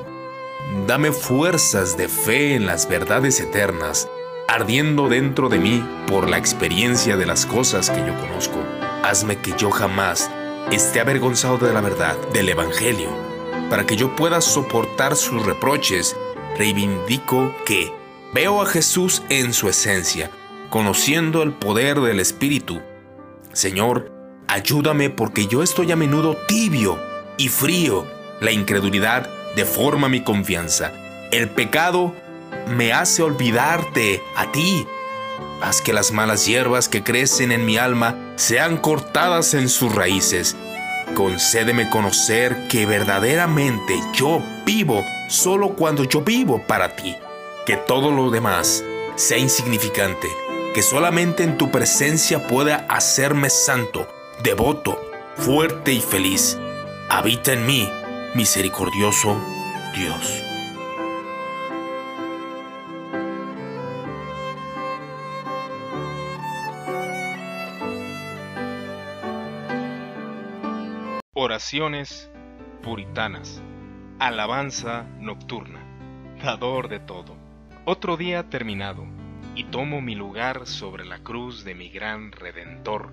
Dame 0.86 1.12
fuerzas 1.12 1.96
de 1.96 2.08
fe 2.08 2.54
en 2.54 2.66
las 2.66 2.88
verdades 2.88 3.40
eternas, 3.40 4.08
ardiendo 4.48 5.08
dentro 5.08 5.48
de 5.48 5.58
mí 5.58 5.84
por 6.06 6.28
la 6.28 6.38
experiencia 6.38 7.16
de 7.16 7.26
las 7.26 7.46
cosas 7.46 7.90
que 7.90 8.04
yo 8.06 8.18
conozco. 8.20 8.58
Hazme 9.02 9.36
que 9.36 9.54
yo 9.56 9.70
jamás 9.70 10.30
esté 10.70 11.00
avergonzado 11.00 11.58
de 11.58 11.72
la 11.72 11.80
verdad 11.80 12.16
del 12.32 12.48
Evangelio, 12.48 13.10
para 13.70 13.86
que 13.86 13.96
yo 13.96 14.14
pueda 14.16 14.40
soportar 14.40 15.16
sus 15.16 15.44
reproches. 15.44 16.16
Reivindico 16.56 17.54
que 17.66 17.92
veo 18.32 18.62
a 18.62 18.66
Jesús 18.66 19.22
en 19.28 19.52
su 19.52 19.68
esencia, 19.68 20.30
conociendo 20.70 21.42
el 21.42 21.52
poder 21.52 22.00
del 22.00 22.20
Espíritu. 22.20 22.80
Señor, 23.54 24.10
ayúdame 24.48 25.10
porque 25.10 25.46
yo 25.46 25.62
estoy 25.62 25.92
a 25.92 25.96
menudo 25.96 26.36
tibio 26.48 26.98
y 27.38 27.48
frío. 27.48 28.04
La 28.40 28.50
incredulidad 28.50 29.30
deforma 29.54 30.08
mi 30.08 30.24
confianza. 30.24 30.92
El 31.30 31.48
pecado 31.48 32.12
me 32.76 32.92
hace 32.92 33.22
olvidarte 33.22 34.20
a 34.36 34.50
ti. 34.50 34.86
Haz 35.62 35.80
que 35.80 35.92
las 35.92 36.10
malas 36.10 36.46
hierbas 36.46 36.88
que 36.88 37.04
crecen 37.04 37.52
en 37.52 37.64
mi 37.64 37.76
alma 37.76 38.34
sean 38.34 38.76
cortadas 38.76 39.54
en 39.54 39.68
sus 39.68 39.94
raíces. 39.94 40.56
Concédeme 41.14 41.88
conocer 41.90 42.66
que 42.68 42.86
verdaderamente 42.86 44.00
yo 44.12 44.42
vivo 44.66 45.04
solo 45.28 45.76
cuando 45.76 46.02
yo 46.02 46.22
vivo 46.22 46.60
para 46.66 46.96
ti. 46.96 47.14
Que 47.66 47.76
todo 47.76 48.10
lo 48.10 48.30
demás 48.30 48.82
sea 49.14 49.38
insignificante. 49.38 50.26
Que 50.74 50.82
solamente 50.82 51.44
en 51.44 51.56
tu 51.56 51.70
presencia 51.70 52.48
pueda 52.48 52.84
hacerme 52.88 53.48
santo, 53.48 54.08
devoto, 54.42 55.00
fuerte 55.36 55.92
y 55.92 56.00
feliz. 56.00 56.58
Habita 57.08 57.52
en 57.52 57.64
mí, 57.64 57.88
misericordioso 58.34 59.40
Dios. 59.94 60.42
Oraciones 71.34 72.32
puritanas. 72.82 73.62
Alabanza 74.18 75.04
nocturna. 75.20 75.78
Dador 76.42 76.88
de 76.88 76.98
todo. 76.98 77.36
Otro 77.84 78.16
día 78.16 78.50
terminado, 78.50 79.04
y 79.54 79.64
tomo 79.64 80.00
mi 80.00 80.14
lugar 80.14 80.66
sobre 80.66 81.04
la 81.04 81.20
cruz 81.20 81.64
de 81.64 81.74
mi 81.74 81.88
gran 81.88 82.32
Redentor, 82.32 83.12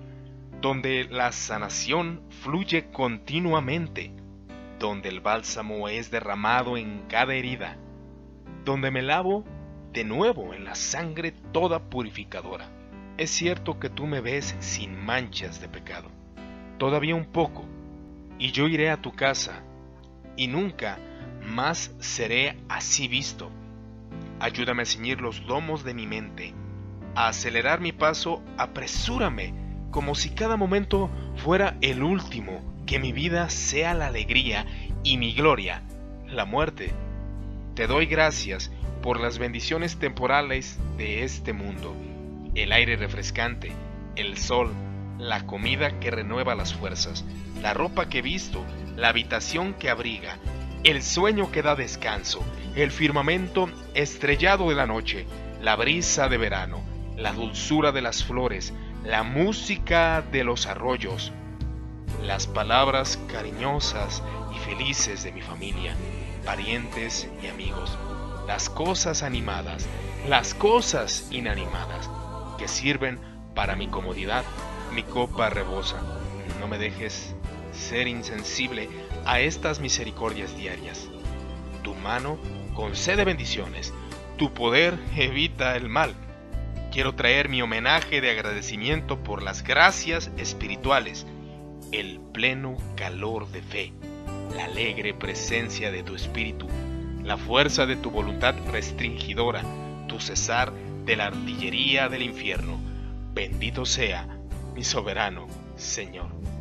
donde 0.60 1.04
la 1.04 1.32
sanación 1.32 2.22
fluye 2.42 2.90
continuamente, 2.90 4.12
donde 4.78 5.08
el 5.08 5.20
bálsamo 5.20 5.88
es 5.88 6.10
derramado 6.10 6.76
en 6.76 7.04
cada 7.08 7.34
herida, 7.34 7.76
donde 8.64 8.90
me 8.90 9.02
lavo 9.02 9.44
de 9.92 10.04
nuevo 10.04 10.54
en 10.54 10.64
la 10.64 10.74
sangre 10.74 11.32
toda 11.52 11.90
purificadora. 11.90 12.68
Es 13.18 13.30
cierto 13.30 13.78
que 13.78 13.90
tú 13.90 14.06
me 14.06 14.20
ves 14.20 14.56
sin 14.60 14.98
manchas 14.98 15.60
de 15.60 15.68
pecado. 15.68 16.10
Todavía 16.78 17.14
un 17.14 17.26
poco, 17.26 17.64
y 18.38 18.50
yo 18.50 18.66
iré 18.66 18.90
a 18.90 19.00
tu 19.00 19.12
casa, 19.12 19.62
y 20.36 20.48
nunca 20.48 20.98
más 21.44 21.94
seré 22.00 22.56
así 22.68 23.06
visto. 23.06 23.50
Ayúdame 24.42 24.82
a 24.82 24.86
ceñir 24.86 25.20
los 25.20 25.40
lomos 25.44 25.84
de 25.84 25.94
mi 25.94 26.08
mente, 26.08 26.52
a 27.14 27.28
acelerar 27.28 27.80
mi 27.80 27.92
paso, 27.92 28.42
apresúrame, 28.58 29.54
como 29.92 30.16
si 30.16 30.30
cada 30.30 30.56
momento 30.56 31.08
fuera 31.36 31.76
el 31.80 32.02
último, 32.02 32.60
que 32.84 32.98
mi 32.98 33.12
vida 33.12 33.48
sea 33.50 33.94
la 33.94 34.08
alegría 34.08 34.66
y 35.04 35.16
mi 35.16 35.32
gloria, 35.32 35.84
la 36.26 36.44
muerte. 36.44 36.92
Te 37.76 37.86
doy 37.86 38.06
gracias 38.06 38.72
por 39.00 39.20
las 39.20 39.38
bendiciones 39.38 40.00
temporales 40.00 40.76
de 40.98 41.22
este 41.22 41.52
mundo, 41.52 41.94
el 42.56 42.72
aire 42.72 42.96
refrescante, 42.96 43.70
el 44.16 44.38
sol, 44.38 44.72
la 45.18 45.46
comida 45.46 46.00
que 46.00 46.10
renueva 46.10 46.56
las 46.56 46.74
fuerzas, 46.74 47.24
la 47.60 47.74
ropa 47.74 48.08
que 48.08 48.22
visto, 48.22 48.64
la 48.96 49.10
habitación 49.10 49.74
que 49.74 49.88
abriga, 49.88 50.36
el 50.84 51.02
sueño 51.02 51.52
que 51.52 51.62
da 51.62 51.76
descanso, 51.76 52.40
el 52.74 52.90
firmamento 52.90 53.68
estrellado 53.94 54.68
de 54.68 54.74
la 54.74 54.86
noche, 54.86 55.26
la 55.60 55.76
brisa 55.76 56.28
de 56.28 56.38
verano, 56.38 56.82
la 57.16 57.32
dulzura 57.32 57.92
de 57.92 58.02
las 58.02 58.24
flores, 58.24 58.72
la 59.04 59.22
música 59.22 60.22
de 60.32 60.42
los 60.42 60.66
arroyos, 60.66 61.32
las 62.22 62.48
palabras 62.48 63.18
cariñosas 63.30 64.22
y 64.54 64.58
felices 64.58 65.22
de 65.22 65.32
mi 65.32 65.40
familia, 65.40 65.94
parientes 66.44 67.28
y 67.40 67.46
amigos, 67.46 67.96
las 68.48 68.68
cosas 68.68 69.22
animadas, 69.22 69.86
las 70.28 70.52
cosas 70.52 71.28
inanimadas, 71.30 72.10
que 72.58 72.66
sirven 72.66 73.20
para 73.54 73.76
mi 73.76 73.86
comodidad, 73.86 74.44
mi 74.92 75.04
copa 75.04 75.48
rebosa. 75.48 76.00
No 76.58 76.66
me 76.66 76.78
dejes 76.78 77.34
ser 77.72 78.08
insensible 78.08 78.88
a 79.26 79.40
estas 79.40 79.80
misericordias 79.80 80.56
diarias. 80.56 81.08
Tu 81.82 81.94
mano 81.94 82.38
concede 82.74 83.24
bendiciones, 83.24 83.92
tu 84.36 84.52
poder 84.52 84.98
evita 85.16 85.76
el 85.76 85.88
mal. 85.88 86.14
Quiero 86.90 87.14
traer 87.14 87.48
mi 87.48 87.62
homenaje 87.62 88.20
de 88.20 88.30
agradecimiento 88.30 89.22
por 89.22 89.42
las 89.42 89.62
gracias 89.62 90.30
espirituales, 90.36 91.26
el 91.90 92.20
pleno 92.32 92.76
calor 92.96 93.48
de 93.50 93.62
fe, 93.62 93.92
la 94.56 94.66
alegre 94.66 95.14
presencia 95.14 95.90
de 95.90 96.02
tu 96.02 96.14
espíritu, 96.14 96.66
la 97.22 97.36
fuerza 97.36 97.86
de 97.86 97.96
tu 97.96 98.10
voluntad 98.10 98.54
restringidora, 98.70 99.62
tu 100.06 100.20
cesar 100.20 100.72
de 101.04 101.16
la 101.16 101.26
artillería 101.26 102.08
del 102.08 102.22
infierno. 102.22 102.78
Bendito 103.32 103.86
sea 103.86 104.28
mi 104.74 104.84
soberano 104.84 105.46
Señor. 105.76 106.51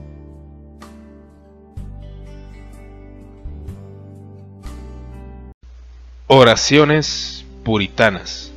Oraciones 6.33 7.45
puritanas. 7.65 8.53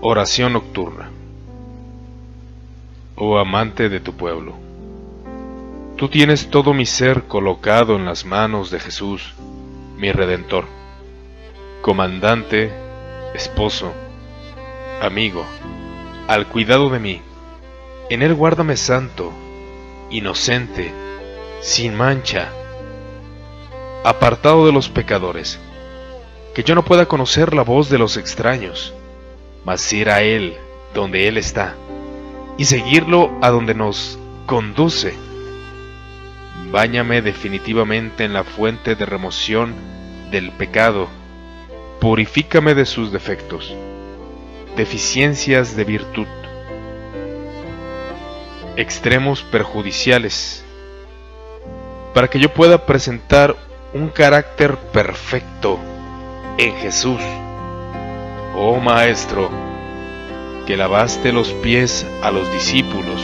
Oración 0.00 0.52
nocturna. 0.52 1.10
Oh 3.16 3.36
amante 3.38 3.88
de 3.88 3.98
tu 3.98 4.12
pueblo, 4.12 4.52
tú 5.96 6.08
tienes 6.08 6.50
todo 6.50 6.72
mi 6.72 6.86
ser 6.86 7.24
colocado 7.24 7.96
en 7.96 8.04
las 8.04 8.24
manos 8.24 8.70
de 8.70 8.78
Jesús, 8.78 9.34
mi 9.96 10.12
Redentor, 10.12 10.66
comandante, 11.82 12.70
esposo, 13.34 13.92
amigo, 15.02 15.44
al 16.28 16.46
cuidado 16.46 16.90
de 16.90 17.00
mí. 17.00 17.22
En 18.08 18.22
él 18.22 18.34
guárdame 18.34 18.76
santo, 18.76 19.32
inocente, 20.10 20.92
sin 21.60 21.96
mancha, 21.96 22.52
apartado 24.04 24.64
de 24.66 24.70
los 24.70 24.88
pecadores 24.88 25.58
que 26.54 26.62
yo 26.62 26.76
no 26.76 26.84
pueda 26.84 27.06
conocer 27.06 27.52
la 27.52 27.62
voz 27.62 27.90
de 27.90 27.98
los 27.98 28.16
extraños, 28.16 28.94
mas 29.64 29.92
ir 29.92 30.08
a 30.08 30.22
Él 30.22 30.56
donde 30.94 31.26
Él 31.26 31.36
está 31.36 31.74
y 32.56 32.66
seguirlo 32.66 33.32
a 33.42 33.50
donde 33.50 33.74
nos 33.74 34.18
conduce. 34.46 35.14
Báñame 36.70 37.22
definitivamente 37.22 38.24
en 38.24 38.32
la 38.32 38.44
fuente 38.44 38.94
de 38.94 39.04
remoción 39.04 39.74
del 40.30 40.52
pecado, 40.52 41.08
purifícame 42.00 42.74
de 42.74 42.86
sus 42.86 43.10
defectos, 43.10 43.74
deficiencias 44.76 45.74
de 45.76 45.84
virtud, 45.84 46.26
extremos 48.76 49.42
perjudiciales, 49.42 50.64
para 52.12 52.28
que 52.28 52.38
yo 52.38 52.54
pueda 52.54 52.86
presentar 52.86 53.56
un 53.92 54.08
carácter 54.08 54.76
perfecto 54.76 55.80
en 56.58 56.74
Jesús. 56.76 57.20
Oh 58.54 58.78
Maestro, 58.80 59.50
que 60.66 60.76
lavaste 60.76 61.32
los 61.32 61.52
pies 61.54 62.06
a 62.22 62.30
los 62.30 62.50
discípulos, 62.52 63.20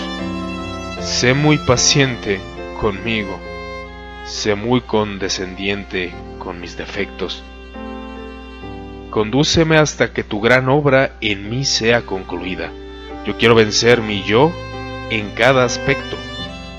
sé 1.00 1.34
muy 1.34 1.58
paciente 1.58 2.40
conmigo, 2.80 3.38
sé 4.26 4.54
muy 4.54 4.80
condescendiente 4.80 6.12
con 6.38 6.60
mis 6.60 6.76
defectos. 6.76 7.42
Condúceme 9.10 9.76
hasta 9.76 10.12
que 10.12 10.24
tu 10.24 10.40
gran 10.40 10.68
obra 10.68 11.12
en 11.20 11.48
mí 11.50 11.64
sea 11.64 12.02
concluida. 12.02 12.70
Yo 13.26 13.36
quiero 13.36 13.54
vencer 13.54 14.02
mi 14.02 14.22
yo 14.22 14.52
en 15.10 15.30
cada 15.30 15.64
aspecto, 15.64 16.16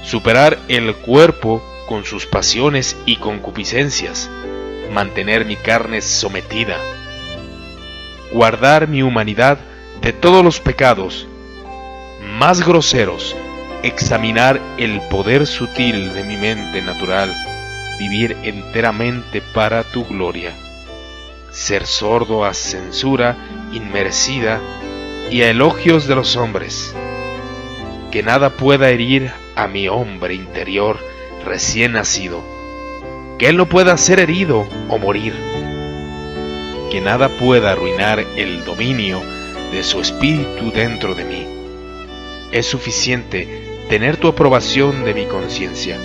superar 0.04 0.58
el 0.68 0.96
cuerpo 0.96 1.62
con 1.88 2.06
sus 2.06 2.26
pasiones 2.26 2.98
y 3.06 3.18
concupiscencias, 3.18 4.30
mantener 4.92 5.46
mi 5.46 5.56
carne 5.56 6.02
sometida, 6.02 6.78
guardar 8.32 8.88
mi 8.88 9.02
humanidad 9.02 9.58
de 10.02 10.14
todos 10.14 10.44
los 10.44 10.60
pecados 10.60 11.28
más 12.38 12.66
groseros, 12.66 13.36
examinar 13.84 14.60
el 14.78 15.02
poder 15.10 15.48
sutil 15.48 16.14
de 16.14 16.24
mi 16.24 16.38
mente 16.38 16.82
natural, 16.82 17.34
vivir 18.00 18.38
enteramente 18.44 19.42
para 19.54 19.84
tu 19.84 20.06
gloria, 20.06 20.54
ser 21.52 21.86
sordo 21.86 22.46
a 22.46 22.54
censura 22.54 23.38
inmerecida 23.72 24.60
y 25.30 25.42
a 25.42 25.50
elogios 25.50 26.08
de 26.08 26.16
los 26.16 26.36
hombres, 26.36 26.96
que 28.12 28.24
nada 28.24 28.50
pueda 28.52 28.90
herir 28.90 29.32
a 29.56 29.68
mi 29.68 29.88
hombre 29.88 30.34
interior 30.34 30.98
recién 31.46 31.94
nacido, 31.94 32.61
que 33.42 33.50
él 33.50 33.58
no 33.58 33.66
pueda 33.68 33.98
ser 33.98 34.20
herido 34.20 34.68
o 34.88 35.00
morir, 35.00 35.34
que 36.92 37.02
nada 37.02 37.28
pueda 37.28 37.72
arruinar 37.72 38.20
el 38.36 38.64
dominio 38.66 39.20
de 39.72 39.82
su 39.82 40.00
espíritu 40.00 40.72
dentro 40.72 41.16
de 41.16 41.26
mí. 41.26 41.48
Es 42.52 42.68
suficiente 42.68 43.48
tener 43.90 44.18
tu 44.18 44.28
aprobación 44.28 45.04
de 45.06 45.16
mi 45.16 45.26
conciencia. 45.26 45.98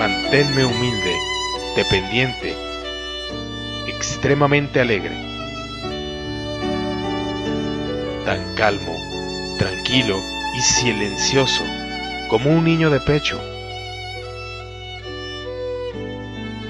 Manténme 0.00 0.64
humilde, 0.64 1.14
dependiente, 1.76 2.56
extremadamente 3.86 4.80
alegre, 4.80 5.14
tan 8.24 8.56
calmo, 8.56 8.96
tranquilo 9.56 10.20
y 10.56 10.60
silencioso 10.62 11.62
como 12.28 12.50
un 12.50 12.64
niño 12.64 12.90
de 12.90 12.98
pecho, 12.98 13.40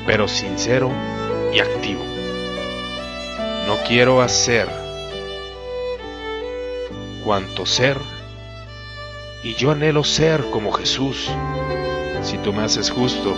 pero 0.09 0.27
sincero 0.27 0.91
y 1.53 1.61
activo. 1.61 2.03
No 3.67 3.77
quiero 3.87 4.23
hacer 4.23 4.67
cuanto 7.27 7.67
ser 7.67 7.99
y 9.45 9.55
yo 9.55 9.71
anhelo 9.71 10.05
ser 10.05 10.49
como 10.51 10.73
Jesús. 10.73 11.29
Si 12.23 12.39
tú 12.39 12.55
me 12.55 12.63
haces 12.63 12.91
justo, 12.91 13.37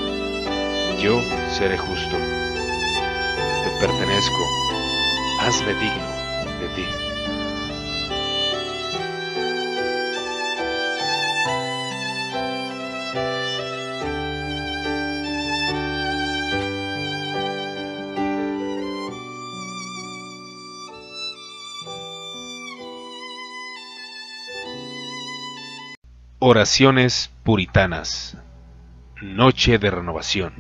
yo 1.03 1.21
seré 1.59 1.77
justo. 1.77 2.17
Te 3.65 3.71
pertenezco, 3.81 4.47
hazme 5.41 5.75
digno 5.75 6.10
Oraciones 26.53 27.31
puritanas. 27.45 28.37
Noche 29.23 29.79
de 29.79 29.89
renovación. 29.89 30.53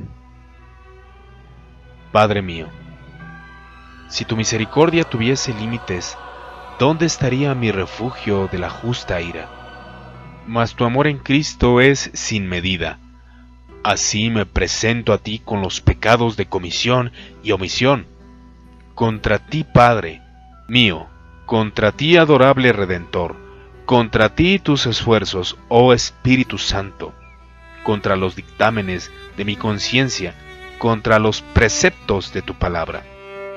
Padre 2.12 2.43
mío, 2.43 2.68
si 4.09 4.24
tu 4.24 4.36
misericordia 4.36 5.03
tuviese 5.03 5.53
límites, 5.53 6.16
¿dónde 6.78 7.07
estaría 7.07 7.57
mi 7.57 7.72
refugio 7.72 8.47
de 8.47 8.59
la 8.61 8.70
justa 8.70 9.20
ira? 9.20 9.49
Mas 10.47 10.76
tu 10.76 10.84
amor 10.84 11.09
en 11.09 11.18
Cristo 11.18 11.80
es 11.80 12.12
sin 12.14 12.47
medida. 12.47 13.01
Así 13.82 14.30
me 14.30 14.47
presento 14.47 15.12
a 15.12 15.18
ti 15.18 15.41
con 15.45 15.61
los 15.61 15.80
pecados 15.80 16.36
de 16.36 16.47
comisión 16.47 17.11
y 17.43 17.51
omisión. 17.51 18.07
Contra 18.95 19.41
ti, 19.41 19.64
Padre 19.64 20.22
mío, 20.68 21.09
contra 21.47 21.91
ti, 21.91 22.16
adorable 22.16 22.72
Redentor 22.72 23.50
contra 23.91 24.28
ti 24.36 24.61
tus 24.61 24.86
esfuerzos, 24.86 25.59
oh 25.66 25.93
Espíritu 25.93 26.59
Santo, 26.59 27.12
contra 27.82 28.14
los 28.14 28.36
dictámenes 28.36 29.11
de 29.36 29.45
mi 29.45 29.57
conciencia, 29.57 30.32
contra 30.78 31.18
los 31.18 31.43
preceptos 31.43 32.32
de 32.32 32.41
tu 32.41 32.55
palabra. 32.55 33.03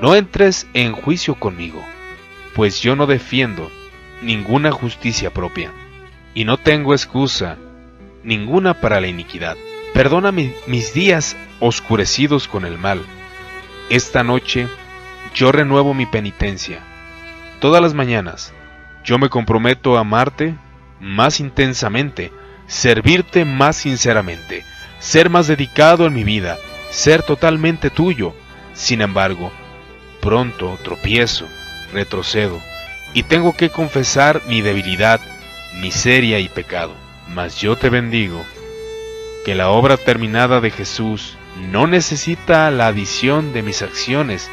No 0.01 0.15
entres 0.15 0.65
en 0.73 0.93
juicio 0.93 1.36
conmigo, 1.36 1.86
pues 2.55 2.81
yo 2.81 2.95
no 2.95 3.05
defiendo 3.05 3.69
ninguna 4.23 4.71
justicia 4.71 5.31
propia, 5.31 5.71
y 6.34 6.45
no 6.45 6.57
tengo 6.57 6.95
excusa 6.95 7.59
ninguna 8.23 8.73
para 8.81 8.99
la 8.99 9.09
iniquidad. 9.09 9.55
Perdona 9.93 10.31
mis 10.31 10.93
días 10.95 11.38
oscurecidos 11.59 12.47
con 12.47 12.65
el 12.65 12.79
mal. 12.79 13.03
Esta 13.91 14.23
noche 14.23 14.67
yo 15.36 15.51
renuevo 15.51 15.93
mi 15.93 16.07
penitencia. 16.07 16.79
Todas 17.59 17.84
las 17.84 17.93
mañanas 17.93 18.51
yo 19.04 19.18
me 19.18 19.30
comprometo 19.30 19.97
a 19.97 20.01
amarte 20.01 20.56
más 20.99 21.39
intensamente, 21.39 22.32
servirte 22.68 23.45
más 23.45 23.76
sinceramente, 23.76 24.64
ser 24.99 25.30
más 25.30 25.47
dedicado 25.47 26.08
en 26.08 26.14
mi 26.14 26.24
vida, 26.24 26.58
ser 26.89 27.22
totalmente 27.24 27.89
tuyo. 27.89 28.34
Sin 28.74 29.01
embargo, 29.01 29.51
pronto 30.22 30.80
tropiezo, 30.84 31.47
retrocedo, 31.91 32.60
y 33.14 33.24
tengo 33.24 33.54
que 33.56 33.70
confesar 33.70 34.41
mi 34.47 34.62
debilidad, 34.62 35.20
miseria 35.82 36.39
y 36.39 36.47
pecado. 36.47 36.95
Mas 37.28 37.58
yo 37.58 37.76
te 37.76 37.89
bendigo, 37.89 38.43
que 39.45 39.54
la 39.54 39.70
obra 39.70 39.97
terminada 39.97 40.62
de 40.62 40.72
Jesús 40.72 41.38
no 41.72 41.88
necesita 41.88 42.72
la 42.72 42.88
adición 42.88 43.54
de 43.54 43.62
mis 43.62 43.82
acciones, 43.82 44.49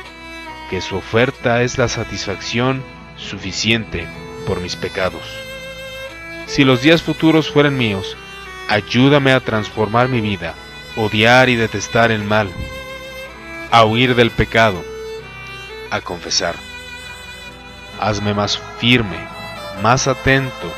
que 0.68 0.80
su 0.80 0.96
oferta 0.96 1.62
es 1.62 1.78
la 1.78 1.88
satisfacción 1.88 2.82
suficiente 3.16 4.06
por 4.46 4.60
mis 4.60 4.76
pecados. 4.76 5.22
Si 6.46 6.64
los 6.64 6.82
días 6.82 7.02
futuros 7.02 7.50
fueran 7.50 7.76
míos, 7.76 8.16
ayúdame 8.68 9.32
a 9.32 9.40
transformar 9.40 10.08
mi 10.08 10.20
vida, 10.20 10.54
odiar 10.96 11.48
y 11.48 11.56
detestar 11.56 12.10
el 12.10 12.24
mal, 12.24 12.50
a 13.70 13.84
huir 13.84 14.14
del 14.14 14.30
pecado, 14.30 14.84
a 15.90 16.00
confesar. 16.00 16.54
Hazme 18.00 18.34
más 18.34 18.60
firme, 18.78 19.18
más 19.82 20.08
atento, 20.08 20.72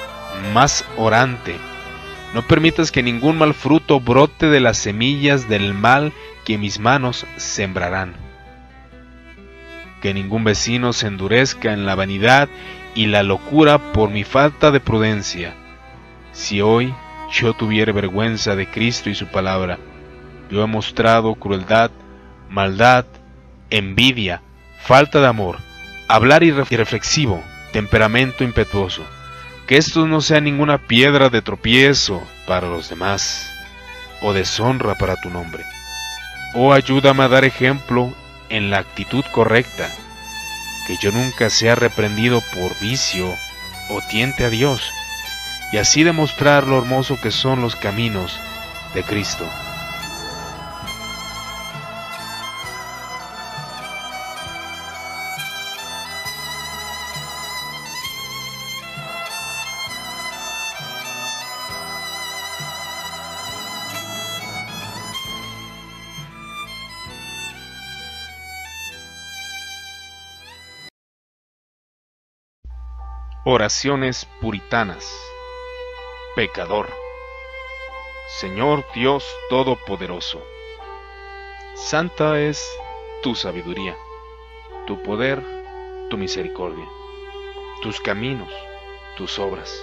más 0.53 0.85
orante. 0.97 1.57
No 2.35 2.43
permitas 2.43 2.91
que 2.91 3.03
ningún 3.03 3.39
mal 3.39 3.55
fruto 3.55 4.01
brote 4.01 4.49
de 4.49 4.61
las 4.61 4.79
semillas 4.79 5.49
del 5.49 5.75
mal 5.75 6.13
que 6.45 6.59
mis 6.59 6.79
manos 6.79 7.27
sembrarán. 7.37 8.15
Que 10.01 10.15
ningún 10.15 10.45
vecino 10.45 10.93
se 10.93 11.07
endurezca 11.07 11.73
en 11.73 11.87
la 11.87 11.95
vanidad 11.95 12.49
y 12.95 13.07
la 13.07 13.23
locura 13.23 13.93
por 13.93 14.11
mi 14.11 14.25
falta 14.25 14.71
de 14.71 14.81
prudencia. 14.81 15.55
Si 16.33 16.61
hoy 16.61 16.95
yo 17.33 17.55
tuviera 17.55 17.93
vergüenza 17.93 18.57
de 18.57 18.67
Cristo 18.67 19.11
y 19.11 19.15
su 19.15 19.27
palabra, 19.27 19.79
yo 20.51 20.63
he 20.63 20.67
mostrado 20.67 21.35
crueldad, 21.35 21.91
maldad, 22.51 23.07
envidia, 23.71 24.43
falta 24.83 25.21
de 25.21 25.27
amor, 25.27 25.59
hablar 26.09 26.43
irreflexivo, 26.43 27.43
temperamento 27.73 28.45
impetuoso. 28.45 29.03
Que 29.67 29.79
esto 29.79 30.07
no 30.07 30.21
sea 30.21 30.41
ninguna 30.41 30.79
piedra 30.79 31.31
de 31.31 31.41
tropiezo 31.41 32.23
para 32.47 32.69
los 32.69 32.91
demás 32.91 33.51
o 34.21 34.33
deshonra 34.33 34.97
para 34.97 35.17
tu 35.17 35.31
nombre. 35.31 35.65
Oh, 36.55 36.73
ayúdame 36.73 37.23
a 37.23 37.29
dar 37.29 37.45
ejemplo 37.45 38.13
en 38.51 38.71
la 38.71 38.79
actitud 38.79 39.25
correcta 39.33 39.89
que 40.87 40.97
yo 40.97 41.13
nunca 41.13 41.51
sea 41.51 41.75
reprendido 41.75 42.43
por 42.55 42.79
vicio 42.81 43.37
o 43.89 44.01
tiente 44.03 44.45
a 44.45 44.51
Dios, 44.51 44.93
y 45.73 45.79
así 45.79 46.03
demostrar 46.03 46.67
lo 46.67 46.79
hermoso 46.79 47.21
que 47.21 47.31
son 47.31 47.61
los 47.63 47.77
caminos 47.77 48.41
de 48.95 49.03
Cristo. 49.03 49.49
Oraciones 73.45 74.25
puritanas. 74.41 75.05
Pecador. 76.37 76.89
Señor 78.39 78.85
Dios 78.95 79.27
Todopoderoso. 79.51 80.41
Santa 81.75 82.39
es 82.39 82.65
tu 83.21 83.35
sabiduría, 83.35 83.97
tu 84.87 85.03
poder, 85.03 85.43
tu 86.09 86.19
misericordia, 86.19 86.85
tus 87.83 88.01
caminos, 88.01 88.53
tus 89.17 89.41
obras. 89.41 89.77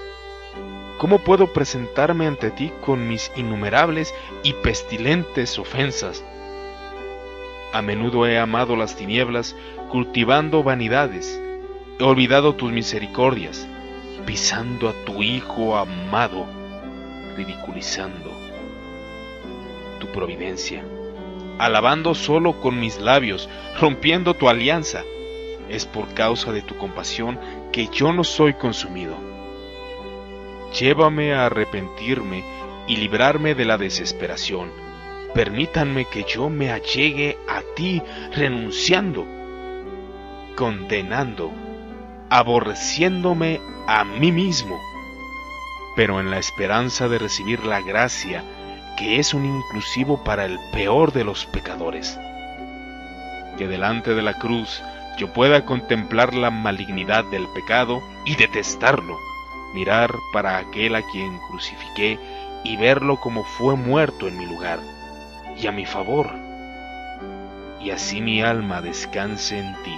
¿Cómo 0.97 1.19
puedo 1.19 1.51
presentarme 1.51 2.27
ante 2.27 2.51
ti 2.51 2.71
con 2.79 3.09
mis 3.09 3.29
innumerables 3.35 4.15
y 4.41 4.53
pestilentes 4.53 5.59
ofensas? 5.59 6.23
A 7.73 7.81
menudo 7.81 8.25
he 8.25 8.39
amado 8.39 8.77
las 8.77 8.95
tinieblas, 8.95 9.53
cultivando 9.89 10.63
vanidades. 10.63 11.41
Olvidado 12.01 12.55
tus 12.55 12.71
misericordias, 12.71 13.67
pisando 14.25 14.87
a 14.87 14.93
tu 15.03 15.21
Hijo 15.21 15.75
amado, 15.75 16.45
ridiculizando 17.35 18.31
tu 19.99 20.07
providencia, 20.07 20.81
alabando 21.57 22.15
solo 22.15 22.61
con 22.61 22.79
mis 22.79 23.01
labios, 23.01 23.49
rompiendo 23.81 24.33
tu 24.33 24.47
alianza. 24.47 25.03
Es 25.67 25.85
por 25.85 26.13
causa 26.13 26.53
de 26.53 26.61
tu 26.61 26.77
compasión 26.77 27.37
que 27.73 27.87
yo 27.87 28.13
no 28.13 28.23
soy 28.23 28.53
consumido. 28.53 29.15
Llévame 30.79 31.33
a 31.33 31.47
arrepentirme 31.47 32.45
y 32.87 32.95
librarme 32.95 33.55
de 33.55 33.65
la 33.65 33.77
desesperación. 33.77 34.71
Permítanme 35.33 36.05
que 36.05 36.23
yo 36.23 36.49
me 36.49 36.71
allegue 36.71 37.37
a 37.45 37.61
ti 37.75 38.01
renunciando, 38.31 39.27
condenando, 40.55 41.51
aborreciéndome 42.29 43.61
a 43.87 44.03
mí 44.03 44.31
mismo, 44.31 44.79
pero 45.95 46.19
en 46.19 46.31
la 46.31 46.37
esperanza 46.37 47.07
de 47.07 47.19
recibir 47.19 47.65
la 47.65 47.81
gracia 47.81 48.43
que 48.97 49.19
es 49.19 49.33
un 49.33 49.45
inclusivo 49.45 50.23
para 50.23 50.45
el 50.45 50.59
peor 50.71 51.13
de 51.13 51.23
los 51.23 51.45
pecadores. 51.45 52.19
Que 53.57 53.67
delante 53.67 54.13
de 54.13 54.21
la 54.21 54.33
cruz 54.33 54.81
yo 55.17 55.33
pueda 55.33 55.65
contemplar 55.65 56.33
la 56.33 56.51
malignidad 56.51 57.25
del 57.25 57.47
pecado 57.49 58.01
y 58.25 58.35
detestarlo 58.35 59.17
mirar 59.73 60.11
para 60.31 60.57
aquel 60.57 60.95
a 60.95 61.01
quien 61.01 61.37
crucifiqué 61.39 62.19
y 62.63 62.77
verlo 62.77 63.19
como 63.19 63.43
fue 63.43 63.75
muerto 63.75 64.27
en 64.27 64.37
mi 64.37 64.45
lugar 64.45 64.79
y 65.55 65.67
a 65.67 65.71
mi 65.71 65.85
favor. 65.85 66.29
Y 67.79 67.91
así 67.91 68.21
mi 68.21 68.41
alma 68.41 68.81
descanse 68.81 69.59
en 69.59 69.73
ti, 69.83 69.95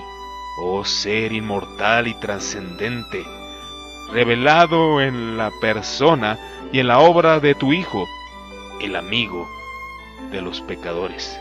oh 0.61 0.85
ser 0.85 1.33
inmortal 1.33 2.07
y 2.07 2.13
trascendente, 2.13 3.25
revelado 4.13 5.01
en 5.01 5.37
la 5.37 5.51
persona 5.59 6.37
y 6.71 6.79
en 6.79 6.87
la 6.87 6.99
obra 6.99 7.39
de 7.39 7.55
tu 7.55 7.73
Hijo, 7.73 8.07
el 8.79 8.95
amigo 8.95 9.49
de 10.31 10.41
los 10.41 10.61
pecadores. 10.61 11.39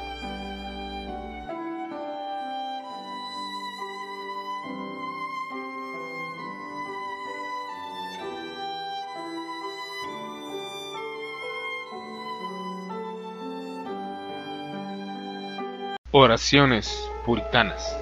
Oraciones 16.12 17.08
puritanas. 17.24 17.99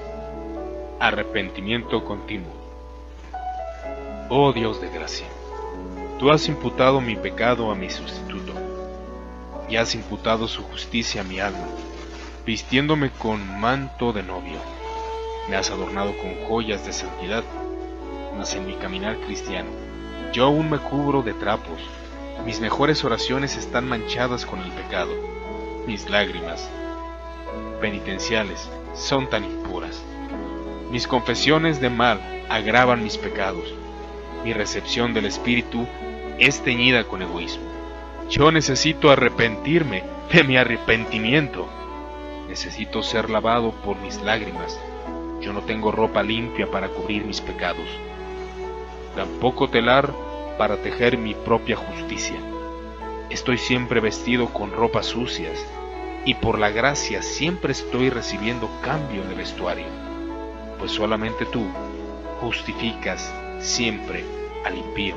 Arrepentimiento 1.01 2.05
continuo. 2.05 2.53
Oh 4.29 4.53
Dios 4.53 4.81
de 4.81 4.91
gracia, 4.91 5.29
tú 6.19 6.33
has 6.33 6.49
imputado 6.49 7.01
mi 7.01 7.15
pecado 7.15 7.71
a 7.71 7.77
mi 7.77 7.89
sustituto, 7.89 8.53
y 9.69 9.77
has 9.77 9.95
imputado 9.95 10.49
su 10.49 10.65
justicia 10.65 11.21
a 11.21 11.25
mi 11.25 11.39
alma, 11.39 11.69
vistiéndome 12.45 13.11
con 13.11 13.61
manto 13.61 14.13
de 14.13 14.25
novio. 14.25 14.59
Me 15.49 15.55
has 15.55 15.71
adornado 15.71 16.19
con 16.19 16.35
joyas 16.49 16.85
de 16.85 16.93
santidad, 16.93 17.45
mas 18.37 18.55
en 18.55 18.67
mi 18.67 18.75
caminar 18.75 19.19
cristiano, 19.21 19.71
yo 20.33 20.47
aún 20.47 20.69
me 20.69 20.79
cubro 20.79 21.23
de 21.23 21.33
trapos, 21.33 21.79
mis 22.45 22.61
mejores 22.61 23.05
oraciones 23.05 23.57
están 23.57 23.89
manchadas 23.89 24.45
con 24.45 24.59
el 24.59 24.73
pecado, 24.73 25.13
mis 25.87 26.11
lágrimas 26.11 26.69
penitenciales 27.81 28.69
son 28.95 29.31
tan 29.31 29.45
impuras. 29.45 30.03
Mis 30.91 31.07
confesiones 31.07 31.81
de 31.81 31.91
mal 31.91 32.21
agravan 32.49 33.03
mis 33.03 33.19
pecados. 33.19 33.75
Mi 34.43 34.55
recepción 34.55 35.13
del 35.13 35.27
Espíritu 35.27 35.87
es 36.39 36.63
teñida 36.63 37.05
con 37.05 37.21
egoísmo. 37.21 37.65
Yo 38.31 38.51
necesito 38.53 39.11
arrepentirme 39.11 40.05
de 40.33 40.45
mi 40.45 40.57
arrepentimiento. 40.57 41.69
Necesito 42.49 43.03
ser 43.03 43.29
lavado 43.29 43.73
por 43.73 43.99
mis 43.99 44.21
lágrimas. 44.23 44.81
Yo 45.41 45.53
no 45.53 45.61
tengo 45.63 45.93
ropa 45.93 46.23
limpia 46.23 46.71
para 46.71 46.89
cubrir 46.89 47.25
mis 47.25 47.41
pecados. 47.41 47.89
Tampoco 49.15 49.69
telar 49.69 50.13
para 50.57 50.79
tejer 50.79 51.19
mi 51.19 51.35
propia 51.35 51.77
justicia. 51.77 52.37
Estoy 53.29 53.59
siempre 53.59 54.01
vestido 54.01 54.49
con 54.49 54.73
ropas 54.73 55.07
sucias 55.07 55.67
y 56.25 56.35
por 56.35 56.59
la 56.59 56.71
gracia 56.71 57.23
siempre 57.23 57.73
estoy 57.73 58.09
recibiendo 58.09 58.71
cambio 58.83 59.25
de 59.25 59.35
vestuario, 59.35 59.87
pues 60.79 60.93
solamente 60.93 61.45
tú 61.47 61.67
justificas 62.41 63.33
siempre 63.61 64.25
al 64.65 64.79
impío. 64.79 65.15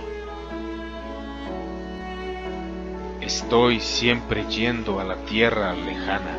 Estoy 3.22 3.80
siempre 3.80 4.46
yendo 4.50 5.00
a 5.00 5.04
la 5.04 5.16
tierra 5.18 5.74
lejana, 5.74 6.38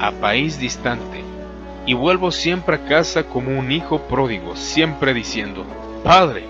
a 0.00 0.10
país 0.12 0.58
distante, 0.58 1.22
y 1.86 1.94
vuelvo 1.94 2.30
siempre 2.30 2.76
a 2.76 2.84
casa 2.86 3.24
como 3.24 3.58
un 3.58 3.70
hijo 3.70 4.00
pródigo, 4.02 4.56
siempre 4.56 5.14
diciendo, 5.14 5.64
Padre, 6.02 6.44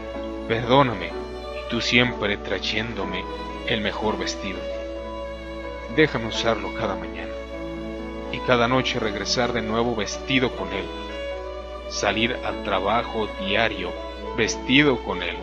perdóname, 0.49 1.09
y 1.09 1.71
tú 1.71 1.81
siempre 1.81 2.37
trayéndome 2.37 3.23
el 3.69 3.81
mejor 3.81 4.19
vestido 4.19 4.59
déjame 5.97 6.27
usarlo 6.27 6.75
cada 6.75 6.97
mañana 6.97 7.33
y 8.33 8.39
cada 8.41 8.67
noche 8.67 8.99
regresar 8.99 9.53
de 9.53 9.63
nuevo 9.63 9.95
vestido 9.95 10.57
con 10.57 10.73
él, 10.73 10.85
salir 11.89 12.39
al 12.45 12.65
trabajo 12.65 13.29
diario 13.41 13.93
vestido 14.37 15.03
con 15.03 15.23
él, 15.23 15.37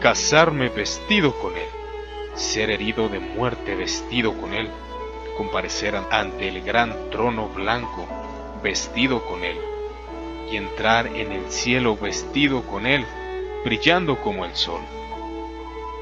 casarme 0.00 0.68
vestido 0.68 1.32
con 1.38 1.56
él, 1.56 1.68
ser 2.34 2.70
herido 2.70 3.08
de 3.08 3.18
muerte 3.18 3.74
vestido 3.74 4.34
con 4.34 4.54
él, 4.54 4.70
comparecer 5.36 5.96
ante 6.10 6.48
el 6.48 6.62
gran 6.62 7.10
trono 7.10 7.48
blanco 7.48 8.06
vestido 8.62 9.24
con 9.24 9.44
él 9.44 9.56
y 10.50 10.56
entrar 10.56 11.06
en 11.08 11.32
el 11.32 11.50
cielo 11.50 11.96
vestido 11.96 12.62
con 12.62 12.86
él, 12.86 13.04
brillando 13.64 14.20
como 14.20 14.44
el 14.44 14.54
sol. 14.54 14.80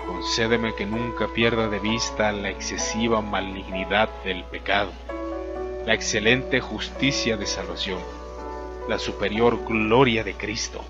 Concédeme 0.06 0.74
que 0.74 0.86
nunca 0.86 1.28
pierda 1.28 1.68
de 1.68 1.80
vista 1.80 2.30
la 2.32 2.50
excesiva 2.50 3.20
malignidad 3.20 4.08
del 4.24 4.44
pecado, 4.44 4.92
la 5.84 5.94
excelente 5.94 6.60
justicia 6.60 7.36
de 7.36 7.46
salvación, 7.46 7.98
la 8.88 8.98
superior 8.98 9.64
gloria 9.66 10.22
de 10.22 10.34
Cristo, 10.34 10.84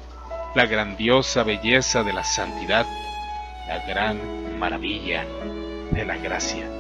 la 0.54 0.66
grandiosa 0.66 1.42
belleza 1.42 2.02
de 2.02 2.12
la 2.12 2.24
santidad, 2.24 2.86
la 3.68 3.86
gran 3.86 4.58
maravilla 4.58 5.24
de 5.90 6.04
la 6.04 6.16
gracia. 6.16 6.75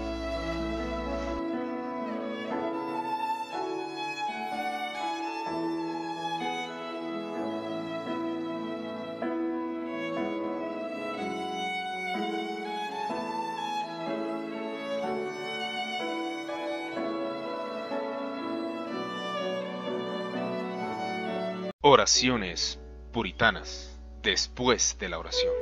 Oraciones 22.06 22.78
puritanas 23.12 23.98
después 24.22 24.96
de 25.00 25.08
la 25.08 25.18
oración. 25.18 25.52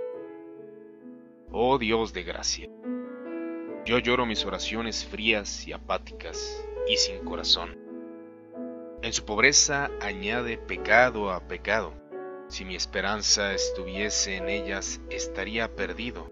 Oh 1.50 1.78
Dios 1.78 2.12
de 2.12 2.22
gracia, 2.22 2.68
yo 3.86 3.98
lloro 3.98 4.26
mis 4.26 4.44
oraciones 4.44 5.06
frías 5.06 5.66
y 5.66 5.72
apáticas 5.72 6.62
y 6.86 6.98
sin 6.98 7.20
corazón. 7.20 7.78
En 9.00 9.14
su 9.14 9.24
pobreza 9.24 9.90
añade 10.02 10.58
pecado 10.58 11.30
a 11.30 11.48
pecado. 11.48 11.94
Si 12.48 12.66
mi 12.66 12.76
esperanza 12.76 13.54
estuviese 13.54 14.36
en 14.36 14.50
ellas, 14.50 15.00
estaría 15.08 15.74
perdido. 15.74 16.30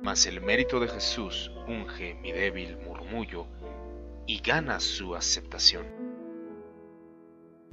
Mas 0.00 0.24
el 0.24 0.40
mérito 0.40 0.80
de 0.80 0.88
Jesús 0.88 1.52
unge 1.68 2.14
mi 2.22 2.32
débil 2.32 2.78
murmullo 2.78 3.46
y 4.26 4.40
gana 4.40 4.80
su 4.80 5.14
aceptación 5.14 6.15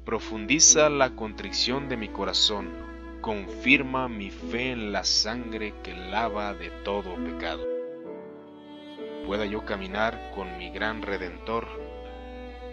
profundiza 0.04 0.90
la 0.90 1.16
contrición 1.16 1.88
de 1.88 1.96
mi 1.96 2.08
corazón, 2.08 2.70
confirma 3.22 4.06
mi 4.06 4.30
fe 4.30 4.72
en 4.72 4.92
la 4.92 5.02
sangre 5.02 5.72
que 5.82 5.94
lava 5.94 6.52
de 6.52 6.68
todo 6.84 7.14
pecado. 7.16 7.66
Pueda 9.26 9.46
yo 9.46 9.64
caminar 9.64 10.30
con 10.34 10.58
mi 10.58 10.68
gran 10.68 11.00
Redentor, 11.00 11.66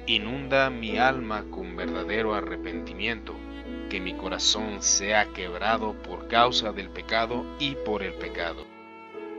inunda 0.07 0.69
mi 0.69 0.97
alma 0.97 1.45
con 1.49 1.77
verdadero 1.77 2.33
arrepentimiento, 2.33 3.33
que 3.89 4.01
mi 4.01 4.13
corazón 4.13 4.81
sea 4.81 5.27
quebrado 5.27 5.93
por 5.93 6.27
causa 6.27 6.73
del 6.73 6.89
pecado 6.89 7.45
y 7.59 7.75
por 7.75 8.03
el 8.03 8.13
pecado. 8.15 8.65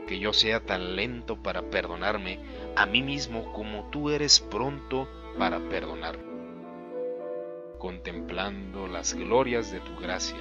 que 0.07 0.19
yo 0.19 0.33
sea 0.33 0.59
tan 0.59 0.95
lento 0.97 1.41
para 1.41 1.61
perdonarme 1.61 2.39
a 2.75 2.85
mí 2.85 3.01
mismo 3.01 3.53
como 3.53 3.89
tú 3.89 4.09
eres 4.09 4.41
pronto 4.41 5.07
para 5.37 5.59
perdonar. 5.69 6.32
Contemplando 7.83 8.87
las 8.87 9.13
glorias 9.13 9.69
de 9.69 9.81
tu 9.81 9.97
gracia, 9.97 10.37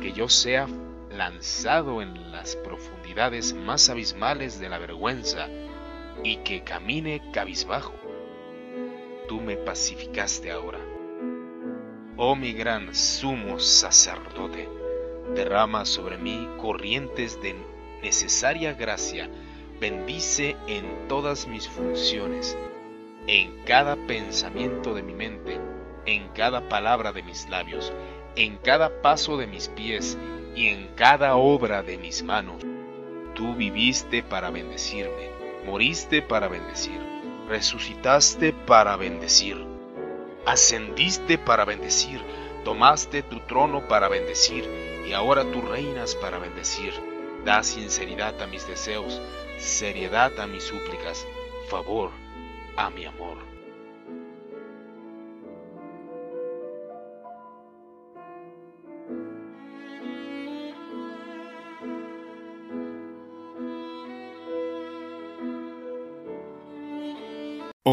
que 0.00 0.12
yo 0.12 0.28
sea 0.28 0.68
lanzado 1.10 2.00
en 2.02 2.30
las 2.30 2.54
profundidades 2.54 3.52
más 3.52 3.90
abismales 3.90 4.60
de 4.60 4.68
la 4.68 4.78
vergüenza 4.78 5.48
y 6.22 6.36
que 6.44 6.62
camine 6.62 7.20
cabizbajo. 7.32 7.94
Tú 9.26 9.40
me 9.40 9.56
pacificaste 9.56 10.52
ahora. 10.52 10.78
Oh 12.16 12.36
mi 12.36 12.52
gran 12.52 12.94
sumo 12.94 13.58
sacerdote, 13.58 14.68
derrama 15.34 15.84
sobre 15.84 16.16
mí 16.16 16.48
corrientes 16.60 17.42
de 17.42 17.56
necesaria 18.04 18.74
gracia, 18.74 19.28
bendice 19.80 20.54
en 20.68 21.08
todas 21.08 21.48
mis 21.48 21.68
funciones, 21.68 22.56
en 23.26 23.64
cada 23.64 23.96
pensamiento 24.06 24.94
de 24.94 25.02
mi 25.02 25.14
mente, 25.14 25.71
en 26.06 26.28
cada 26.28 26.68
palabra 26.68 27.12
de 27.12 27.22
mis 27.22 27.48
labios, 27.48 27.92
en 28.36 28.56
cada 28.58 29.02
paso 29.02 29.36
de 29.36 29.46
mis 29.46 29.68
pies 29.68 30.18
y 30.54 30.68
en 30.68 30.88
cada 30.94 31.36
obra 31.36 31.82
de 31.82 31.98
mis 31.98 32.22
manos. 32.22 32.62
Tú 33.34 33.54
viviste 33.54 34.22
para 34.22 34.50
bendecirme, 34.50 35.30
moriste 35.64 36.22
para 36.22 36.48
bendecir, 36.48 37.00
resucitaste 37.48 38.52
para 38.52 38.96
bendecir, 38.96 39.64
ascendiste 40.44 41.38
para 41.38 41.64
bendecir, 41.64 42.20
tomaste 42.64 43.22
tu 43.22 43.40
trono 43.40 43.88
para 43.88 44.08
bendecir 44.08 44.68
y 45.06 45.12
ahora 45.12 45.44
tú 45.50 45.62
reinas 45.62 46.14
para 46.14 46.38
bendecir. 46.38 46.92
Da 47.44 47.64
sinceridad 47.64 48.40
a 48.40 48.46
mis 48.46 48.68
deseos, 48.68 49.20
seriedad 49.58 50.38
a 50.38 50.46
mis 50.46 50.62
súplicas, 50.62 51.26
favor 51.68 52.10
a 52.76 52.88
mi 52.90 53.04
amor. 53.04 53.51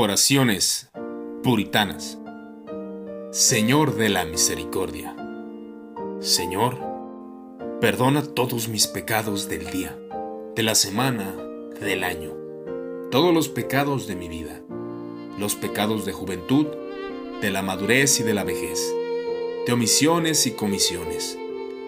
Oraciones 0.02 0.90
puritanas. 1.44 2.18
Señor 3.32 3.98
de 3.98 4.08
la 4.08 4.24
misericordia. 4.24 5.14
Señor, 6.22 6.78
perdona 7.82 8.24
todos 8.24 8.70
mis 8.70 8.88
pecados 8.88 9.50
del 9.50 9.70
día, 9.72 10.00
de 10.56 10.64
la 10.64 10.76
semana, 10.76 11.36
del 11.82 12.06
año, 12.06 12.32
todos 13.12 13.34
los 13.34 13.50
pecados 13.50 14.08
de 14.08 14.16
mi 14.16 14.30
vida, 14.30 14.62
los 15.38 15.56
pecados 15.56 16.06
de 16.06 16.14
juventud, 16.14 16.68
de 17.42 17.52
la 17.52 17.62
madurez 17.62 18.22
y 18.22 18.24
de 18.24 18.34
la 18.34 18.46
vejez, 18.46 18.80
de 19.68 19.74
omisiones 19.74 20.48
y 20.48 20.52
comisiones, 20.52 21.38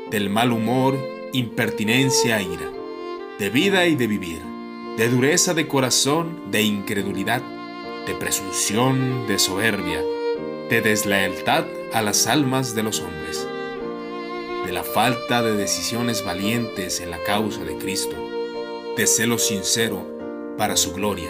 del 0.09 0.29
mal 0.29 0.51
humor, 0.51 0.97
impertinencia 1.31 2.41
e 2.41 2.43
ira, 2.43 2.69
de 3.39 3.49
vida 3.49 3.88
y 3.88 3.95
de 3.95 4.07
vivir, 4.07 4.41
de 4.97 5.07
dureza 5.07 5.53
de 5.53 5.69
corazón, 5.69 6.51
de 6.51 6.61
incredulidad, 6.61 7.41
de 8.06 8.15
presunción, 8.15 9.28
de 9.28 9.38
soberbia, 9.38 10.02
de 10.69 10.82
deslealtad 10.82 11.65
a 11.94 12.02
las 12.02 12.28
almas 12.28 12.76
de 12.76 12.84
los 12.84 12.99
hombres, 13.02 13.48
de 14.65 14.72
la 14.72 14.84
falta 14.84 15.41
de 15.41 15.56
decisiones 15.56 16.23
valientes 16.23 16.99
en 16.99 17.11
la 17.11 17.22
causa 17.23 17.64
de 17.64 17.78
Cristo, 17.78 18.15
de 18.95 19.07
celo 19.07 19.38
sincero 19.38 20.06
para 20.57 20.78
su 20.78 20.94
gloria, 20.94 21.30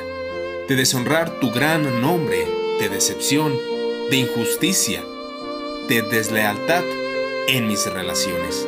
de 0.68 0.76
deshonrar 0.76 1.40
tu 1.40 1.52
gran 1.52 2.02
nombre, 2.02 2.46
de 2.80 2.90
decepción, 2.90 3.54
de 4.10 4.18
injusticia, 4.18 5.04
de 5.88 6.02
deslealtad 6.04 6.84
en 7.48 7.68
mis 7.68 7.86
relaciones, 7.92 8.68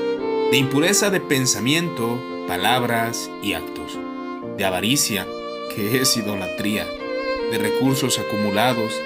de 0.51 0.57
impureza 0.57 1.09
de 1.09 1.19
pensamiento, 1.19 2.19
palabras 2.47 3.29
y 3.41 3.53
actos, 3.53 3.97
de 4.57 4.65
avaricia, 4.65 5.27
que 5.75 6.01
es 6.01 6.17
idolatría, 6.17 6.87
de 7.53 7.59
recursos 7.59 8.17
acumulados 8.17 8.99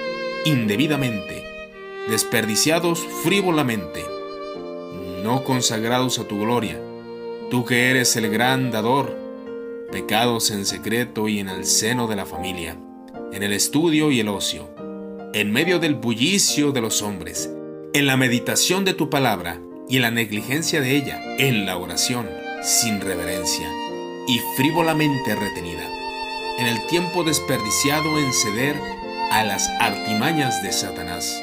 indebidamente, 0.46 1.44
desperdiciados 2.08 3.06
frívolamente, 3.22 4.02
no 5.22 5.44
consagrados 5.44 6.18
a 6.18 6.26
tu 6.26 6.40
gloria, 6.40 6.80
tú 7.50 7.66
que 7.66 7.90
eres 7.90 8.16
el 8.16 8.30
gran 8.30 8.70
dador, 8.70 9.14
pecados 9.92 10.50
en 10.50 10.64
secreto 10.64 11.28
y 11.28 11.40
en 11.40 11.50
el 11.50 11.66
seno 11.66 12.06
de 12.06 12.16
la 12.16 12.24
familia, 12.24 12.78
en 13.34 13.42
el 13.42 13.52
estudio 13.52 14.10
y 14.10 14.20
el 14.20 14.28
ocio, 14.28 14.70
en 15.34 15.52
medio 15.52 15.78
del 15.78 15.94
bullicio 15.94 16.72
de 16.72 16.80
los 16.80 17.02
hombres, 17.02 17.52
en 17.92 18.06
la 18.06 18.16
meditación 18.16 18.86
de 18.86 18.94
tu 18.94 19.10
palabra 19.10 19.60
y 19.90 19.96
en 19.96 20.02
la 20.02 20.10
negligencia 20.10 20.80
de 20.80 20.96
ella, 20.96 21.20
en 21.36 21.66
la 21.66 21.76
oración, 21.76 22.26
sin 22.62 23.02
reverencia 23.02 23.70
y 24.26 24.40
frívolamente 24.56 25.34
retenida 25.34 25.97
en 26.58 26.66
el 26.66 26.84
tiempo 26.88 27.22
desperdiciado 27.22 28.18
en 28.18 28.32
ceder 28.32 28.76
a 29.30 29.44
las 29.44 29.68
artimañas 29.80 30.60
de 30.60 30.72
Satanás, 30.72 31.40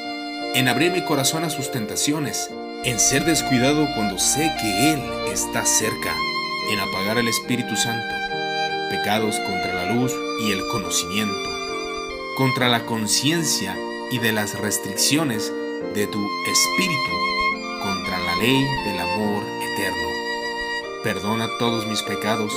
en 0.54 0.68
abrir 0.68 0.92
mi 0.92 1.02
corazón 1.04 1.42
a 1.42 1.50
sus 1.50 1.70
tentaciones, 1.70 2.50
en 2.84 3.00
ser 3.00 3.24
descuidado 3.24 3.88
cuando 3.94 4.18
sé 4.18 4.52
que 4.60 4.92
Él 4.92 5.02
está 5.32 5.64
cerca, 5.64 6.14
en 6.70 6.80
apagar 6.80 7.16
el 7.16 7.28
Espíritu 7.28 7.76
Santo, 7.76 8.06
pecados 8.90 9.40
contra 9.40 9.72
la 9.72 9.94
luz 9.94 10.12
y 10.42 10.52
el 10.52 10.60
conocimiento, 10.68 11.48
contra 12.36 12.68
la 12.68 12.84
conciencia 12.84 13.74
y 14.10 14.18
de 14.18 14.32
las 14.32 14.58
restricciones 14.58 15.50
de 15.94 16.06
tu 16.08 16.28
Espíritu, 16.46 17.12
contra 17.82 18.18
la 18.18 18.36
ley 18.36 18.62
del 18.84 19.00
amor 19.00 19.42
eterno. 19.62 20.08
Perdona 21.02 21.48
todos 21.58 21.86
mis 21.86 22.02
pecados, 22.02 22.52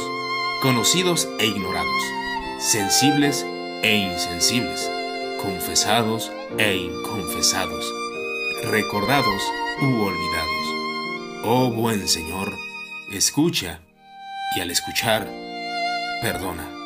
conocidos 0.61 1.29
e 1.39 1.45
ignorados 1.45 2.19
sensibles 2.59 3.45
e 3.81 3.95
insensibles, 3.95 4.91
confesados 5.41 6.29
e 6.57 6.75
inconfesados, 6.75 7.85
recordados 8.65 9.41
u 9.81 10.01
olvidados. 10.01 11.45
Oh 11.45 11.71
buen 11.71 12.05
Señor, 12.05 12.51
escucha 13.13 13.79
y 14.57 14.59
al 14.59 14.71
escuchar, 14.71 15.25
perdona. 16.21 16.78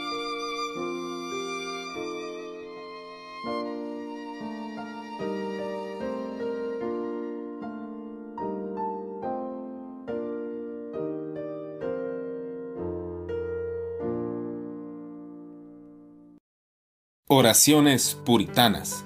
Oraciones 17.35 18.15
puritanas. 18.25 19.05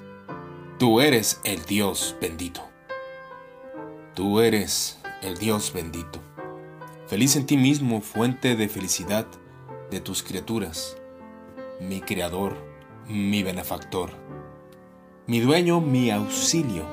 Tú 0.78 1.00
eres 1.00 1.40
el 1.44 1.64
Dios 1.64 2.14
bendito. 2.20 2.60
Tú 4.14 4.40
eres 4.40 4.98
el 5.22 5.38
Dios 5.38 5.72
bendito. 5.72 6.20
Feliz 7.06 7.36
en 7.36 7.46
ti 7.46 7.56
mismo, 7.56 8.02
fuente 8.02 8.54
de 8.54 8.68
felicidad 8.68 9.26
de 9.90 10.00
tus 10.02 10.22
criaturas, 10.22 10.98
mi 11.80 12.02
Creador, 12.02 12.58
mi 13.08 13.42
benefactor, 13.42 14.10
mi 15.26 15.40
dueño, 15.40 15.80
mi 15.80 16.10
auxilio. 16.10 16.84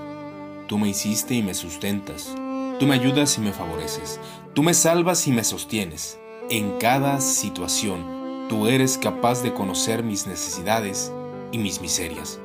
Tú 0.70 0.78
me 0.78 0.88
hiciste 0.88 1.34
y 1.34 1.44
me 1.44 1.54
sustentas. 1.54 2.34
Tú 2.80 2.86
me 2.88 2.96
ayudas 2.96 3.38
y 3.38 3.42
me 3.42 3.52
favoreces. 3.52 4.22
Tú 4.54 4.64
me 4.64 4.74
salvas 4.74 5.28
y 5.28 5.34
me 5.34 5.44
sostienes. 5.44 6.18
En 6.50 6.78
cada 6.78 7.20
situación, 7.20 8.48
tú 8.48 8.68
eres 8.68 8.98
capaz 8.98 9.44
de 9.44 9.54
conocer 9.54 10.02
mis 10.02 10.28
necesidades 10.28 11.12
y 11.56 11.58
mis 11.58 11.80
miserias. 11.80 12.40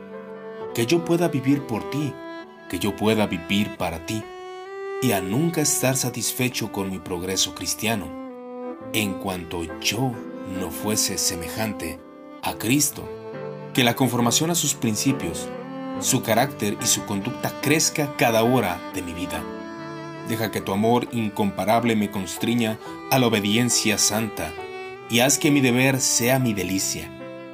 Que 0.73 0.87
yo 0.87 1.05
pueda 1.05 1.28
vivir 1.28 1.66
por 1.66 1.91
ti, 1.91 2.15
que 2.69 2.78
yo 2.78 2.95
pueda 2.95 3.27
vivir 3.27 3.77
para 3.77 4.07
ti, 4.07 4.23
y 5.03 5.12
a 5.12 5.20
nunca 5.20 5.61
estar 5.61 5.97
satisfecho 5.97 6.70
con 6.70 6.91
mi 6.91 7.01
progreso 7.01 7.55
cristiano, 7.55 8.07
en 8.93 9.15
cuanto 9.15 9.65
yo 9.81 10.12
no 10.61 10.70
fuese 10.70 11.19
semejante 11.19 11.99
a 12.43 12.55
Cristo. 12.55 13.09
Que 13.74 13.82
la 13.82 13.97
conformación 13.97 14.51
a 14.51 14.55
sus 14.55 14.74
principios, 14.74 15.49
su 15.99 16.23
carácter 16.23 16.77
y 16.81 16.87
su 16.87 17.05
conducta 17.05 17.53
crezca 17.61 18.15
cada 18.16 18.45
hora 18.45 18.81
de 18.95 19.03
mi 19.03 19.12
vida. 19.12 19.43
Deja 20.28 20.53
que 20.53 20.61
tu 20.61 20.73
amor 20.73 21.09
incomparable 21.11 21.97
me 21.97 22.12
constriña 22.12 22.78
a 23.11 23.19
la 23.19 23.27
obediencia 23.27 23.99
santa 23.99 24.53
y 25.09 25.19
haz 25.20 25.39
que 25.39 25.51
mi 25.51 25.61
deber 25.61 26.01
sea 26.01 26.39
mi 26.39 26.53
delicia 26.53 27.11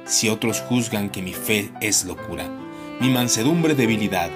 si 0.07 0.29
otros 0.29 0.61
juzgan 0.61 1.09
que 1.09 1.21
mi 1.21 1.33
fe 1.33 1.69
es 1.81 2.05
locura, 2.05 2.49
mi 2.99 3.09
mansedumbre 3.09 3.75
debilidad, 3.75 4.31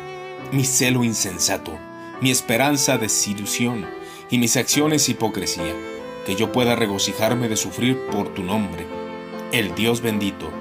mi 0.51 0.65
celo 0.65 1.03
insensato, 1.03 1.77
mi 2.21 2.29
esperanza 2.29 2.97
desilusión 2.97 3.85
y 4.29 4.37
mis 4.37 4.57
acciones 4.57 5.09
hipocresía. 5.09 5.73
que 6.25 6.35
yo 6.35 6.51
pueda 6.51 6.75
regocijarme 6.75 7.49
de 7.49 7.57
sufrir 7.57 7.97
por 8.11 8.31
tu 8.35 8.43
nombre. 8.43 8.85
El 9.51 9.73
Dios 9.73 10.01
bendito, 10.01 10.51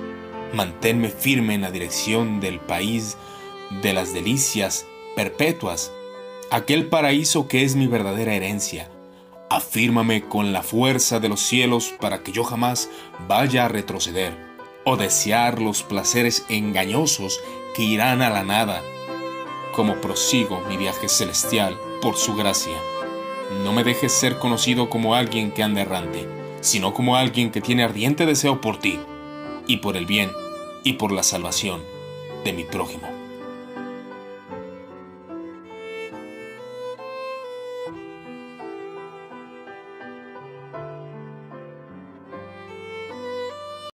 manténme 0.55 1.11
firme 1.11 1.53
en 1.53 1.61
la 1.61 1.71
dirección 1.71 2.41
del 2.41 2.61
país 2.61 3.19
de 3.83 3.93
las 3.93 4.15
delicias 4.15 4.87
perpetuas, 5.15 5.93
aquel 6.51 6.87
paraíso 6.87 7.47
que 7.47 7.63
es 7.63 7.77
mi 7.77 7.89
verdadera 7.89 8.33
herencia. 8.33 8.89
Afírmame 9.51 10.23
con 10.23 10.55
la 10.55 10.63
fuerza 10.63 11.21
de 11.21 11.29
los 11.29 11.41
cielos 11.41 11.93
para 12.01 12.23
que 12.23 12.33
yo 12.33 12.43
jamás 12.43 12.89
vaya 13.29 13.67
a 13.67 13.69
retroceder 13.69 14.50
o 14.85 14.97
desear 14.97 15.61
los 15.61 15.83
placeres 15.83 16.45
engañosos 16.49 17.41
que 17.75 17.83
irán 17.83 18.23
a 18.23 18.31
la 18.31 18.45
nada, 18.45 18.83
como 19.75 19.97
prosigo 20.01 20.61
mi 20.69 20.77
viaje 20.77 21.09
celestial 21.09 21.79
por 22.03 22.17
su 22.17 22.35
gracia. 22.35 22.77
No 23.65 23.73
me 23.73 23.85
dejes 23.85 24.13
ser 24.13 24.39
conocido 24.39 24.91
como 24.91 25.15
alguien 25.15 25.53
que 25.53 25.63
anda 25.63 25.83
errante, 25.83 26.27
sino 26.61 26.95
como 26.95 27.17
alguien 27.17 27.51
que 27.51 27.61
tiene 27.61 27.85
ardiente 27.85 28.27
deseo 28.27 28.61
por 28.61 28.79
ti, 28.79 28.99
y 29.67 29.79
por 29.79 29.97
el 29.97 30.07
bien, 30.07 30.31
y 30.85 30.95
por 30.95 31.13
la 31.13 31.23
salvación 31.23 31.83
de 32.45 32.53
mi 32.53 32.65
prójimo. 32.65 33.20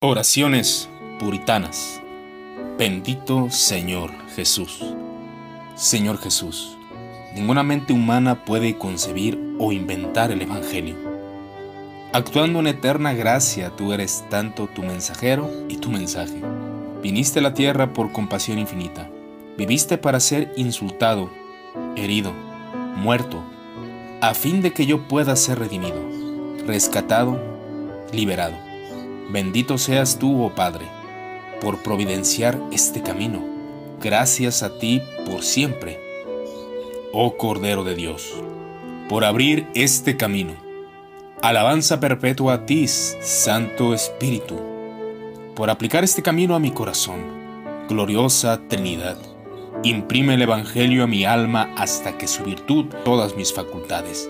Oraciones 0.04 0.88
puritanas. 1.20 2.02
Bendito 2.76 3.50
Señor 3.50 4.10
Jesús. 4.34 4.82
Señor 5.76 6.18
Jesús, 6.18 6.76
ninguna 7.36 7.62
mente 7.62 7.92
humana 7.92 8.44
puede 8.44 8.76
concebir 8.76 9.38
o 9.60 9.70
inventar 9.70 10.32
el 10.32 10.42
Evangelio. 10.42 10.96
Actuando 12.12 12.58
en 12.58 12.66
eterna 12.66 13.14
gracia, 13.14 13.70
tú 13.76 13.92
eres 13.92 14.24
tanto 14.28 14.66
tu 14.66 14.82
mensajero 14.82 15.48
y 15.68 15.76
tu 15.76 15.88
mensaje. 15.88 16.42
Viniste 17.00 17.38
a 17.38 17.42
la 17.42 17.54
tierra 17.54 17.92
por 17.92 18.10
compasión 18.10 18.58
infinita. 18.58 19.08
Viviste 19.56 19.98
para 19.98 20.18
ser 20.18 20.52
insultado, 20.56 21.30
herido, 21.94 22.32
muerto, 22.96 23.40
a 24.20 24.34
fin 24.34 24.62
de 24.62 24.72
que 24.72 24.84
yo 24.84 25.06
pueda 25.06 25.36
ser 25.36 25.60
redimido, 25.60 26.02
rescatado, 26.66 27.40
liberado. 28.10 28.72
Bendito 29.31 29.78
seas 29.78 30.19
tú, 30.19 30.44
oh 30.44 30.55
Padre, 30.55 30.86
por 31.61 31.82
providenciar 31.82 32.61
este 32.73 33.03
camino 33.03 33.53
gracias 34.03 34.62
a 34.62 34.78
ti 34.78 35.01
por 35.24 35.43
siempre, 35.43 36.01
oh 37.12 37.36
Cordero 37.36 37.85
de 37.85 37.94
Dios, 37.94 38.35
por 39.09 39.24
abrir 39.24 39.66
este 39.74 40.16
camino. 40.16 40.55
Alabanza 41.40 42.01
perpetua 42.01 42.55
a 42.55 42.66
ti, 42.66 42.86
Santo 42.89 43.94
Espíritu, 43.94 44.61
por 45.55 45.70
aplicar 45.70 46.05
este 46.05 46.23
camino 46.23 46.55
a 46.55 46.59
mi 46.59 46.73
corazón. 46.73 47.20
Gloriosa 47.89 48.61
Trinidad, 48.69 49.19
imprime 49.82 50.35
el 50.35 50.43
Evangelio 50.43 51.05
a 51.05 51.09
mi 51.09 51.24
alma 51.24 51.73
hasta 51.77 52.16
que 52.19 52.27
su 52.27 52.44
virtud 52.44 52.86
todas 53.05 53.36
mis 53.36 53.53
facultades. 53.53 54.28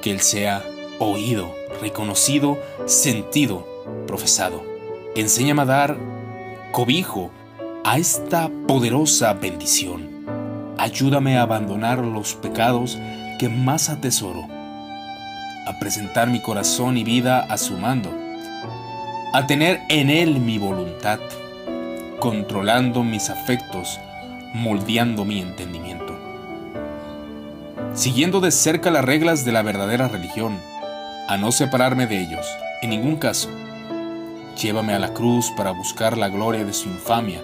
Que 0.00 0.12
Él 0.12 0.20
sea 0.20 0.64
oído, 0.98 1.54
reconocido, 1.80 2.58
sentido, 2.86 3.66
profesado. 4.06 4.62
Enséñame 5.14 5.62
a 5.62 5.66
dar 5.66 5.96
cobijo 6.72 7.30
a 7.84 7.98
esta 7.98 8.50
poderosa 8.66 9.32
bendición. 9.32 10.26
Ayúdame 10.78 11.38
a 11.38 11.42
abandonar 11.42 11.98
los 11.98 12.34
pecados 12.34 12.98
que 13.38 13.48
más 13.48 13.88
atesoro, 13.88 14.46
a 15.66 15.78
presentar 15.80 16.28
mi 16.28 16.40
corazón 16.40 16.96
y 16.96 17.04
vida 17.04 17.40
a 17.40 17.56
su 17.58 17.76
mando, 17.76 18.10
a 19.32 19.46
tener 19.46 19.80
en 19.88 20.10
él 20.10 20.40
mi 20.40 20.58
voluntad, 20.58 21.18
controlando 22.18 23.02
mis 23.02 23.30
afectos, 23.30 24.00
moldeando 24.54 25.24
mi 25.24 25.40
entendimiento. 25.40 26.18
Siguiendo 27.94 28.40
de 28.40 28.50
cerca 28.50 28.90
las 28.90 29.04
reglas 29.04 29.44
de 29.44 29.52
la 29.52 29.62
verdadera 29.62 30.08
religión, 30.08 30.58
a 31.28 31.36
no 31.36 31.52
separarme 31.52 32.06
de 32.06 32.20
ellos, 32.20 32.46
en 32.82 32.90
ningún 32.90 33.16
caso. 33.16 33.50
Llévame 34.60 34.94
a 34.94 34.98
la 34.98 35.12
cruz 35.12 35.52
para 35.56 35.72
buscar 35.72 36.16
la 36.16 36.28
gloria 36.28 36.64
de 36.64 36.72
su 36.72 36.88
infamia, 36.88 37.42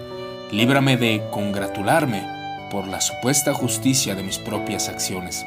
Líbrame 0.53 0.97
de 0.97 1.23
congratularme 1.31 2.21
por 2.69 2.87
la 2.87 3.01
supuesta 3.01 3.55
justicia 3.55 4.13
de 4.13 4.21
mis 4.21 4.37
propias 4.37 4.87
acciones. 4.87 5.43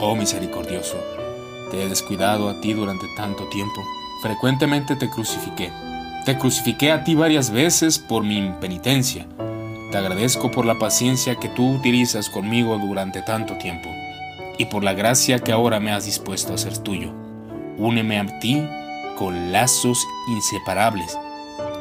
Oh 0.00 0.16
misericordioso, 0.16 0.96
te 1.70 1.82
he 1.82 1.88
descuidado 1.90 2.48
a 2.48 2.58
ti 2.62 2.72
durante 2.72 3.04
tanto 3.14 3.46
tiempo. 3.48 3.84
Frecuentemente 4.22 4.96
te 4.96 5.10
crucifiqué. 5.10 5.70
Te 6.24 6.38
crucifiqué 6.38 6.92
a 6.92 7.04
ti 7.04 7.14
varias 7.14 7.50
veces 7.50 7.98
por 7.98 8.24
mi 8.24 8.38
impenitencia. 8.38 9.26
Te 9.90 9.98
agradezco 9.98 10.50
por 10.50 10.64
la 10.64 10.78
paciencia 10.78 11.36
que 11.36 11.50
tú 11.50 11.74
utilizas 11.74 12.30
conmigo 12.30 12.78
durante 12.78 13.20
tanto 13.20 13.58
tiempo 13.58 13.90
y 14.56 14.64
por 14.64 14.82
la 14.82 14.94
gracia 14.94 15.40
que 15.40 15.52
ahora 15.52 15.78
me 15.78 15.92
has 15.92 16.06
dispuesto 16.06 16.54
a 16.54 16.58
ser 16.58 16.78
tuyo. 16.78 17.25
Úneme 17.78 18.18
a 18.18 18.38
ti 18.38 18.66
con 19.18 19.52
lazos 19.52 20.06
inseparables, 20.28 21.18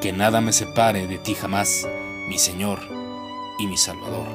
que 0.01 0.11
nada 0.11 0.41
me 0.41 0.51
separe 0.51 1.07
de 1.07 1.17
ti 1.17 1.35
jamás 1.35 1.87
mi 2.27 2.37
Señor 2.37 2.79
y 3.59 3.67
mi 3.67 3.77
Salvador. 3.77 4.27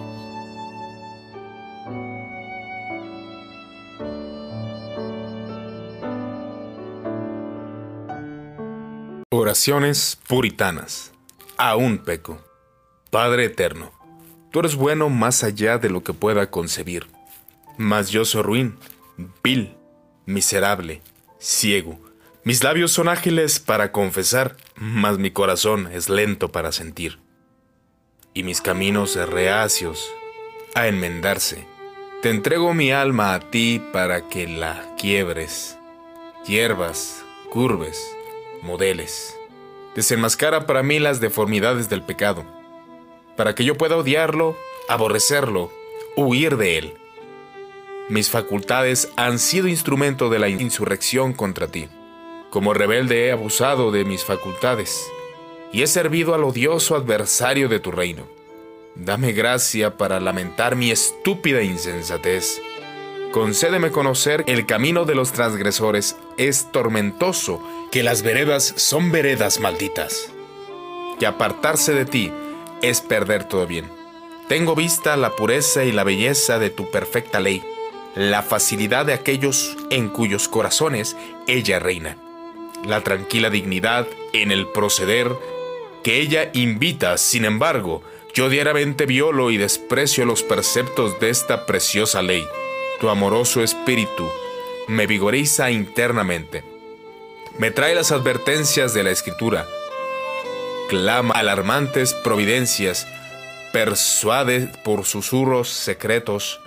Oraciones 9.30 10.18
puritanas. 10.28 11.12
Aún 11.58 11.98
peco. 11.98 12.38
Padre 13.10 13.44
eterno, 13.44 13.92
tú 14.50 14.60
eres 14.60 14.76
bueno 14.76 15.10
más 15.10 15.44
allá 15.44 15.76
de 15.76 15.90
lo 15.90 16.02
que 16.02 16.14
pueda 16.14 16.50
concebir. 16.50 17.06
Mas 17.76 18.10
yo 18.10 18.24
soy 18.24 18.42
ruin, 18.42 18.78
vil, 19.42 19.76
miserable, 20.26 21.02
ciego. 21.40 21.98
Mis 22.44 22.62
labios 22.62 22.92
son 22.92 23.08
ágiles 23.08 23.58
para 23.58 23.90
confesar, 23.90 24.56
mas 24.76 25.18
mi 25.18 25.30
corazón 25.30 25.88
es 25.92 26.08
lento 26.08 26.52
para 26.52 26.72
sentir 26.72 27.18
y 28.34 28.42
mis 28.42 28.60
caminos 28.60 29.16
reacios 29.16 30.10
a 30.74 30.86
enmendarse. 30.86 31.66
Te 32.22 32.30
entrego 32.30 32.74
mi 32.74 32.92
alma 32.92 33.34
a 33.34 33.40
ti 33.40 33.82
para 33.92 34.28
que 34.28 34.46
la 34.46 34.94
quiebres, 34.96 35.78
hierbas, 36.46 37.24
curves, 37.50 38.00
modeles. 38.62 39.36
Desenmascara 39.94 40.66
para 40.66 40.82
mí 40.82 40.98
las 40.98 41.20
deformidades 41.20 41.88
del 41.88 42.02
pecado, 42.02 42.44
para 43.36 43.54
que 43.54 43.64
yo 43.64 43.76
pueda 43.76 43.96
odiarlo, 43.96 44.56
aborrecerlo, 44.88 45.72
huir 46.16 46.56
de 46.56 46.78
él. 46.78 46.94
Mis 48.10 48.28
facultades 48.28 49.08
han 49.14 49.38
sido 49.38 49.68
instrumento 49.68 50.30
de 50.30 50.40
la 50.40 50.48
insurrección 50.48 51.32
contra 51.32 51.68
ti. 51.68 51.88
Como 52.50 52.74
rebelde 52.74 53.26
he 53.26 53.30
abusado 53.30 53.92
de 53.92 54.04
mis 54.04 54.24
facultades 54.24 55.08
y 55.72 55.82
he 55.82 55.86
servido 55.86 56.34
al 56.34 56.42
odioso 56.42 56.96
adversario 56.96 57.68
de 57.68 57.78
tu 57.78 57.92
reino. 57.92 58.26
Dame 58.96 59.30
gracia 59.30 59.96
para 59.96 60.18
lamentar 60.18 60.74
mi 60.74 60.90
estúpida 60.90 61.62
insensatez. 61.62 62.60
Concédeme 63.30 63.92
conocer 63.92 64.42
el 64.48 64.66
camino 64.66 65.04
de 65.04 65.14
los 65.14 65.30
transgresores 65.30 66.16
es 66.36 66.66
tormentoso, 66.72 67.62
que 67.92 68.02
las 68.02 68.22
veredas 68.22 68.74
son 68.76 69.12
veredas 69.12 69.60
malditas. 69.60 70.32
Que 71.20 71.26
apartarse 71.26 71.94
de 71.94 72.06
ti 72.06 72.32
es 72.82 73.02
perder 73.02 73.44
todo 73.44 73.68
bien. 73.68 73.88
Tengo 74.48 74.74
vista 74.74 75.16
la 75.16 75.36
pureza 75.36 75.84
y 75.84 75.92
la 75.92 76.02
belleza 76.02 76.58
de 76.58 76.70
tu 76.70 76.90
perfecta 76.90 77.38
ley, 77.38 77.62
la 78.14 78.42
facilidad 78.42 79.06
de 79.06 79.12
aquellos 79.12 79.76
en 79.90 80.08
cuyos 80.08 80.48
corazones 80.48 81.16
ella 81.46 81.78
reina, 81.78 82.16
la 82.84 83.02
tranquila 83.02 83.50
dignidad 83.50 84.06
en 84.32 84.50
el 84.50 84.66
proceder 84.68 85.32
que 86.02 86.20
ella 86.20 86.50
invita, 86.54 87.18
sin 87.18 87.44
embargo, 87.44 88.02
yo 88.34 88.48
diariamente 88.48 89.06
violo 89.06 89.50
y 89.50 89.56
desprecio 89.56 90.24
los 90.24 90.42
preceptos 90.42 91.18
de 91.20 91.30
esta 91.30 91.66
preciosa 91.66 92.22
ley. 92.22 92.46
Tu 93.00 93.08
amoroso 93.08 93.62
espíritu 93.62 94.28
me 94.88 95.06
vigoriza 95.06 95.70
internamente. 95.70 96.64
Me 97.58 97.70
trae 97.70 97.94
las 97.94 98.12
advertencias 98.12 98.94
de 98.94 99.02
la 99.02 99.10
escritura. 99.10 99.66
Clama 100.88 101.34
alarmantes 101.34 102.14
providencias, 102.14 103.06
persuade 103.72 104.68
por 104.84 105.04
susurros 105.04 105.68
secretos. 105.68 106.60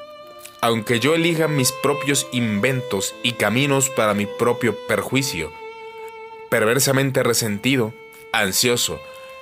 Aunque 0.64 1.02
yo 1.02 1.14
elija 1.14 1.50
mis 1.50 1.74
propios 1.74 2.26
inventos 2.32 3.14
y 3.22 3.34
caminos 3.34 3.90
para 3.90 4.14
mi 4.14 4.26
propio 4.26 4.78
perjuicio, 4.88 5.52
perversamente 6.50 7.22
resentido, 7.22 7.94
ansioso, 8.32 8.98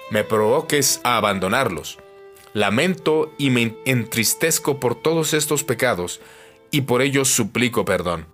me 0.09 0.23
provoques 0.23 0.99
a 1.03 1.17
abandonarlos. 1.17 1.99
Lamento 2.53 3.31
y 3.37 3.51
me 3.51 3.75
entristezco 3.85 4.79
por 4.79 4.95
todos 4.99 5.35
estos 5.35 5.63
pecados, 5.63 6.21
y 6.71 6.81
por 6.81 7.03
ellos 7.03 7.29
suplico 7.29 7.85
perdón. 7.85 8.25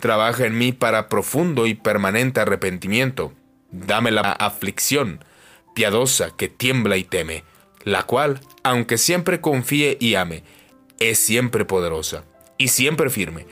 trabaja 0.00 0.46
en 0.46 0.56
mí 0.56 0.72
para 0.72 1.10
profundo 1.10 1.66
y 1.66 1.74
permanente 1.74 2.40
arrepentimiento. 2.40 3.34
Dame 3.70 4.10
la 4.10 4.32
aflicción 4.32 5.22
piadosa 5.74 6.34
que 6.34 6.48
tiembla 6.48 6.96
y 6.96 7.04
teme, 7.04 7.44
la 7.82 8.04
cual, 8.04 8.40
aunque 8.62 8.96
siempre 8.96 9.42
confíe 9.42 9.98
y 10.00 10.14
ame, 10.14 10.42
es 10.98 11.18
siempre 11.18 11.64
poderosa 11.64 12.24
y 12.58 12.68
siempre 12.68 13.10
firme. 13.10 13.46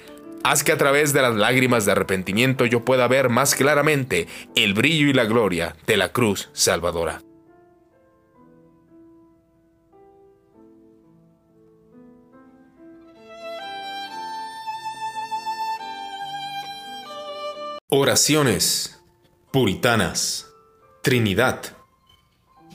Haz 0.45 0.65
que 0.65 0.73
a 0.73 0.79
través 0.79 1.13
de 1.13 1.23
las 1.23 1.35
lágrimas 1.37 1.85
de 1.85 1.93
arrepentimiento 1.93 2.67
yo 2.67 2.85
pueda 2.85 3.07
ver 3.07 3.29
más 3.29 3.55
claramente 3.55 4.27
el 4.57 4.75
brillo 4.75 5.09
y 5.09 5.13
la 5.13 5.25
gloria 5.25 5.77
de 5.87 5.97
la 5.97 6.13
cruz 6.13 6.51
salvadora. 6.53 7.23
Oraciones 17.95 18.99
puritanas. 19.53 20.49
Trinidad. 21.03 21.77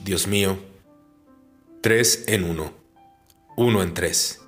Dios 0.04 0.28
mío. 0.28 0.58
Tres 1.82 2.24
en 2.28 2.44
uno. 2.44 2.72
Uno 3.56 3.82
en 3.82 3.94
tres. 3.94 4.47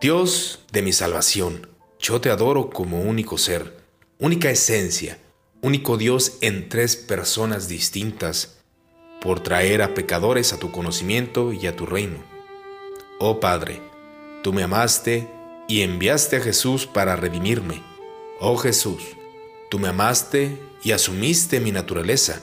Dios 0.00 0.60
de 0.72 0.82
mi 0.82 0.92
salvación, 0.92 1.68
yo 1.98 2.20
te 2.20 2.30
adoro 2.30 2.70
como 2.70 3.02
único 3.02 3.38
ser, 3.38 3.76
única 4.18 4.50
esencia, 4.50 5.18
único 5.60 5.96
Dios 5.96 6.38
en 6.40 6.68
tres 6.68 6.96
personas 6.96 7.68
distintas, 7.68 8.58
por 9.20 9.40
traer 9.40 9.82
a 9.82 9.94
pecadores 9.94 10.52
a 10.52 10.58
tu 10.58 10.70
conocimiento 10.70 11.52
y 11.52 11.66
a 11.66 11.74
tu 11.74 11.86
reino. 11.86 12.18
Oh 13.18 13.40
Padre, 13.40 13.80
tú 14.42 14.52
me 14.52 14.62
amaste 14.62 15.28
y 15.68 15.82
enviaste 15.82 16.36
a 16.36 16.40
Jesús 16.40 16.86
para 16.86 17.16
redimirme. 17.16 17.82
Oh 18.40 18.56
Jesús, 18.56 19.02
Tú 19.68 19.78
me 19.78 19.88
amaste 19.88 20.58
y 20.82 20.92
asumiste 20.92 21.60
mi 21.60 21.72
naturaleza. 21.72 22.40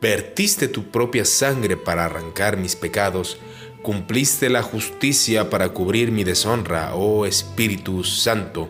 Vertiste 0.00 0.66
tu 0.66 0.90
propia 0.90 1.24
sangre 1.24 1.76
para 1.76 2.04
arrancar 2.04 2.56
mis 2.56 2.74
pecados, 2.74 3.38
cumpliste 3.82 4.48
la 4.50 4.62
justicia 4.62 5.50
para 5.50 5.70
cubrir 5.70 6.12
mi 6.12 6.24
deshonra, 6.24 6.94
oh 6.94 7.26
Espíritu 7.26 8.04
Santo. 8.04 8.68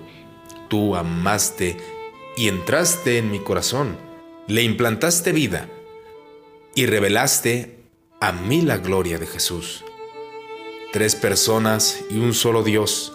Tú 0.69 0.97
amaste 0.97 1.77
y 2.37 2.49
entraste 2.49 3.19
en 3.19 3.31
mi 3.31 3.41
corazón, 3.41 3.97
le 4.47 4.62
implantaste 4.62 5.32
vida 5.32 5.69
y 6.74 6.87
revelaste 6.87 7.78
a 8.20 8.32
mí 8.32 8.62
la 8.62 8.78
gloria 8.78 9.19
de 9.19 9.27
Jesús. 9.27 9.85
Tres 10.93 11.16
personas 11.16 12.05
y 12.11 12.19
un 12.19 12.35
solo 12.35 12.62
Dios, 12.62 13.12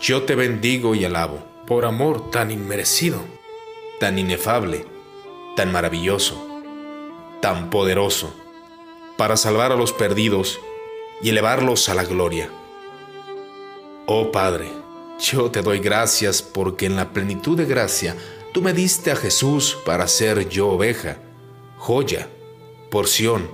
yo 0.00 0.22
te 0.22 0.34
bendigo 0.34 0.94
y 0.94 1.04
alabo 1.04 1.42
por 1.66 1.84
amor 1.84 2.30
tan 2.30 2.50
inmerecido 2.50 3.22
tan 4.02 4.18
inefable, 4.18 4.84
tan 5.54 5.70
maravilloso, 5.70 6.34
tan 7.40 7.70
poderoso, 7.70 8.34
para 9.16 9.36
salvar 9.36 9.70
a 9.70 9.76
los 9.76 9.92
perdidos 9.92 10.58
y 11.22 11.30
elevarlos 11.30 11.88
a 11.88 11.94
la 11.94 12.04
gloria. 12.04 12.50
Oh 14.06 14.32
Padre, 14.32 14.70
yo 15.20 15.50
te 15.50 15.62
doy 15.62 15.78
gracias 15.78 16.42
porque 16.42 16.86
en 16.86 16.96
la 16.96 17.12
plenitud 17.12 17.56
de 17.56 17.66
gracia 17.66 18.16
tú 18.52 18.62
me 18.62 18.72
diste 18.72 19.10
a 19.10 19.16
Jesús 19.16 19.78
para 19.84 20.08
ser 20.08 20.48
yo 20.48 20.68
oveja, 20.68 21.18
joya, 21.78 22.28
porción. 22.90 23.48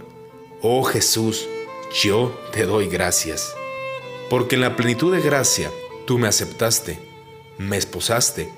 Oh 0.62 0.82
Jesús, 0.84 1.46
yo 2.02 2.36
te 2.52 2.64
doy 2.64 2.88
gracias. 2.88 3.54
Porque 4.30 4.56
en 4.56 4.62
la 4.62 4.76
plenitud 4.76 5.14
de 5.14 5.20
gracia 5.20 5.70
tú 6.06 6.18
me 6.18 6.28
aceptaste, 6.28 6.98
me 7.58 7.76
esposaste, 7.76 8.50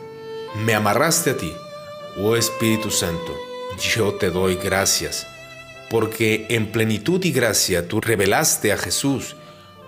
me 0.64 0.74
amarraste 0.74 1.30
a 1.30 1.36
ti 1.36 1.52
Oh 2.18 2.34
Espíritu 2.34 2.90
Santo, 2.90 3.36
yo 3.78 4.14
te 4.14 4.30
doy 4.30 4.56
gracias, 4.56 5.26
porque 5.90 6.46
en 6.48 6.70
plenitud 6.70 7.22
y 7.24 7.32
gracia 7.32 7.88
tú 7.88 8.00
revelaste 8.00 8.72
a 8.72 8.78
Jesús 8.78 9.34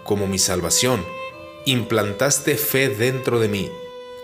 como 0.02 0.26
mi 0.26 0.38
salvación, 0.38 1.06
implantaste 1.64 2.56
fe 2.56 2.88
dentro 2.88 3.38
de 3.38 3.46
mí, 3.46 3.70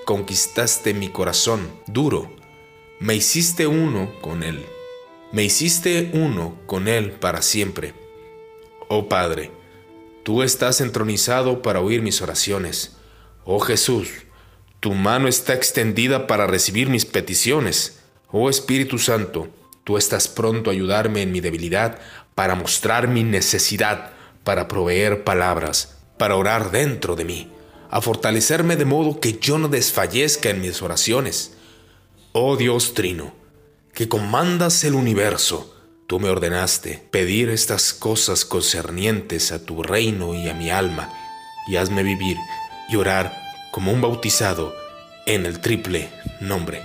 conquistaste 0.05 0.93
mi 0.93 1.09
corazón 1.09 1.71
duro, 1.87 2.35
me 2.99 3.15
hiciste 3.15 3.69
uno 3.69 4.13
con 4.21 4.43
Él, 4.43 4.67
me 5.31 5.45
hiciste 5.45 6.11
uno 6.15 6.59
con 6.67 6.89
Él 6.89 7.13
para 7.13 7.43
siempre. 7.43 7.95
Oh 8.89 9.09
Padre, 9.09 9.53
tú 10.25 10.43
estás 10.43 10.81
entronizado 10.81 11.63
para 11.63 11.81
oír 11.81 12.03
mis 12.03 12.21
oraciones. 12.23 12.97
Oh 13.45 13.61
Jesús, 13.61 14.09
tu 14.81 14.95
mano 14.95 15.29
está 15.29 15.55
extendida 15.55 16.27
para 16.27 16.49
recibir 16.49 16.89
mis 16.89 17.05
peticiones. 17.05 18.01
Oh 18.33 18.51
Espíritu 18.51 18.99
Santo, 18.99 19.49
tú 19.89 19.97
estás 19.97 20.29
pronto 20.29 20.69
a 20.69 20.75
ayudarme 20.75 21.23
en 21.23 21.33
mi 21.33 21.41
debilidad, 21.41 21.99
para 22.35 22.55
mostrar 22.55 23.09
mi 23.09 23.25
necesidad, 23.25 24.11
para 24.45 24.69
proveer 24.69 25.25
palabras, 25.25 25.97
para 26.19 26.37
orar 26.37 26.71
dentro 26.71 27.17
de 27.17 27.25
mí, 27.25 27.51
a 27.89 28.03
fortalecerme 28.03 28.77
de 28.77 28.85
modo 28.85 29.19
que 29.19 29.39
yo 29.39 29.57
no 29.57 29.69
desfallezca 29.69 30.51
en 30.51 30.61
mis 30.61 30.83
oraciones. 30.83 31.55
Oh 32.33 32.59
Dios 32.59 32.93
Trino, 32.93 33.33
que 33.95 34.11
comandas 34.11 34.85
el 34.85 34.93
universo, 34.93 35.75
tú 36.07 36.21
me 36.21 36.29
ordenaste 36.29 37.03
pedir 37.11 37.49
estas 37.49 37.95
cosas 37.95 38.45
concernientes 38.45 39.53
a 39.53 39.65
tu 39.65 39.83
reino 39.83 40.35
y 40.35 40.51
a 40.51 40.53
mi 40.53 40.69
alma, 40.69 41.11
y 41.67 41.77
hazme 41.77 42.03
vivir 42.03 42.37
y 42.91 42.97
orar 42.97 43.35
como 43.71 43.91
un 43.91 44.03
bautizado 44.03 44.75
en 45.25 45.47
el 45.47 45.63
triple 45.63 46.11
nombre. 46.43 46.83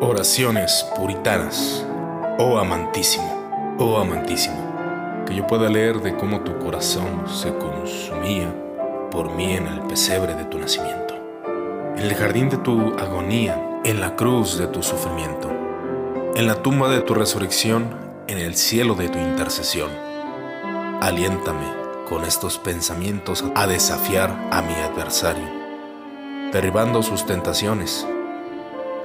Oraciones 0.00 0.86
puritanas. 0.96 1.84
Oh 2.38 2.58
amantísimo, 2.58 3.76
oh 3.78 3.98
amantísimo, 3.98 5.24
que 5.26 5.34
yo 5.34 5.46
pueda 5.46 5.68
leer 5.68 6.00
de 6.00 6.16
cómo 6.16 6.40
tu 6.40 6.58
corazón 6.58 7.26
se 7.28 7.54
consumía 7.54 8.52
por 9.10 9.30
mí 9.34 9.52
en 9.52 9.66
el 9.66 9.80
pesebre 9.82 10.34
de 10.34 10.44
tu 10.44 10.58
nacimiento 10.58 11.10
en 12.00 12.06
el 12.06 12.14
jardín 12.14 12.48
de 12.48 12.56
tu 12.56 12.94
agonía, 12.98 13.80
en 13.84 14.00
la 14.00 14.16
cruz 14.16 14.56
de 14.56 14.66
tu 14.68 14.82
sufrimiento, 14.82 15.50
en 16.34 16.46
la 16.46 16.62
tumba 16.62 16.88
de 16.88 17.02
tu 17.02 17.12
resurrección, 17.12 17.94
en 18.26 18.38
el 18.38 18.54
cielo 18.54 18.94
de 18.94 19.10
tu 19.10 19.18
intercesión. 19.18 19.90
Aliéntame 21.02 21.66
con 22.08 22.24
estos 22.24 22.56
pensamientos 22.56 23.44
a 23.54 23.66
desafiar 23.66 24.30
a 24.50 24.62
mi 24.62 24.72
adversario, 24.72 25.44
derribando 26.52 27.02
sus 27.02 27.26
tentaciones, 27.26 28.06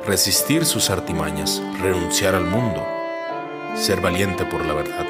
resistir 0.05 0.65
sus 0.65 0.89
artimañas, 0.89 1.61
renunciar 1.81 2.35
al 2.35 2.45
mundo, 2.45 2.85
ser 3.75 4.01
valiente 4.01 4.45
por 4.45 4.65
la 4.65 4.73
verdad. 4.73 5.05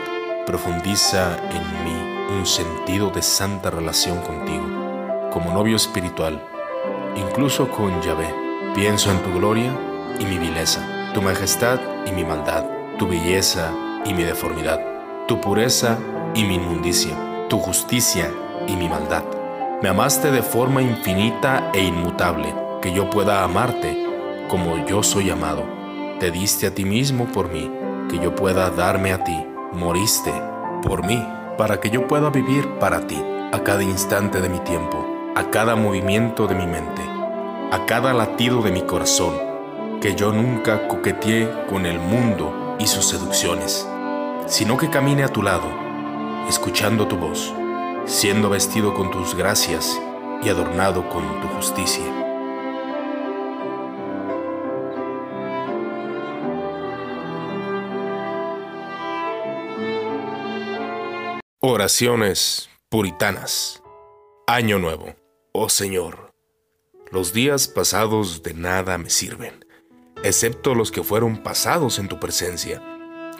Profundiza 0.45 1.37
en 1.51 1.83
mí 1.83 2.37
un 2.37 2.45
sentido 2.45 3.09
de 3.09 3.21
santa 3.21 3.69
relación 3.69 4.19
contigo, 4.19 5.29
como 5.31 5.51
novio 5.51 5.75
espiritual 5.75 6.41
incluso 7.15 7.69
con 7.69 8.01
Yahvé. 8.01 8.33
Pienso 8.73 9.11
en 9.11 9.19
tu 9.19 9.33
gloria 9.33 9.71
y 10.19 10.25
mi 10.25 10.37
vileza, 10.37 11.11
tu 11.13 11.21
majestad 11.21 11.79
y 12.05 12.11
mi 12.11 12.23
maldad, 12.23 12.65
tu 12.97 13.07
belleza 13.07 13.71
y 14.05 14.13
mi 14.13 14.23
deformidad, 14.23 14.79
tu 15.27 15.39
pureza 15.39 15.97
y 16.33 16.43
mi 16.43 16.55
inmundicia, 16.55 17.15
tu 17.49 17.59
justicia 17.59 18.31
y 18.67 18.75
mi 18.75 18.89
maldad. 18.89 19.23
Me 19.81 19.89
amaste 19.89 20.31
de 20.31 20.41
forma 20.41 20.81
infinita 20.81 21.71
e 21.73 21.83
inmutable, 21.83 22.53
que 22.81 22.93
yo 22.93 23.09
pueda 23.09 23.43
amarte 23.43 24.04
como 24.47 24.85
yo 24.85 25.03
soy 25.03 25.29
amado. 25.29 25.63
Te 26.19 26.31
diste 26.31 26.67
a 26.67 26.73
ti 26.73 26.85
mismo 26.85 27.25
por 27.25 27.51
mí, 27.51 27.71
que 28.09 28.19
yo 28.19 28.35
pueda 28.35 28.69
darme 28.69 29.11
a 29.13 29.23
ti. 29.23 29.45
Moriste 29.73 30.33
por 30.83 31.05
mí, 31.05 31.25
para 31.57 31.79
que 31.79 31.89
yo 31.89 32.07
pueda 32.07 32.29
vivir 32.29 32.67
para 32.79 33.07
ti 33.07 33.21
a 33.51 33.63
cada 33.63 33.83
instante 33.83 34.41
de 34.41 34.49
mi 34.49 34.59
tiempo 34.59 35.15
a 35.35 35.51
cada 35.51 35.75
movimiento 35.75 36.47
de 36.47 36.55
mi 36.55 36.65
mente, 36.65 37.01
a 37.71 37.85
cada 37.85 38.13
latido 38.13 38.61
de 38.61 38.71
mi 38.71 38.83
corazón, 38.83 39.35
que 39.99 40.15
yo 40.15 40.31
nunca 40.31 40.87
coqueteé 40.87 41.51
con 41.69 41.85
el 41.85 41.99
mundo 41.99 42.77
y 42.79 42.87
sus 42.87 43.05
seducciones, 43.05 43.85
sino 44.45 44.77
que 44.77 44.89
camine 44.89 45.25
a 45.25 45.27
tu 45.27 45.43
lado, 45.43 45.67
escuchando 46.47 47.05
tu 47.09 47.17
voz, 47.17 47.53
siendo 48.05 48.49
vestido 48.49 48.93
con 48.93 49.11
tus 49.11 49.35
gracias 49.35 49.99
y 50.41 50.47
adornado 50.47 51.09
con 51.09 51.41
tu 51.41 51.49
justicia. 51.49 52.24
Oraciones 61.67 62.69
puritanas. 62.89 63.81
Año 64.45 64.77
Nuevo. 64.77 65.15
Oh 65.51 65.67
Señor, 65.67 66.31
los 67.11 67.33
días 67.33 67.67
pasados 67.67 68.43
de 68.43 68.53
nada 68.53 68.99
me 68.99 69.09
sirven. 69.09 69.65
excepto 70.23 70.75
los 70.75 70.91
que 70.91 71.01
fueron 71.01 71.37
pasados 71.37 71.97
en 71.97 72.07
tu 72.07 72.19
presencia, 72.19 72.83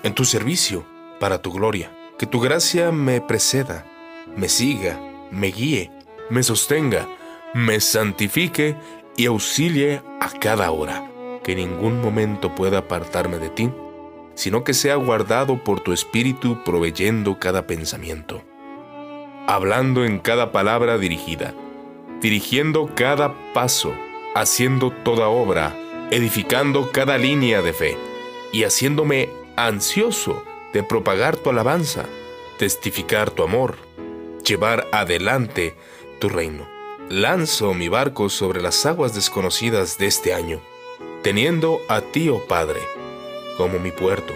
en 0.01 0.15
tu 0.15 0.25
servicio, 0.25 0.87
para 1.19 1.43
tu 1.43 1.51
gloria. 1.51 1.95
Que 2.17 2.25
tu 2.25 2.39
gracia 2.41 2.91
me 2.91 3.21
preceda, 3.21 3.85
me 4.35 4.49
siga, 4.49 4.99
me 5.29 5.51
guíe, 5.51 5.91
me 6.31 6.41
sostenga, 6.41 7.07
me 7.53 7.79
santifique 7.79 8.75
y 9.17 9.27
auxilie 9.27 10.01
a 10.19 10.31
cada 10.31 10.71
hora. 10.71 11.07
Que 11.43 11.55
ningún 11.55 12.01
momento 12.01 12.55
pueda 12.55 12.79
apartarme 12.79 13.37
de 13.37 13.49
ti, 13.51 13.71
sino 14.35 14.63
que 14.63 14.73
sea 14.73 14.95
guardado 14.95 15.63
por 15.63 15.79
tu 15.79 15.93
espíritu 15.93 16.63
proveyendo 16.63 17.39
cada 17.39 17.65
pensamiento, 17.65 18.43
hablando 19.47 20.05
en 20.05 20.19
cada 20.19 20.51
palabra 20.51 20.97
dirigida, 20.97 21.53
dirigiendo 22.21 22.89
cada 22.95 23.33
paso, 23.53 23.93
haciendo 24.35 24.91
toda 24.91 25.29
obra, 25.29 25.75
edificando 26.11 26.91
cada 26.91 27.17
línea 27.17 27.61
de 27.61 27.73
fe 27.73 27.97
y 28.51 28.63
haciéndome 28.63 29.29
ansioso 29.55 30.43
de 30.73 30.83
propagar 30.83 31.37
tu 31.37 31.49
alabanza, 31.49 32.05
testificar 32.57 33.31
tu 33.31 33.43
amor, 33.43 33.77
llevar 34.45 34.87
adelante 34.91 35.75
tu 36.19 36.29
reino. 36.29 36.67
Lanzo 37.09 37.73
mi 37.73 37.87
barco 37.87 38.29
sobre 38.29 38.61
las 38.61 38.85
aguas 38.85 39.13
desconocidas 39.13 39.97
de 39.97 40.07
este 40.07 40.33
año, 40.33 40.59
teniendo 41.21 41.79
a 41.87 42.01
ti, 42.01 42.29
oh 42.29 42.45
Padre, 42.47 42.79
como 43.57 43.79
mi 43.79 43.91
puerto, 43.91 44.33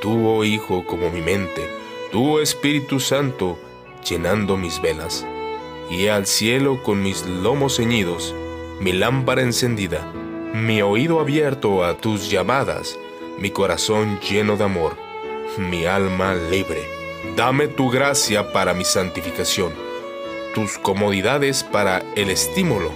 tú, 0.00 0.28
oh 0.28 0.44
Hijo, 0.44 0.84
como 0.86 1.10
mi 1.10 1.20
mente, 1.20 1.68
tú, 2.10 2.36
oh 2.36 2.40
Espíritu 2.40 3.00
Santo, 3.00 3.58
llenando 4.08 4.56
mis 4.56 4.80
velas, 4.80 5.26
y 5.90 6.06
al 6.06 6.26
cielo 6.26 6.82
con 6.82 7.02
mis 7.02 7.26
lomos 7.26 7.76
ceñidos, 7.76 8.34
mi 8.80 8.92
lámpara 8.92 9.42
encendida, 9.42 10.10
mi 10.54 10.82
oído 10.82 11.20
abierto 11.20 11.84
a 11.84 11.96
tus 11.96 12.30
llamadas, 12.30 12.98
mi 13.38 13.50
corazón 13.50 14.20
lleno 14.20 14.56
de 14.56 14.64
amor, 14.64 14.96
mi 15.58 15.86
alma 15.86 16.34
libre. 16.34 16.82
Dame 17.36 17.68
tu 17.68 17.90
gracia 17.90 18.52
para 18.52 18.72
mi 18.72 18.84
santificación, 18.84 19.72
tus 20.54 20.78
comodidades 20.78 21.64
para 21.64 22.02
el 22.16 22.30
estímulo, 22.30 22.90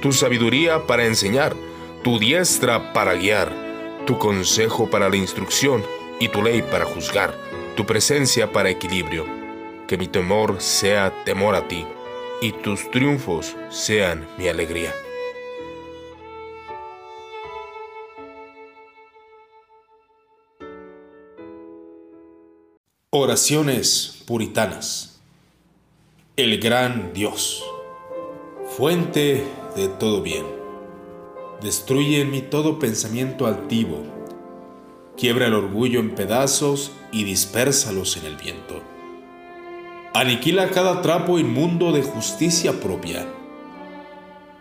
tu 0.00 0.12
sabiduría 0.12 0.86
para 0.86 1.06
enseñar, 1.06 1.54
tu 2.02 2.18
diestra 2.18 2.92
para 2.92 3.14
guiar, 3.14 3.67
tu 4.08 4.16
consejo 4.16 4.88
para 4.88 5.10
la 5.10 5.18
instrucción 5.18 5.84
y 6.18 6.28
tu 6.28 6.42
ley 6.42 6.62
para 6.62 6.86
juzgar, 6.86 7.34
tu 7.76 7.84
presencia 7.84 8.50
para 8.50 8.70
equilibrio. 8.70 9.26
Que 9.86 9.98
mi 9.98 10.08
temor 10.08 10.62
sea 10.62 11.12
temor 11.26 11.54
a 11.54 11.68
ti 11.68 11.84
y 12.40 12.52
tus 12.52 12.90
triunfos 12.90 13.54
sean 13.68 14.26
mi 14.38 14.48
alegría. 14.48 14.94
Oraciones 23.10 24.22
puritanas. 24.26 25.20
El 26.34 26.58
gran 26.60 27.12
Dios, 27.12 27.62
fuente 28.74 29.44
de 29.76 29.88
todo 29.88 30.22
bien, 30.22 30.57
destruye 31.62 32.20
en 32.20 32.30
mí 32.30 32.42
todo 32.42 32.78
pensamiento 32.78 33.46
altivo, 33.46 34.04
quiebra 35.16 35.46
el 35.46 35.54
orgullo 35.54 36.00
en 36.00 36.14
pedazos 36.14 36.92
y 37.12 37.24
dispérsalos 37.24 38.16
en 38.16 38.26
el 38.26 38.36
viento. 38.36 38.82
Aniquila 40.14 40.70
cada 40.70 41.02
trapo 41.02 41.38
inmundo 41.38 41.92
de 41.92 42.02
justicia 42.02 42.80
propia. 42.80 43.26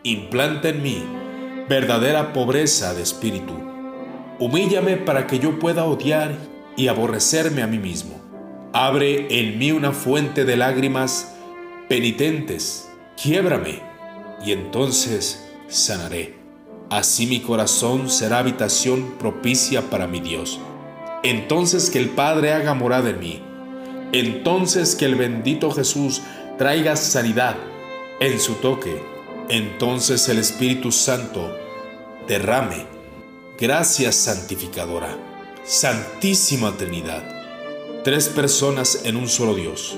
Implanta 0.03 0.69
en 0.69 0.83
mí 0.83 1.03
verdadera 1.69 2.33
pobreza 2.33 2.93
de 2.93 3.01
espíritu. 3.01 3.53
Humíllame 4.39 4.97
para 4.97 5.27
que 5.27 5.39
yo 5.39 5.59
pueda 5.59 5.85
odiar 5.85 6.37
y 6.75 6.87
aborrecerme 6.87 7.63
a 7.63 7.67
mí 7.67 7.79
mismo 7.79 8.27
Abre 8.79 9.39
en 9.39 9.57
mí 9.57 9.71
una 9.71 9.91
fuente 9.91 10.45
de 10.45 10.55
lágrimas 10.55 11.35
penitentes, 11.89 12.87
quiébrame, 13.19 13.81
y 14.45 14.51
entonces 14.51 15.49
sanaré. 15.67 16.36
Así 16.89 17.27
mi 17.27 17.41
corazón 17.41 18.09
será 18.09 18.39
habitación 18.39 19.15
propicia 19.19 19.89
para 19.89 20.07
mi 20.07 20.19
Dios. 20.19 20.59
Entonces 21.23 21.89
que 21.89 21.99
el 21.99 22.09
Padre 22.09 22.53
haga 22.53 22.73
morada 22.73 23.09
en 23.09 23.19
mí. 23.19 23.41
Entonces 24.13 24.95
que 24.95 25.05
el 25.05 25.15
bendito 25.15 25.71
Jesús 25.71 26.21
traiga 26.57 26.95
sanidad 26.95 27.55
en 28.19 28.39
su 28.39 28.53
toque. 28.55 29.01
Entonces 29.49 30.27
el 30.29 30.39
Espíritu 30.39 30.91
Santo 30.91 31.55
derrame 32.27 32.85
gracias 33.59 34.15
santificadora. 34.15 35.17
Santísima 35.65 36.71
Trinidad 36.77 37.37
tres 38.07 38.29
personas 38.29 39.01
en 39.03 39.17
un 39.17 39.27
solo 39.27 39.53
Dios. 39.53 39.97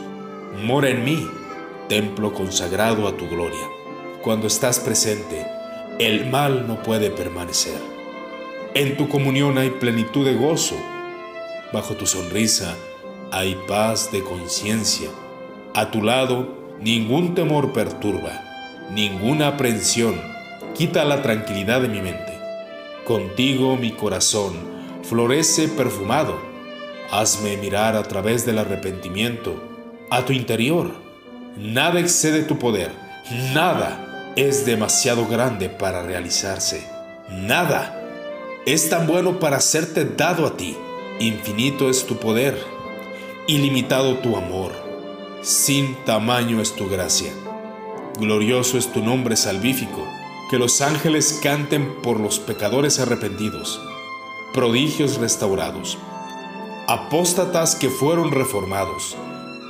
Mora 0.63 0.89
en 0.89 1.03
mí, 1.03 1.29
templo 1.89 2.33
consagrado 2.33 3.07
a 3.07 3.15
tu 3.15 3.29
gloria. 3.29 3.69
Cuando 4.23 4.47
estás 4.47 4.79
presente, 4.79 5.45
el 5.99 6.29
mal 6.29 6.67
no 6.67 6.81
puede 6.81 7.11
permanecer. 7.11 7.79
En 8.73 8.97
tu 8.97 9.09
comunión 9.09 9.57
hay 9.57 9.69
plenitud 9.69 10.25
de 10.25 10.33
gozo. 10.33 10.75
Bajo 11.71 11.95
tu 11.95 12.07
sonrisa 12.07 12.75
hay 13.31 13.55
paz 13.67 14.11
de 14.11 14.23
conciencia. 14.23 15.09
A 15.75 15.91
tu 15.91 16.01
lado, 16.01 16.75
ningún 16.79 17.35
temor 17.35 17.73
perturba, 17.73 18.41
ninguna 18.91 19.49
aprensión 19.49 20.19
quita 20.73 21.05
la 21.05 21.21
tranquilidad 21.21 21.81
de 21.81 21.89
mi 21.89 22.01
mente. 22.01 22.39
Contigo 23.05 23.75
mi 23.75 23.91
corazón 23.91 24.53
florece 25.03 25.67
perfumado 25.67 26.49
Hazme 27.11 27.57
mirar 27.57 27.95
a 27.95 28.03
través 28.03 28.45
del 28.45 28.59
arrepentimiento 28.59 29.59
a 30.11 30.25
tu 30.25 30.31
interior. 30.31 30.91
Nada 31.57 31.99
excede 31.99 32.43
tu 32.43 32.59
poder. 32.59 32.91
Nada 33.53 34.08
es 34.47 34.65
demasiado 34.65 35.27
grande 35.27 35.69
para 35.69 36.03
realizarse. 36.03 36.87
Nada 37.29 37.95
es 38.65 38.89
tan 38.89 39.07
bueno 39.07 39.39
para 39.39 39.59
serte 39.59 40.05
dado 40.05 40.45
a 40.45 40.57
ti. 40.57 40.77
Infinito 41.19 41.89
es 41.89 42.05
tu 42.05 42.17
poder. 42.17 42.57
Ilimitado 43.47 44.17
tu 44.19 44.37
amor. 44.37 44.71
Sin 45.41 45.95
tamaño 46.05 46.61
es 46.61 46.75
tu 46.75 46.89
gracia. 46.89 47.31
Glorioso 48.19 48.77
es 48.77 48.91
tu 48.91 49.01
nombre 49.01 49.35
salvífico. 49.35 50.07
Que 50.49 50.57
los 50.57 50.81
ángeles 50.81 51.39
canten 51.43 52.01
por 52.01 52.19
los 52.19 52.39
pecadores 52.39 52.99
arrepentidos. 52.99 53.81
Prodigios 54.53 55.17
restaurados 55.17 55.97
apóstatas 56.89 57.75
que 57.75 57.87
fueron 57.87 58.31
reformados, 58.31 59.15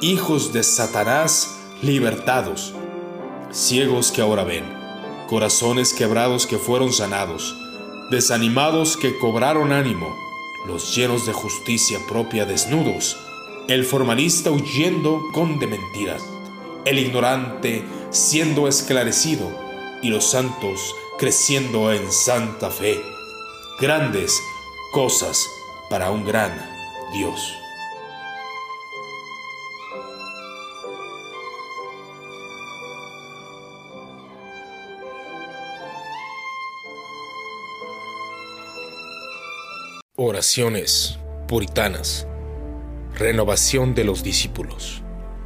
hijos 0.02 0.54
de 0.54 0.64
Satanás 0.64 1.60
libertados, 1.82 2.74
ciegos 3.52 4.12
que 4.12 4.22
ahora 4.22 4.44
ven, 4.44 4.64
corazones 5.28 5.94
quebrados 5.94 6.46
que 6.46 6.58
fueron 6.58 6.94
sanados, 6.94 7.56
desanimados 8.12 8.98
que 8.98 9.18
cobraron 9.18 9.72
ánimo, 9.72 10.16
los 10.66 10.96
llenos 10.96 11.26
de 11.26 11.34
justicia 11.34 12.00
propia 12.08 12.46
desnudos, 12.46 13.18
el 13.68 13.86
formalista 13.86 14.52
huyendo 14.52 15.22
con 15.34 15.60
de 15.60 15.68
mentiras, 15.68 16.24
el 16.86 17.00
ignorante 17.00 17.84
siendo 18.10 18.68
esclarecido 18.68 19.52
y 20.02 20.10
los 20.10 20.26
santos 20.32 20.96
creciendo 21.18 21.92
en 21.92 22.12
santa 22.12 22.70
fe. 22.70 23.00
Grandes 23.80 24.42
cosas 24.92 25.48
para 25.90 26.12
un 26.12 26.26
gran 26.26 26.52
Dios. 27.14 27.59
Oraciones 40.22 41.18
puritanas. 41.48 42.28
Renovación 43.16 43.96
de 43.96 44.04
los 44.04 44.22
discípulos. 44.22 45.02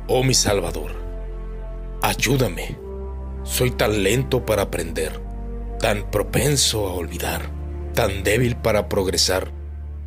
Oh 0.07 0.23
mi 0.23 0.33
Salvador, 0.33 0.93
ayúdame. 2.01 2.79
Soy 3.43 3.69
tan 3.69 4.01
lento 4.01 4.47
para 4.47 4.63
aprender, 4.63 5.19
tan 5.79 6.09
propenso 6.09 6.87
a 6.87 6.93
olvidar, 6.93 7.51
tan 7.93 8.23
débil 8.23 8.55
para 8.55 8.89
progresar 8.89 9.51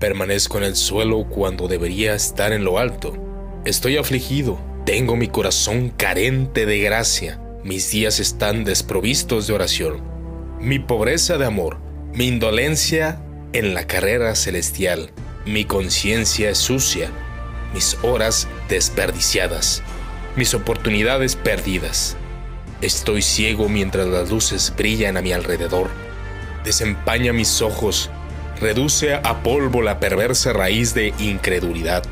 Permanezco 0.00 0.58
en 0.58 0.64
el 0.64 0.74
suelo 0.74 1.28
cuando 1.28 1.68
debería 1.68 2.16
estar 2.16 2.52
en 2.52 2.64
lo 2.64 2.80
alto. 2.80 3.16
Estoy 3.64 3.98
afligido, 3.98 4.58
tengo 4.84 5.14
mi 5.14 5.28
corazón 5.28 5.90
carente 5.90 6.66
de 6.66 6.80
gracia, 6.80 7.40
mis 7.62 7.88
días 7.92 8.18
están 8.18 8.64
desprovistos 8.64 9.46
de 9.46 9.52
oración. 9.52 10.02
Mi 10.60 10.80
pobreza 10.80 11.38
de 11.38 11.46
amor, 11.46 11.78
mi 12.12 12.26
indolencia 12.26 13.22
en 13.58 13.74
la 13.74 13.86
carrera 13.86 14.34
celestial, 14.34 15.10
mi 15.46 15.64
conciencia 15.64 16.50
es 16.50 16.58
sucia, 16.58 17.10
mis 17.72 17.96
horas 18.02 18.48
desperdiciadas, 18.68 19.82
mis 20.36 20.54
oportunidades 20.54 21.36
perdidas. 21.36 22.16
Estoy 22.82 23.22
ciego 23.22 23.68
mientras 23.68 24.06
las 24.06 24.30
luces 24.30 24.72
brillan 24.76 25.16
a 25.16 25.22
mi 25.22 25.32
alrededor. 25.32 25.88
Desempaña 26.64 27.32
mis 27.32 27.62
ojos 27.62 28.10
Reduce 28.60 29.12
a 29.12 29.42
polvo 29.42 29.82
la 29.82 30.00
perversa 30.00 30.54
raíz 30.54 30.94
de 30.94 31.12
incredulidad. 31.18 32.02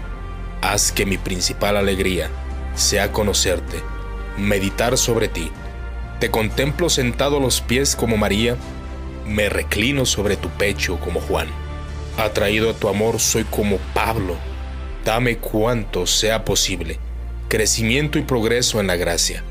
Haz 0.60 0.92
que 0.92 1.06
mi 1.06 1.16
principal 1.16 1.76
alegría 1.78 2.28
sea 2.74 3.12
conocerte, 3.12 3.78
meditar 4.36 4.98
sobre 4.98 5.28
ti. 5.28 5.50
Te 6.20 6.30
contemplo 6.30 6.90
sentado 6.90 7.38
a 7.38 7.40
los 7.40 7.62
pies 7.62 7.96
como 7.96 8.18
María, 8.18 8.56
me 9.26 9.48
reclino 9.48 10.06
sobre 10.06 10.36
tu 10.36 10.48
pecho 10.50 10.98
como 11.00 11.20
Juan. 11.20 11.48
Atraído 12.18 12.70
a 12.70 12.74
tu 12.74 12.88
amor 12.88 13.20
soy 13.20 13.44
como 13.44 13.78
Pablo. 13.94 14.36
Dame 15.04 15.38
cuanto 15.38 16.06
sea 16.06 16.44
posible, 16.44 16.98
crecimiento 17.48 18.18
y 18.18 18.22
progreso 18.22 18.80
en 18.80 18.86
la 18.86 18.96
gracia, 18.96 19.42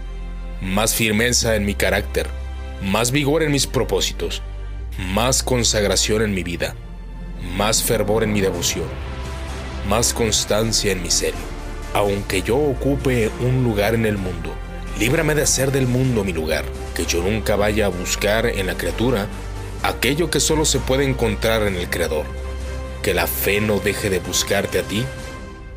más 0.62 0.96
firmeza 0.96 1.56
en 1.56 1.66
mi 1.66 1.76
carácter, 1.76 2.28
más 2.82 3.12
vigor 3.12 3.44
en 3.44 3.52
mis 3.52 3.68
propósitos, 3.68 4.42
más 4.98 5.44
consagración 5.44 6.24
en 6.24 6.34
mi 6.34 6.44
vida 6.44 6.76
más 7.58 7.84
fervor 7.84 8.24
en 8.24 8.34
mi 8.34 8.42
devoción, 8.42 8.88
más 9.88 10.14
constancia 10.14 10.92
en 10.92 11.04
mi 11.04 11.12
serio. 11.12 11.40
Aunque 11.94 12.42
yo 12.42 12.58
ocupe 12.58 13.30
un 13.42 13.64
lugar 13.64 13.94
en 13.94 14.06
el 14.06 14.18
mundo, 14.18 14.54
líbrame 15.00 15.36
de 15.36 15.44
hacer 15.44 15.72
del 15.72 15.88
mundo 15.88 16.24
mi 16.24 16.34
lugar, 16.34 16.66
que 16.96 17.06
yo 17.06 17.22
nunca 17.22 17.56
vaya 17.56 17.86
a 17.86 17.90
buscar 17.90 18.48
en 18.48 18.66
la 18.66 18.76
criatura 18.76 19.28
aquello 19.84 20.30
que 20.30 20.40
solo 20.40 20.66
se 20.66 20.80
puede 20.80 21.04
encontrar 21.04 21.64
en 21.64 21.76
el 21.76 21.90
Creador, 21.90 22.26
que 23.04 23.14
la 23.14 23.28
fe 23.28 23.62
no 23.62 23.80
deje 23.80 24.10
de 24.10 24.20
buscarte 24.20 24.80
a 24.80 24.84
ti 24.84 25.06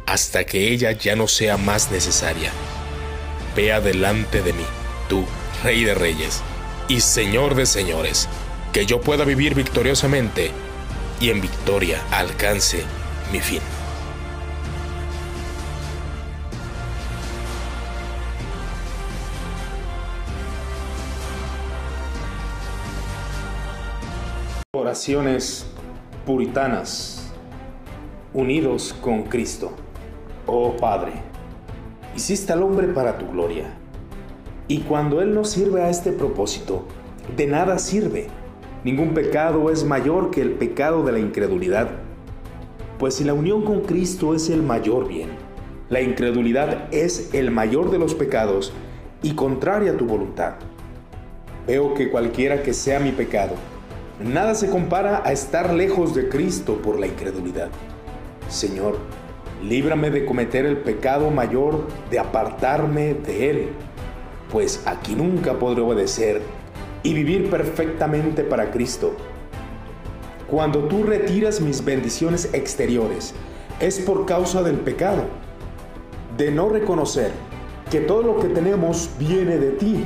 hasta 0.06 0.46
que 0.46 0.72
ella 0.72 0.92
ya 0.92 1.16
no 1.16 1.28
sea 1.28 1.56
más 1.56 1.90
necesaria. 1.90 2.52
Ve 3.56 3.72
adelante 3.72 4.42
de 4.42 4.52
mí, 4.52 4.64
tú, 5.08 5.24
Rey 5.64 5.84
de 5.84 5.94
Reyes 5.94 6.42
y 6.88 7.00
Señor 7.00 7.56
de 7.56 7.66
Señores, 7.66 8.28
que 8.72 8.86
yo 8.86 9.00
pueda 9.00 9.24
vivir 9.24 9.54
victoriosamente 9.54 10.52
y 11.20 11.30
en 11.30 11.40
victoria 11.40 12.00
alcance 12.10 12.84
mi 13.32 13.40
fin. 13.40 13.60
Oraciones 24.78 25.66
puritanas, 26.26 27.32
unidos 28.34 28.94
con 29.00 29.22
Cristo. 29.22 29.70
Oh 30.44 30.76
Padre, 30.76 31.12
hiciste 32.14 32.52
al 32.52 32.62
hombre 32.62 32.88
para 32.88 33.16
tu 33.16 33.26
gloria, 33.30 33.70
y 34.68 34.80
cuando 34.80 35.22
Él 35.22 35.32
no 35.32 35.44
sirve 35.44 35.80
a 35.80 35.88
este 35.88 36.12
propósito, 36.12 36.84
de 37.38 37.46
nada 37.46 37.78
sirve 37.78 38.26
Ningún 38.84 39.14
pecado 39.14 39.70
es 39.70 39.82
mayor 39.82 40.30
que 40.30 40.42
el 40.42 40.50
pecado 40.50 41.02
de 41.04 41.12
la 41.12 41.20
incredulidad, 41.20 41.88
pues 42.98 43.14
si 43.14 43.24
la 43.24 43.32
unión 43.32 43.62
con 43.62 43.80
Cristo 43.80 44.34
es 44.34 44.50
el 44.50 44.62
mayor 44.62 45.08
bien, 45.08 45.30
la 45.88 46.02
incredulidad 46.02 46.92
es 46.92 47.32
el 47.32 47.50
mayor 47.50 47.90
de 47.90 47.98
los 47.98 48.14
pecados 48.14 48.74
y 49.22 49.32
contraria 49.32 49.92
a 49.92 49.96
tu 49.96 50.04
voluntad. 50.04 50.56
Veo 51.66 51.94
que 51.94 52.10
cualquiera 52.10 52.62
que 52.62 52.74
sea 52.74 53.00
mi 53.00 53.12
pecado, 53.12 53.54
nada 54.22 54.54
se 54.54 54.70
compara 54.70 55.22
a 55.24 55.32
estar 55.32 55.72
lejos 55.74 56.14
de 56.14 56.28
Cristo 56.28 56.80
por 56.82 56.98
la 56.98 57.06
incredulidad. 57.06 57.68
Señor, 58.48 58.98
líbrame 59.62 60.10
de 60.10 60.24
cometer 60.24 60.64
el 60.64 60.78
pecado 60.78 61.30
mayor 61.30 61.86
de 62.10 62.18
apartarme 62.18 63.14
de 63.14 63.50
Él, 63.50 63.68
pues 64.50 64.82
aquí 64.86 65.14
nunca 65.14 65.58
podré 65.58 65.82
obedecer 65.82 66.40
y 67.02 67.12
vivir 67.12 67.50
perfectamente 67.50 68.42
para 68.42 68.70
Cristo. 68.70 69.14
Cuando 70.48 70.80
tú 70.84 71.02
retiras 71.02 71.60
mis 71.60 71.84
bendiciones 71.84 72.50
exteriores, 72.52 73.34
es 73.80 73.98
por 73.98 74.26
causa 74.26 74.62
del 74.62 74.76
pecado, 74.76 75.24
de 76.36 76.50
no 76.50 76.68
reconocer 76.68 77.32
que 77.90 78.00
todo 78.00 78.22
lo 78.22 78.38
que 78.38 78.48
tenemos 78.48 79.10
viene 79.18 79.58
de 79.58 79.72
ti, 79.72 80.04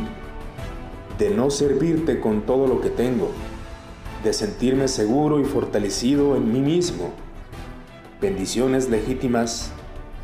de 1.19 1.31
no 1.31 1.51
servirte 1.51 2.21
con 2.21 2.43
todo 2.43 2.67
lo 2.67 2.81
que 2.81 2.89
tengo, 2.89 3.31
de 4.23 4.33
sentirme 4.33 4.89
seguro 4.89 5.41
y 5.41 5.45
fortalecido 5.45 6.37
en 6.37 6.53
mí 6.53 6.61
mismo. 6.61 7.13
Bendiciones 8.21 8.89
legítimas 8.89 9.73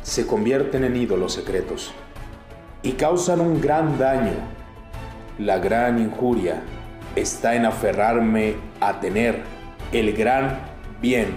se 0.03 0.27
convierten 0.27 0.83
en 0.83 0.95
ídolos 0.95 1.33
secretos 1.33 1.91
y 2.83 2.93
causan 2.93 3.41
un 3.41 3.59
gran 3.59 3.97
daño 3.97 4.57
la 5.39 5.59
gran 5.59 5.99
injuria 5.99 6.63
está 7.15 7.55
en 7.55 7.65
aferrarme 7.65 8.55
a 8.79 8.99
tener 8.99 9.43
el 9.91 10.13
gran 10.13 10.59
bien 10.99 11.27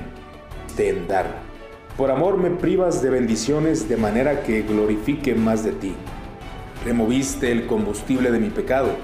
de 0.74 1.05
dar. 1.07 1.27
Por 1.99 2.11
amor 2.11 2.39
me 2.39 2.49
privas 2.49 3.03
de 3.03 3.11
bendiciones 3.11 3.91
de 3.91 3.99
manera 3.99 4.43
que 4.43 4.62
glorifique 4.62 5.35
más 5.35 5.65
de 5.65 5.73
ti. 5.73 5.95
Removiste 6.82 7.53
el 7.53 7.66
combustible 7.66 8.31
de 8.31 8.39
mi 8.39 8.49
pecado 8.49 8.97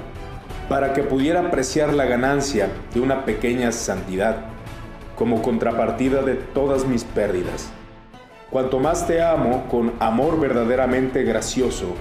para 0.68 0.92
que 0.92 1.02
pudiera 1.02 1.40
apreciar 1.40 1.92
la 1.92 2.06
ganancia 2.06 2.68
de 2.92 3.00
una 3.00 3.24
pequeña 3.24 3.70
santidad 3.72 4.36
como 5.16 5.42
contrapartida 5.42 6.22
de 6.22 6.34
todas 6.34 6.86
mis 6.86 7.04
pérdidas. 7.04 7.70
Cuanto 8.50 8.78
más 8.78 9.06
te 9.06 9.22
amo 9.22 9.66
con 9.68 9.94
amor 10.00 10.38
verdaderamente 10.38 11.22
gracioso, 11.22 11.94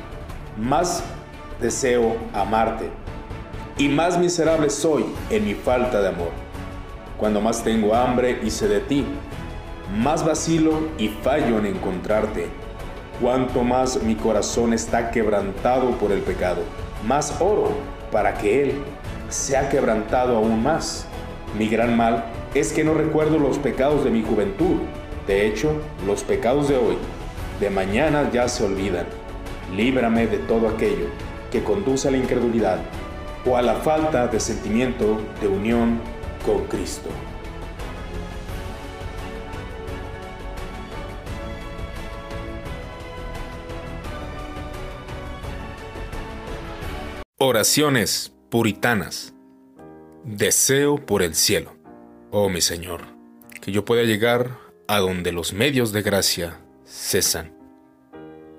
más 0.58 1.04
deseo 1.62 2.18
amarte. 2.34 2.90
Y 3.78 3.90
más 3.90 4.18
miserable 4.18 4.70
soy 4.70 5.06
en 5.30 5.46
mi 5.46 5.54
falta 5.54 6.02
de 6.02 6.10
amor. 6.10 6.32
Cuando 7.18 7.42
más 7.42 7.64
tengo 7.64 7.94
hambre 7.96 8.40
y 8.44 8.50
sed 8.50 8.70
de 8.70 8.80
ti, 8.80 9.06
más 9.98 10.26
vacilo 10.26 10.80
y 10.98 11.10
fallo 11.10 11.60
en 11.60 11.66
encontrarte. 11.68 12.48
Cuanto 13.22 13.64
más 13.64 14.02
mi 14.04 14.16
corazón 14.16 14.74
está 14.74 15.12
quebrantado 15.12 15.92
por 15.92 16.12
el 16.12 16.20
pecado, 16.20 16.62
más 17.06 17.40
oro 17.40 17.72
para 18.16 18.36
que 18.36 18.64
Él 18.64 18.76
sea 19.28 19.68
quebrantado 19.68 20.38
aún 20.38 20.64
más. 20.64 21.06
Mi 21.60 21.68
gran 21.68 21.98
mal 21.98 22.24
es 22.54 22.72
que 22.72 22.82
no 22.82 22.94
recuerdo 22.94 23.38
los 23.38 23.58
pecados 23.58 24.06
de 24.06 24.10
mi 24.10 24.24
juventud. 24.24 24.78
De 25.28 25.46
hecho, 25.46 25.74
los 26.08 26.24
pecados 26.24 26.70
de 26.70 26.78
hoy, 26.78 26.96
de 27.60 27.70
mañana 27.70 28.30
ya 28.32 28.48
se 28.48 28.64
olvidan. 28.64 29.06
Líbrame 29.76 30.28
de 30.28 30.38
todo 30.38 30.70
aquello 30.70 31.08
que 31.52 31.62
conduce 31.62 32.08
a 32.08 32.12
la 32.12 32.16
incredulidad 32.16 32.78
o 33.46 33.58
a 33.58 33.62
la 33.62 33.76
falta 33.76 34.28
de 34.28 34.40
sentimiento 34.40 35.20
de 35.42 35.50
unión 35.50 36.00
con 36.46 36.64
Cristo. 36.68 37.10
Oraciones 47.48 48.34
puritanas. 48.50 49.36
Deseo 50.24 50.98
por 50.98 51.22
el 51.22 51.36
cielo. 51.36 51.76
Oh 52.32 52.50
mi 52.50 52.60
Señor, 52.60 53.02
que 53.62 53.72
yo 53.72 53.86
pueda 53.86 54.02
llegar 54.02 54.58
a 54.88 54.98
donde 54.98 55.32
los 55.32 55.54
medios 55.54 55.92
de 55.92 56.02
gracia 56.02 56.60
cesan. 56.88 57.54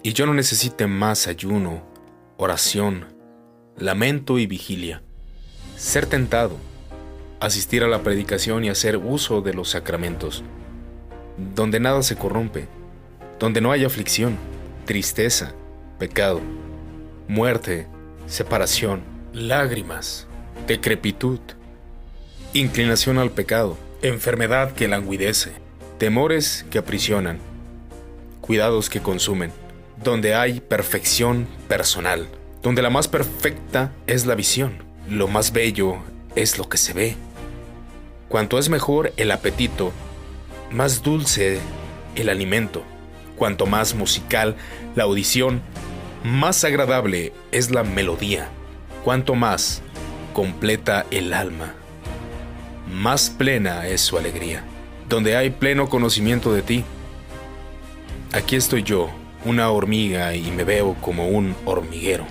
Y 0.04 0.12
yo 0.12 0.24
no 0.24 0.34
necesite 0.34 0.86
más 0.86 1.26
ayuno 1.26 1.82
oración, 2.36 3.06
lamento 3.76 4.38
y 4.38 4.46
vigilia. 4.46 5.02
Ser 5.74 6.06
tentado, 6.06 6.56
asistir 7.40 7.82
a 7.82 7.88
la 7.88 8.04
predicación 8.04 8.62
y 8.62 8.68
hacer 8.68 8.98
uso 8.98 9.40
de 9.40 9.52
los 9.52 9.70
sacramentos, 9.70 10.44
donde 11.56 11.80
nada 11.80 12.04
se 12.04 12.14
corrompe, 12.14 12.68
donde 13.40 13.60
no 13.60 13.72
hay 13.72 13.84
aflicción, 13.84 14.36
tristeza, 14.84 15.56
pecado, 15.98 16.40
muerte, 17.26 17.88
separación, 18.26 19.02
lágrimas, 19.32 20.26
decrepitud, 20.66 21.40
inclinación 22.52 23.18
al 23.18 23.30
pecado, 23.30 23.76
enfermedad 24.02 24.72
que 24.72 24.88
languidece, 24.88 25.52
temores 25.98 26.64
que 26.70 26.78
aprisionan, 26.78 27.38
cuidados 28.40 28.90
que 28.90 29.00
consumen 29.00 29.52
donde 30.02 30.34
hay 30.34 30.60
perfección 30.60 31.46
personal, 31.68 32.26
donde 32.62 32.82
la 32.82 32.90
más 32.90 33.08
perfecta 33.08 33.92
es 34.06 34.26
la 34.26 34.34
visión, 34.34 34.78
lo 35.08 35.28
más 35.28 35.52
bello 35.52 35.98
es 36.34 36.58
lo 36.58 36.68
que 36.68 36.78
se 36.78 36.92
ve. 36.92 37.16
Cuanto 38.28 38.58
es 38.58 38.68
mejor 38.68 39.12
el 39.16 39.30
apetito, 39.30 39.92
más 40.70 41.02
dulce 41.02 41.60
el 42.14 42.28
alimento. 42.28 42.82
Cuanto 43.36 43.66
más 43.66 43.94
musical 43.94 44.56
la 44.94 45.04
audición, 45.04 45.62
más 46.24 46.64
agradable 46.64 47.32
es 47.52 47.70
la 47.70 47.84
melodía. 47.84 48.48
Cuanto 49.04 49.34
más 49.34 49.82
completa 50.32 51.06
el 51.10 51.32
alma, 51.32 51.74
más 52.92 53.30
plena 53.30 53.86
es 53.86 54.00
su 54.00 54.18
alegría. 54.18 54.64
Donde 55.08 55.36
hay 55.36 55.50
pleno 55.50 55.88
conocimiento 55.88 56.52
de 56.52 56.62
ti. 56.62 56.84
Aquí 58.32 58.56
estoy 58.56 58.82
yo, 58.82 59.10
una 59.44 59.70
hormiga 59.70 60.34
y 60.34 60.50
me 60.50 60.64
veo 60.64 60.94
como 61.00 61.28
un 61.28 61.54
hormiguero. 61.64 62.26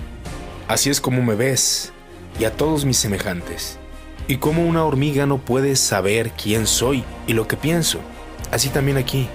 Así 0.68 0.90
es 0.90 1.00
como 1.00 1.22
me 1.22 1.34
ves 1.34 1.92
y 2.38 2.44
a 2.44 2.52
todos 2.52 2.84
mis 2.84 2.98
semejantes. 2.98 3.78
Y 4.28 4.36
como 4.36 4.66
una 4.66 4.84
hormiga 4.84 5.24
no 5.24 5.38
puede 5.38 5.76
saber 5.76 6.32
quién 6.32 6.66
soy 6.66 7.04
y 7.26 7.32
lo 7.32 7.48
que 7.48 7.56
pienso, 7.56 8.00
así 8.50 8.68
también 8.68 8.98
aquí. 8.98 9.28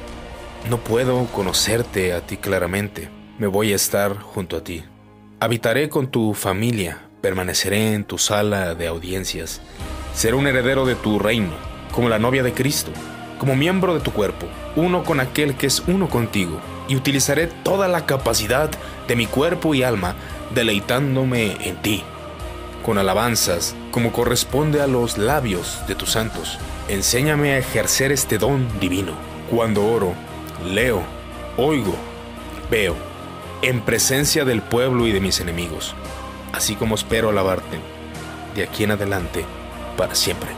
No 0.70 0.78
puedo 0.78 1.26
conocerte 1.28 2.14
a 2.14 2.22
ti 2.22 2.38
claramente. 2.38 3.21
Me 3.38 3.48
voy 3.48 3.74
a 3.74 3.76
estar 3.76 4.18
junto 4.18 4.58
a 4.58 4.64
ti. 4.64 4.84
Habitaré 5.40 5.90
con 5.90 6.08
tu 6.08 6.34
familia, 6.34 7.00
permaneceré 7.22 7.94
en 7.94 8.04
tu 8.04 8.18
sala 8.18 8.76
de 8.76 8.88
audiencias. 8.88 9.62
Seré 10.14 10.36
un 10.36 10.46
heredero 10.48 10.86
de 10.86 10.96
tu 10.96 11.18
reino, 11.18 11.54
como 11.92 12.10
la 12.10 12.20
novia 12.20 12.44
de 12.44 12.54
Cristo, 12.54 12.92
como 13.40 13.56
miembro 13.56 13.94
de 13.96 14.02
tu 14.02 14.12
cuerpo, 14.12 14.48
uno 14.76 15.04
con 15.04 15.20
aquel 15.20 15.56
que 15.56 15.68
es 15.68 15.82
uno 15.88 16.10
contigo, 16.10 16.60
y 16.88 16.96
utilizaré 16.96 17.48
toda 17.48 17.88
la 17.88 18.06
capacidad 18.06 18.70
de 19.08 19.16
mi 19.16 19.26
cuerpo 19.26 19.74
y 19.74 19.82
alma 19.82 20.16
deleitándome 20.54 21.68
en 21.68 21.82
ti, 21.82 22.04
con 22.86 22.98
alabanzas 22.98 23.76
como 23.92 24.12
corresponde 24.12 24.82
a 24.82 24.88
los 24.88 25.18
labios 25.18 25.82
de 25.88 25.96
tus 25.96 26.12
santos. 26.12 26.60
Enséñame 26.90 27.54
a 27.54 27.58
ejercer 27.58 28.12
este 28.12 28.38
don 28.38 28.68
divino. 28.80 29.14
Cuando 29.50 29.86
oro, 29.86 30.14
leo, 30.66 31.02
oigo, 31.58 31.96
veo, 32.70 33.11
en 33.62 33.82
presencia 33.82 34.44
del 34.44 34.62
pueblo 34.62 35.06
y 35.06 35.12
de 35.12 35.22
mis 35.22 35.40
enemigos, 35.40 35.96
así 36.52 36.76
como 36.76 36.96
espero 36.96 37.30
alabarte 37.30 37.80
de 38.56 38.64
aquí 38.64 38.84
en 38.84 38.92
adelante 38.92 39.46
para 39.98 40.16
siempre. 40.16 40.50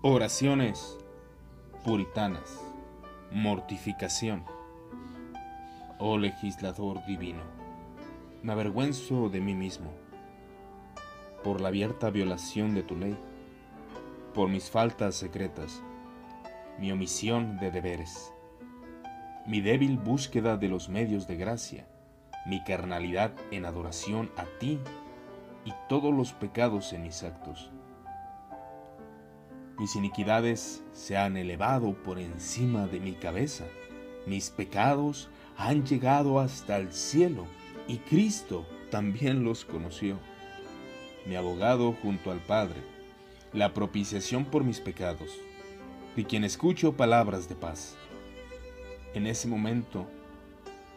Oraciones 0.00 0.96
puritanas. 1.84 2.60
Mortificación. 3.32 4.44
Oh 5.98 6.16
legislador 6.16 7.04
divino, 7.04 7.42
me 8.42 8.52
avergüenzo 8.52 9.28
de 9.28 9.40
mí 9.40 9.54
mismo 9.54 9.92
por 11.42 11.60
la 11.60 11.68
abierta 11.68 12.10
violación 12.10 12.74
de 12.74 12.82
tu 12.82 12.96
ley, 12.96 13.16
por 14.34 14.48
mis 14.48 14.70
faltas 14.70 15.14
secretas, 15.14 15.82
mi 16.78 16.90
omisión 16.90 17.58
de 17.58 17.70
deberes, 17.70 18.32
mi 19.46 19.60
débil 19.60 19.96
búsqueda 19.98 20.56
de 20.56 20.68
los 20.68 20.88
medios 20.88 21.26
de 21.26 21.36
gracia, 21.36 21.86
mi 22.46 22.62
carnalidad 22.64 23.32
en 23.50 23.64
adoración 23.66 24.30
a 24.36 24.44
ti 24.58 24.78
y 25.64 25.72
todos 25.88 26.12
los 26.12 26.32
pecados 26.32 26.92
en 26.92 27.02
mis 27.02 27.22
actos 27.22 27.70
mis 29.78 29.94
iniquidades 29.94 30.82
se 30.92 31.16
han 31.16 31.36
elevado 31.36 31.94
por 32.02 32.18
encima 32.18 32.88
de 32.88 32.98
mi 32.98 33.12
cabeza. 33.12 33.64
Mis 34.26 34.50
pecados 34.50 35.28
han 35.56 35.86
llegado 35.86 36.40
hasta 36.40 36.78
el 36.78 36.92
cielo 36.92 37.46
y 37.88 37.96
Cristo 37.96 38.66
también 38.90 39.42
los 39.42 39.64
conoció. 39.64 40.18
Mi 41.26 41.34
abogado 41.34 41.92
junto 42.02 42.30
al 42.30 42.38
Padre, 42.38 42.82
la 43.52 43.72
propiciación 43.74 44.44
por 44.44 44.62
mis 44.62 44.78
pecados, 44.78 45.30
de 46.14 46.24
quien 46.24 46.44
escucho 46.44 46.92
palabras 46.92 47.48
de 47.48 47.54
paz. 47.54 47.96
En 49.14 49.26
ese 49.26 49.48
momento, 49.48 50.06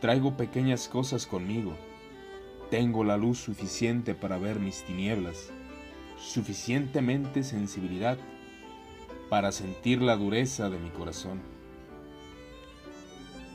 traigo 0.02 0.36
pequeñas 0.36 0.90
cosas 0.90 1.26
conmigo. 1.26 1.74
Tengo 2.70 3.04
la 3.04 3.18
luz 3.18 3.40
suficiente 3.40 4.14
para 4.14 4.38
ver 4.38 4.60
mis 4.60 4.84
tinieblas, 4.84 5.50
suficientemente 6.18 7.44
sensibilidad 7.44 8.18
para 9.30 9.54
sentir 9.54 10.02
la 10.02 10.18
dureza 10.18 10.70
de 10.70 10.78
mi 10.78 10.90
corazón. 10.90 11.42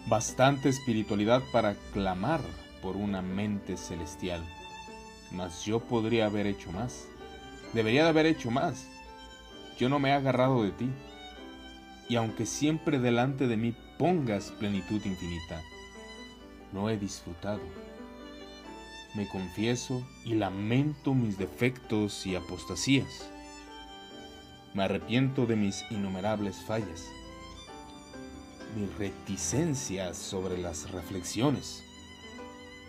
Bastante 0.09 0.71
espiritualidad 0.71 1.43
para 1.53 1.75
clamar 1.93 2.41
por 2.82 2.97
una 2.97 3.23
mente 3.23 3.77
celestial. 3.77 4.44
Mas 5.32 5.65
yo 5.65 5.81
podría 5.81 6.27
haber 6.27 6.47
hecho 6.47 6.73
más. 6.73 7.09
Debería 7.73 8.05
de 8.05 8.11
haber 8.11 8.27
hecho 8.27 8.51
más. 8.51 8.86
Yo 9.78 9.89
no 9.89 9.98
me 9.98 10.11
he 10.11 10.12
agarrado 10.12 10.62
de 10.62 10.70
ti. 10.70 10.89
Y 12.09 12.16
aunque 12.16 12.47
siempre 12.47 12.98
delante 12.98 13.47
de 13.47 13.57
mí 13.57 13.74
pongas 13.98 14.53
plenitud 14.53 15.05
infinita, 15.05 15.61
no 16.73 16.89
he 16.89 16.97
disfrutado. 16.97 17.61
Me 19.15 19.27
confieso 19.28 20.07
y 20.24 20.35
lamento 20.35 21.15
mis 21.15 21.39
defectos 21.39 22.27
y 22.27 22.36
apostasías 22.36 23.31
me 24.77 24.85
arrepiento 24.85 25.47
de 25.47 25.57
mis 25.57 25.86
innumerables 25.90 26.57
fallas, 26.57 27.07
mis 28.77 28.94
reticencias 28.98 30.19
sobre 30.19 30.59
las 30.59 30.90
reflexiones, 30.90 31.82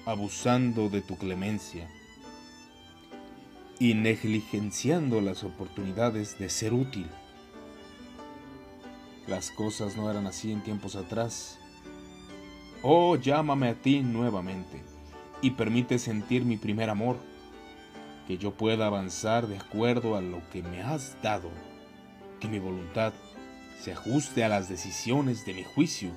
abusando 0.08 0.88
de 0.88 1.02
tu 1.02 1.18
clemencia 1.18 1.86
y 3.78 3.94
negligenciando 3.94 5.20
las 5.20 5.44
oportunidades 5.44 6.40
de 6.40 6.50
ser 6.50 6.74
útil. 6.74 7.08
Las 9.28 9.52
cosas 9.52 9.98
no 9.98 10.10
eran 10.10 10.26
así 10.26 10.54
en 10.54 10.64
tiempos 10.64 10.96
atrás. 10.96 11.60
Oh, 12.84 13.18
llámame 13.18 13.68
a 13.68 13.74
ti 13.74 14.00
nuevamente 14.00 14.82
y 15.42 15.52
permite 15.52 16.00
sentir 16.00 16.46
mi 16.46 16.56
primer 16.56 16.90
amor, 16.90 17.18
que 18.28 18.38
yo 18.38 18.52
pueda 18.52 18.88
avanzar 18.88 19.48
de 19.48 19.58
acuerdo 19.58 20.16
a 20.16 20.22
lo 20.22 20.42
que 20.52 20.64
me 20.64 20.82
has 20.84 21.22
dado 21.22 21.52
que 22.40 22.48
mi 22.48 22.60
voluntad 22.60 23.12
se 23.82 23.92
ajuste 23.92 24.46
a 24.46 24.48
las 24.48 24.70
decisiones 24.70 25.46
de 25.46 25.54
mi 25.54 25.64
juicio, 25.66 26.12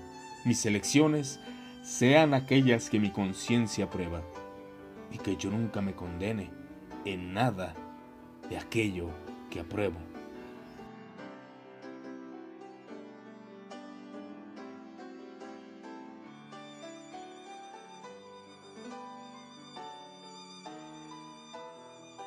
mis 0.45 0.65
elecciones 0.65 1.41
sean 1.91 2.35
aquellas 2.35 2.89
que 2.89 3.01
mi 3.01 3.11
conciencia 3.11 3.87
aprueba, 3.87 4.23
y 5.11 5.19
que 5.19 5.37
yo 5.37 5.51
nunca 5.51 5.83
me 5.83 5.93
condene 5.93 6.49
en 7.05 7.35
nada 7.35 7.75
de 8.49 8.57
aquello 8.59 9.09
que 9.51 9.59
apruebo. 9.59 10.10